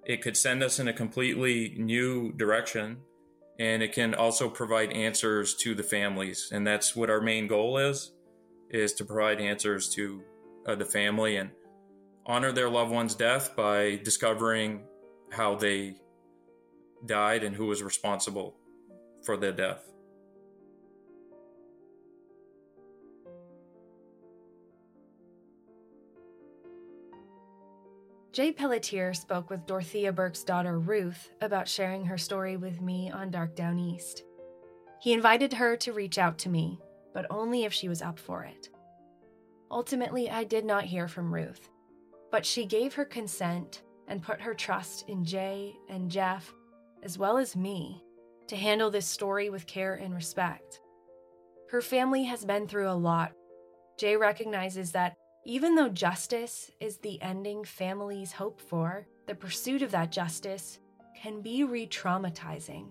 It 0.05 0.23
could 0.23 0.37
send 0.37 0.62
us 0.62 0.79
in 0.79 0.87
a 0.87 0.93
completely 0.93 1.75
new 1.77 2.33
direction 2.33 2.99
and 3.59 3.82
it 3.82 3.92
can 3.92 4.14
also 4.14 4.48
provide 4.48 4.92
answers 4.92 5.55
to 5.55 5.74
the 5.74 5.82
families. 5.82 6.50
And 6.53 6.66
that's 6.66 6.96
what 6.96 7.11
our 7.11 7.20
main 7.20 7.46
goal 7.46 7.78
is 7.78 8.12
is 8.70 8.94
to 8.94 9.05
provide 9.05 9.38
answers 9.40 9.90
to 9.90 10.22
uh, 10.66 10.74
the 10.74 10.84
family 10.84 11.36
and 11.36 11.50
honor 12.24 12.53
their 12.53 12.70
loved 12.70 12.90
one's 12.90 13.14
death 13.14 13.55
by 13.55 14.00
discovering 14.03 14.84
how 15.30 15.55
they 15.55 15.96
died 17.05 17.44
and 17.44 17.55
who 17.55 17.66
was 17.66 17.82
responsible 17.82 18.57
for 19.24 19.36
their 19.36 19.53
death 19.53 19.91
Jay 28.33 28.51
Pelletier 28.51 29.12
spoke 29.12 29.51
with 29.51 29.66
Dorthea 29.66 30.14
Burke's 30.14 30.43
daughter 30.43 30.78
Ruth 30.78 31.28
about 31.43 31.68
sharing 31.68 32.07
her 32.07 32.16
story 32.16 32.57
with 32.57 32.80
me 32.80 33.11
on 33.11 33.30
Dark 33.30 33.55
Downeast. 33.55 34.22
He 35.03 35.12
invited 35.12 35.53
her 35.53 35.76
to 35.76 35.93
reach 35.93 36.16
out 36.16 36.39
to 36.39 36.49
me, 36.49 36.80
but 37.12 37.26
only 37.28 37.64
if 37.64 37.74
she 37.74 37.91
was 37.91 38.01
up 38.01 38.18
for 38.18 38.45
it. 38.45 38.70
Ultimately, 39.70 40.30
I 40.30 40.45
did 40.45 40.64
not 40.64 40.85
hear 40.85 41.09
from 41.09 41.35
Ruth, 41.35 41.68
but 42.30 42.47
she 42.47 42.64
gave 42.64 42.95
her 42.95 43.05
consent 43.05 43.83
and 44.09 44.22
put 44.22 44.41
her 44.41 44.55
trust 44.55 45.07
in 45.11 45.26
Jay 45.26 45.76
and 45.91 46.11
Jeff, 46.11 46.55
as 47.03 47.18
well 47.18 47.37
as 47.37 47.55
me, 47.55 48.03
to 48.47 48.57
handle 48.57 48.91
this 48.91 49.07
story 49.07 49.51
with 49.51 49.66
care 49.66 49.95
and 49.95 50.14
respect. 50.14 50.80
Her 51.70 51.83
family 51.83 52.24
has 52.24 52.47
been 52.47 52.66
through 52.66 52.89
a 52.89 52.95
lot. 52.95 53.33
Jay 53.99 54.16
recognizes 54.16 54.93
that 54.93 55.16
even 55.45 55.74
though 55.74 55.88
justice 55.88 56.70
is 56.80 56.99
the 56.99 57.20
ending 57.20 57.64
families 57.64 58.32
hope 58.32 58.61
for, 58.61 59.07
the 59.26 59.34
pursuit 59.34 59.82
of 59.82 59.90
that 59.90 60.12
justice 60.12 60.78
can 61.20 61.40
be 61.40 61.64
re 61.64 61.86
traumatizing. 61.86 62.86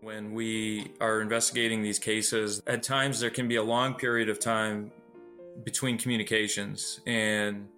When 0.00 0.32
we 0.32 0.92
are 1.00 1.20
investigating 1.20 1.82
these 1.82 1.98
cases, 1.98 2.62
at 2.66 2.82
times 2.82 3.20
there 3.20 3.30
can 3.30 3.48
be 3.48 3.56
a 3.56 3.62
long 3.62 3.94
period 3.94 4.28
of 4.28 4.38
time 4.38 4.92
between 5.64 5.98
communications. 5.98 7.00
And 7.06 7.68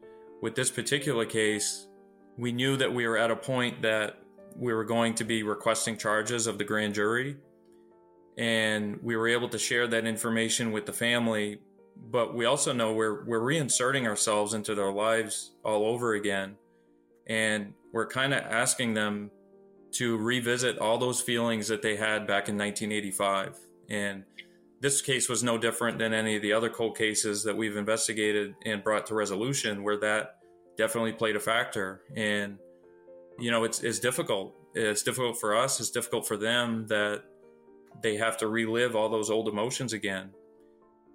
with 0.40 0.54
this 0.54 0.70
particular 0.70 1.24
case, 1.24 1.88
we 2.36 2.52
knew 2.52 2.76
that 2.76 2.92
we 2.92 3.06
were 3.06 3.18
at 3.18 3.30
a 3.30 3.36
point 3.36 3.82
that 3.82 4.18
we 4.56 4.72
were 4.72 4.84
going 4.84 5.14
to 5.14 5.24
be 5.24 5.42
requesting 5.42 5.96
charges 5.96 6.46
of 6.46 6.58
the 6.58 6.64
grand 6.64 6.94
jury. 6.94 7.36
And 8.38 9.02
we 9.02 9.16
were 9.16 9.28
able 9.28 9.48
to 9.48 9.58
share 9.58 9.86
that 9.88 10.06
information 10.06 10.72
with 10.72 10.86
the 10.86 10.92
family. 10.92 11.60
But 12.10 12.34
we 12.34 12.44
also 12.44 12.72
know 12.72 12.92
we're, 12.92 13.24
we're 13.24 13.40
reinserting 13.40 14.06
ourselves 14.06 14.54
into 14.54 14.74
their 14.74 14.92
lives 14.92 15.52
all 15.64 15.86
over 15.86 16.14
again. 16.14 16.56
And 17.26 17.74
we're 17.92 18.06
kind 18.06 18.34
of 18.34 18.42
asking 18.42 18.94
them 18.94 19.30
to 19.92 20.16
revisit 20.16 20.78
all 20.78 20.98
those 20.98 21.20
feelings 21.20 21.68
that 21.68 21.82
they 21.82 21.96
had 21.96 22.26
back 22.26 22.48
in 22.48 22.58
1985. 22.58 23.58
And 23.88 24.24
this 24.80 25.00
case 25.00 25.28
was 25.28 25.44
no 25.44 25.58
different 25.58 25.98
than 25.98 26.12
any 26.12 26.36
of 26.36 26.42
the 26.42 26.52
other 26.52 26.68
cold 26.68 26.96
cases 26.96 27.44
that 27.44 27.56
we've 27.56 27.76
investigated 27.76 28.54
and 28.64 28.82
brought 28.82 29.06
to 29.06 29.14
resolution, 29.14 29.84
where 29.84 29.98
that 29.98 30.36
definitely 30.76 31.12
played 31.12 31.36
a 31.36 31.40
factor. 31.40 32.02
And 32.16 32.58
you 33.38 33.50
know, 33.50 33.64
it's 33.64 33.82
it's 33.82 33.98
difficult. 33.98 34.54
It's 34.74 35.02
difficult 35.02 35.38
for 35.38 35.56
us. 35.56 35.78
It's 35.78 35.90
difficult 35.90 36.26
for 36.26 36.36
them 36.36 36.86
that 36.88 37.22
they 38.02 38.16
have 38.16 38.36
to 38.38 38.48
relive 38.48 38.96
all 38.96 39.08
those 39.08 39.30
old 39.30 39.48
emotions 39.48 39.92
again. 39.92 40.30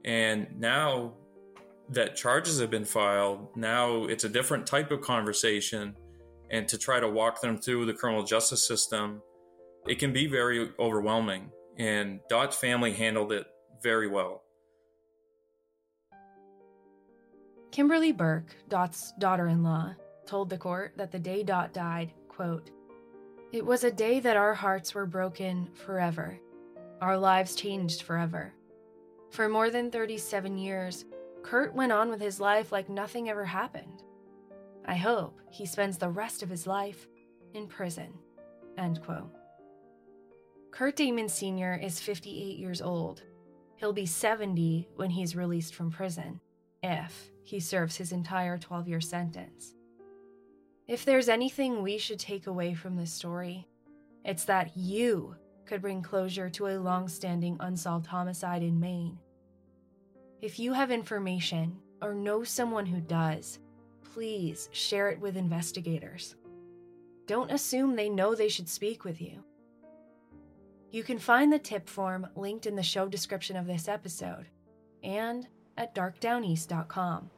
And 0.05 0.47
now 0.57 1.13
that 1.89 2.15
charges 2.15 2.59
have 2.59 2.69
been 2.69 2.85
filed, 2.85 3.49
now 3.55 4.05
it's 4.05 4.23
a 4.23 4.29
different 4.29 4.65
type 4.65 4.91
of 4.91 5.01
conversation. 5.01 5.95
And 6.49 6.67
to 6.69 6.77
try 6.77 6.99
to 6.99 7.09
walk 7.09 7.41
them 7.41 7.57
through 7.57 7.85
the 7.85 7.93
criminal 7.93 8.23
justice 8.23 8.65
system, 8.65 9.21
it 9.87 9.99
can 9.99 10.13
be 10.13 10.27
very 10.27 10.69
overwhelming. 10.79 11.51
And 11.77 12.19
Dot's 12.29 12.55
family 12.57 12.93
handled 12.93 13.31
it 13.31 13.45
very 13.83 14.07
well. 14.07 14.43
Kimberly 17.71 18.11
Burke, 18.11 18.55
Dot's 18.69 19.13
daughter 19.19 19.47
in 19.47 19.61
law, 19.61 19.93
told 20.25 20.49
the 20.49 20.57
court 20.57 20.93
that 20.97 21.11
the 21.11 21.19
day 21.19 21.43
Dot 21.43 21.73
died, 21.73 22.11
quote, 22.27 22.71
It 23.51 23.65
was 23.65 23.83
a 23.83 23.91
day 23.91 24.19
that 24.19 24.37
our 24.37 24.53
hearts 24.53 24.95
were 24.95 25.05
broken 25.05 25.69
forever. 25.73 26.39
Our 27.01 27.17
lives 27.17 27.55
changed 27.55 28.01
forever. 28.01 28.53
For 29.37 29.47
more 29.47 29.69
than 29.69 29.91
37 29.91 30.57
years, 30.57 31.05
Kurt 31.43 31.75
went 31.75 31.91
on 31.91 32.09
with 32.09 32.19
his 32.19 32.39
life 32.39 32.71
like 32.71 32.89
nothing 32.89 33.29
ever 33.29 33.45
happened. 33.45 34.01
I 34.83 34.95
hope 34.95 35.39
he 35.51 35.67
spends 35.67 35.99
the 35.99 36.09
rest 36.09 36.41
of 36.41 36.49
his 36.49 36.65
life 36.65 37.07
in 37.53 37.67
prison. 37.67 38.15
End 38.79 38.99
quote. 39.03 39.29
Kurt 40.71 40.95
Damon 40.95 41.29
Sr. 41.29 41.79
is 41.79 41.99
58 41.99 42.57
years 42.57 42.81
old. 42.81 43.21
He'll 43.75 43.93
be 43.93 44.07
70 44.07 44.89
when 44.95 45.11
he's 45.11 45.35
released 45.35 45.75
from 45.75 45.91
prison, 45.91 46.39
if 46.81 47.29
he 47.43 47.59
serves 47.59 47.95
his 47.95 48.11
entire 48.11 48.57
12 48.57 48.87
year 48.87 49.01
sentence. 49.01 49.75
If 50.87 51.05
there's 51.05 51.29
anything 51.29 51.83
we 51.83 51.99
should 51.99 52.17
take 52.17 52.47
away 52.47 52.73
from 52.73 52.95
this 52.95 53.13
story, 53.13 53.67
it's 54.25 54.45
that 54.45 54.75
you 54.75 55.35
could 55.67 55.83
bring 55.83 56.01
closure 56.01 56.49
to 56.49 56.69
a 56.69 56.79
long 56.79 57.07
standing 57.07 57.55
unsolved 57.59 58.07
homicide 58.07 58.63
in 58.63 58.79
Maine. 58.79 59.19
If 60.41 60.59
you 60.59 60.73
have 60.73 60.91
information 60.91 61.77
or 61.99 62.13
know 62.13 62.43
someone 62.43 62.85
who 62.85 63.01
does, 63.01 63.57
please 64.13 64.69
share 64.71 65.09
it 65.09 65.19
with 65.19 65.35
investigators. 65.35 66.35
Don't 67.25 67.51
assume 67.51 67.95
they 67.95 68.09
know 68.09 68.35
they 68.35 68.47
should 68.47 68.69
speak 68.69 69.03
with 69.03 69.19
you. 69.19 69.43
You 70.91 71.03
can 71.03 71.17
find 71.17 71.51
the 71.51 71.59
tip 71.59 71.89
form 71.89 72.27
linked 72.35 72.67
in 72.67 72.75
the 72.75 72.83
show 72.83 73.07
description 73.07 73.57
of 73.57 73.65
this 73.65 73.87
episode 73.87 74.47
and 75.03 75.47
at 75.75 75.95
darkdowneast.com. 75.95 77.31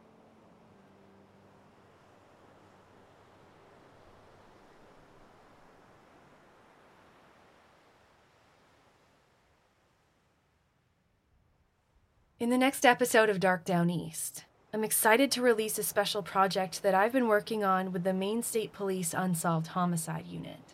In 12.39 12.49
the 12.49 12.57
next 12.57 12.85
episode 12.85 13.27
of 13.27 13.41
Dark 13.41 13.65
Downeast, 13.65 14.45
I'm 14.73 14.85
excited 14.85 15.29
to 15.31 15.41
release 15.41 15.77
a 15.77 15.83
special 15.83 16.23
project 16.23 16.81
that 16.83 16.95
I've 16.95 17.11
been 17.11 17.27
working 17.27 17.65
on 17.65 17.91
with 17.91 18.05
the 18.05 18.13
Maine 18.13 18.43
State 18.43 18.71
Police 18.71 19.13
Unsolved 19.13 19.67
Homicide 19.67 20.25
Unit. 20.25 20.73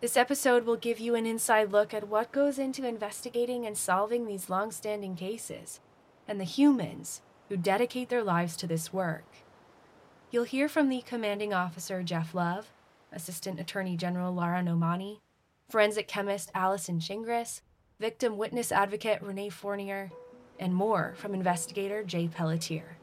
This 0.00 0.16
episode 0.16 0.64
will 0.64 0.78
give 0.78 0.98
you 0.98 1.14
an 1.16 1.26
inside 1.26 1.70
look 1.70 1.92
at 1.92 2.08
what 2.08 2.32
goes 2.32 2.58
into 2.58 2.88
investigating 2.88 3.66
and 3.66 3.76
solving 3.76 4.24
these 4.24 4.48
long 4.48 4.70
standing 4.70 5.16
cases, 5.16 5.80
and 6.26 6.40
the 6.40 6.44
humans 6.44 7.20
who 7.50 7.58
dedicate 7.58 8.08
their 8.08 8.24
lives 8.24 8.56
to 8.56 8.66
this 8.66 8.90
work. 8.90 9.26
You'll 10.30 10.44
hear 10.44 10.70
from 10.70 10.88
the 10.88 11.02
commanding 11.02 11.52
officer 11.52 12.02
Jeff 12.02 12.34
Love, 12.34 12.72
Assistant 13.12 13.60
Attorney 13.60 13.98
General 13.98 14.32
Lara 14.32 14.62
Nomani, 14.62 15.18
forensic 15.68 16.08
chemist 16.08 16.50
Allison 16.54 17.00
Chingris, 17.00 17.60
victim 18.00 18.38
witness 18.38 18.72
advocate 18.72 19.20
Renee 19.20 19.50
Fournier, 19.50 20.10
and 20.58 20.74
more 20.74 21.14
from 21.16 21.34
investigator 21.34 22.02
Jay 22.02 22.28
Pelletier. 22.28 22.96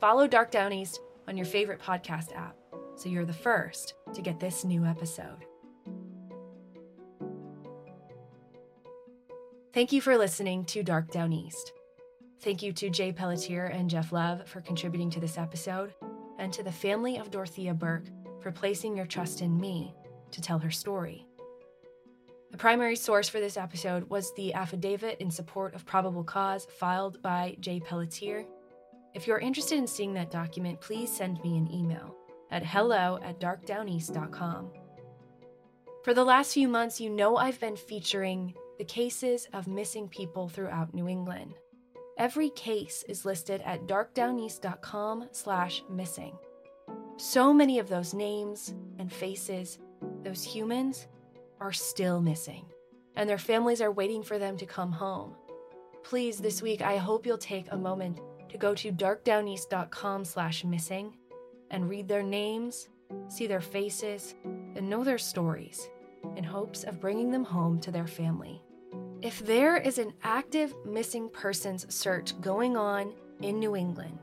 Follow 0.00 0.26
Dark 0.26 0.50
Downeast 0.50 1.00
on 1.28 1.36
your 1.36 1.46
favorite 1.46 1.80
podcast 1.80 2.34
app 2.36 2.56
so 2.96 3.08
you're 3.08 3.24
the 3.24 3.32
first 3.32 3.94
to 4.14 4.22
get 4.22 4.40
this 4.40 4.64
new 4.64 4.84
episode. 4.84 5.44
Thank 9.72 9.90
you 9.90 10.00
for 10.00 10.16
listening 10.16 10.64
to 10.66 10.84
Dark 10.84 11.10
Downeast. 11.10 11.72
Thank 12.40 12.62
you 12.62 12.72
to 12.74 12.90
Jay 12.90 13.10
Pelletier 13.10 13.64
and 13.64 13.90
Jeff 13.90 14.12
Love 14.12 14.46
for 14.46 14.60
contributing 14.60 15.10
to 15.10 15.20
this 15.20 15.38
episode, 15.38 15.94
and 16.38 16.52
to 16.52 16.62
the 16.62 16.70
family 16.70 17.16
of 17.16 17.30
Dorthea 17.30 17.76
Burke 17.76 18.06
for 18.40 18.52
placing 18.52 18.96
your 18.96 19.06
trust 19.06 19.40
in 19.40 19.58
me 19.58 19.94
to 20.30 20.40
tell 20.40 20.58
her 20.58 20.70
story. 20.70 21.26
The 22.54 22.58
primary 22.58 22.94
source 22.94 23.28
for 23.28 23.40
this 23.40 23.56
episode 23.56 24.08
was 24.08 24.32
the 24.34 24.54
affidavit 24.54 25.20
in 25.20 25.28
support 25.28 25.74
of 25.74 25.84
probable 25.84 26.22
cause 26.22 26.68
filed 26.78 27.20
by 27.20 27.56
Jay 27.58 27.80
Pelletier. 27.80 28.46
If 29.12 29.26
you're 29.26 29.40
interested 29.40 29.76
in 29.76 29.88
seeing 29.88 30.14
that 30.14 30.30
document, 30.30 30.80
please 30.80 31.10
send 31.10 31.42
me 31.42 31.58
an 31.58 31.68
email 31.74 32.14
at 32.52 32.64
hello 32.64 33.18
at 33.24 33.40
darkdowneast.com. 33.40 34.70
For 36.04 36.14
the 36.14 36.22
last 36.22 36.54
few 36.54 36.68
months, 36.68 37.00
you 37.00 37.10
know 37.10 37.36
I've 37.36 37.58
been 37.58 37.74
featuring 37.74 38.54
the 38.78 38.84
cases 38.84 39.48
of 39.52 39.66
missing 39.66 40.06
people 40.06 40.48
throughout 40.48 40.94
New 40.94 41.08
England. 41.08 41.54
Every 42.18 42.50
case 42.50 43.04
is 43.08 43.24
listed 43.24 43.62
at 43.64 43.88
darkdowneast.com 43.88 45.30
slash 45.32 45.82
missing. 45.90 46.38
So 47.16 47.52
many 47.52 47.80
of 47.80 47.88
those 47.88 48.14
names 48.14 48.76
and 49.00 49.12
faces, 49.12 49.80
those 50.22 50.44
humans, 50.44 51.08
are 51.64 51.72
still 51.72 52.20
missing, 52.20 52.66
and 53.16 53.26
their 53.26 53.38
families 53.38 53.80
are 53.80 53.90
waiting 53.90 54.22
for 54.22 54.38
them 54.38 54.54
to 54.58 54.66
come 54.66 54.92
home. 54.92 55.34
Please, 56.02 56.36
this 56.36 56.60
week, 56.60 56.82
I 56.82 56.98
hope 56.98 57.24
you'll 57.24 57.38
take 57.38 57.68
a 57.70 57.76
moment 57.76 58.20
to 58.50 58.58
go 58.58 58.74
to 58.74 58.92
darkdowneast.com 58.92 60.26
slash 60.26 60.62
missing 60.62 61.16
and 61.70 61.88
read 61.88 62.06
their 62.06 62.22
names, 62.22 62.90
see 63.28 63.46
their 63.46 63.62
faces, 63.62 64.34
and 64.44 64.90
know 64.90 65.02
their 65.02 65.16
stories 65.16 65.88
in 66.36 66.44
hopes 66.44 66.84
of 66.84 67.00
bringing 67.00 67.30
them 67.30 67.44
home 67.44 67.80
to 67.80 67.90
their 67.90 68.06
family. 68.06 68.60
If 69.22 69.46
there 69.46 69.78
is 69.78 69.96
an 69.96 70.12
active 70.22 70.74
missing 70.84 71.30
persons 71.30 71.86
search 71.88 72.38
going 72.42 72.76
on 72.76 73.14
in 73.40 73.58
New 73.58 73.74
England 73.74 74.18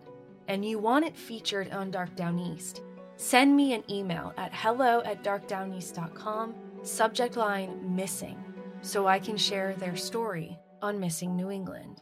and 0.48 0.64
you 0.64 0.78
want 0.78 1.06
it 1.06 1.18
featured 1.18 1.72
on 1.72 1.90
Dark 1.90 2.16
Downeast, 2.16 2.82
send 3.16 3.56
me 3.56 3.74
an 3.74 3.84
email 3.90 4.32
at 4.38 4.54
hello 4.54 5.02
at 5.02 5.24
darkdowneast.com 5.24 6.71
subject 6.84 7.38
line 7.38 7.96
missing, 7.96 8.44
so 8.82 9.08
I 9.08 9.20
can 9.20 9.38
share 9.38 9.74
their 9.74 9.96
story 9.96 10.58
on 10.82 11.00
Missing 11.00 11.36
New 11.36 11.52
England. 11.52 12.02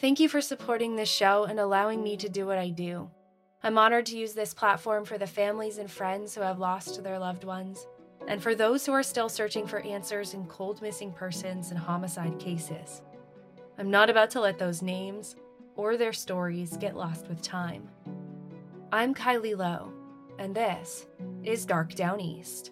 Thank 0.00 0.20
you 0.20 0.28
for 0.28 0.40
supporting 0.40 0.96
this 0.96 1.08
show 1.08 1.44
and 1.44 1.58
allowing 1.60 2.02
me 2.02 2.16
to 2.16 2.28
do 2.28 2.44
what 2.44 2.58
I 2.58 2.70
do. 2.70 3.10
I'm 3.62 3.78
honored 3.78 4.06
to 4.06 4.18
use 4.18 4.34
this 4.34 4.52
platform 4.52 5.04
for 5.04 5.16
the 5.16 5.26
families 5.26 5.78
and 5.78 5.90
friends 5.90 6.34
who 6.34 6.42
have 6.42 6.58
lost 6.58 7.02
their 7.02 7.18
loved 7.18 7.44
ones, 7.44 7.86
and 8.26 8.42
for 8.42 8.54
those 8.54 8.84
who 8.84 8.92
are 8.92 9.02
still 9.02 9.28
searching 9.28 9.66
for 9.66 9.80
answers 9.80 10.34
in 10.34 10.44
cold 10.46 10.82
missing 10.82 11.12
persons 11.12 11.70
and 11.70 11.78
homicide 11.78 12.38
cases. 12.38 13.02
I'm 13.78 13.90
not 13.90 14.10
about 14.10 14.30
to 14.30 14.40
let 14.40 14.58
those 14.58 14.82
names 14.82 15.36
or 15.76 15.96
their 15.96 16.12
stories 16.12 16.76
get 16.76 16.96
lost 16.96 17.28
with 17.28 17.42
time. 17.42 17.88
I'm 18.92 19.14
Kylie 19.14 19.56
Low, 19.56 19.92
and 20.38 20.54
this 20.54 21.06
is 21.44 21.64
Dark 21.64 21.94
Downeast. 21.94 22.70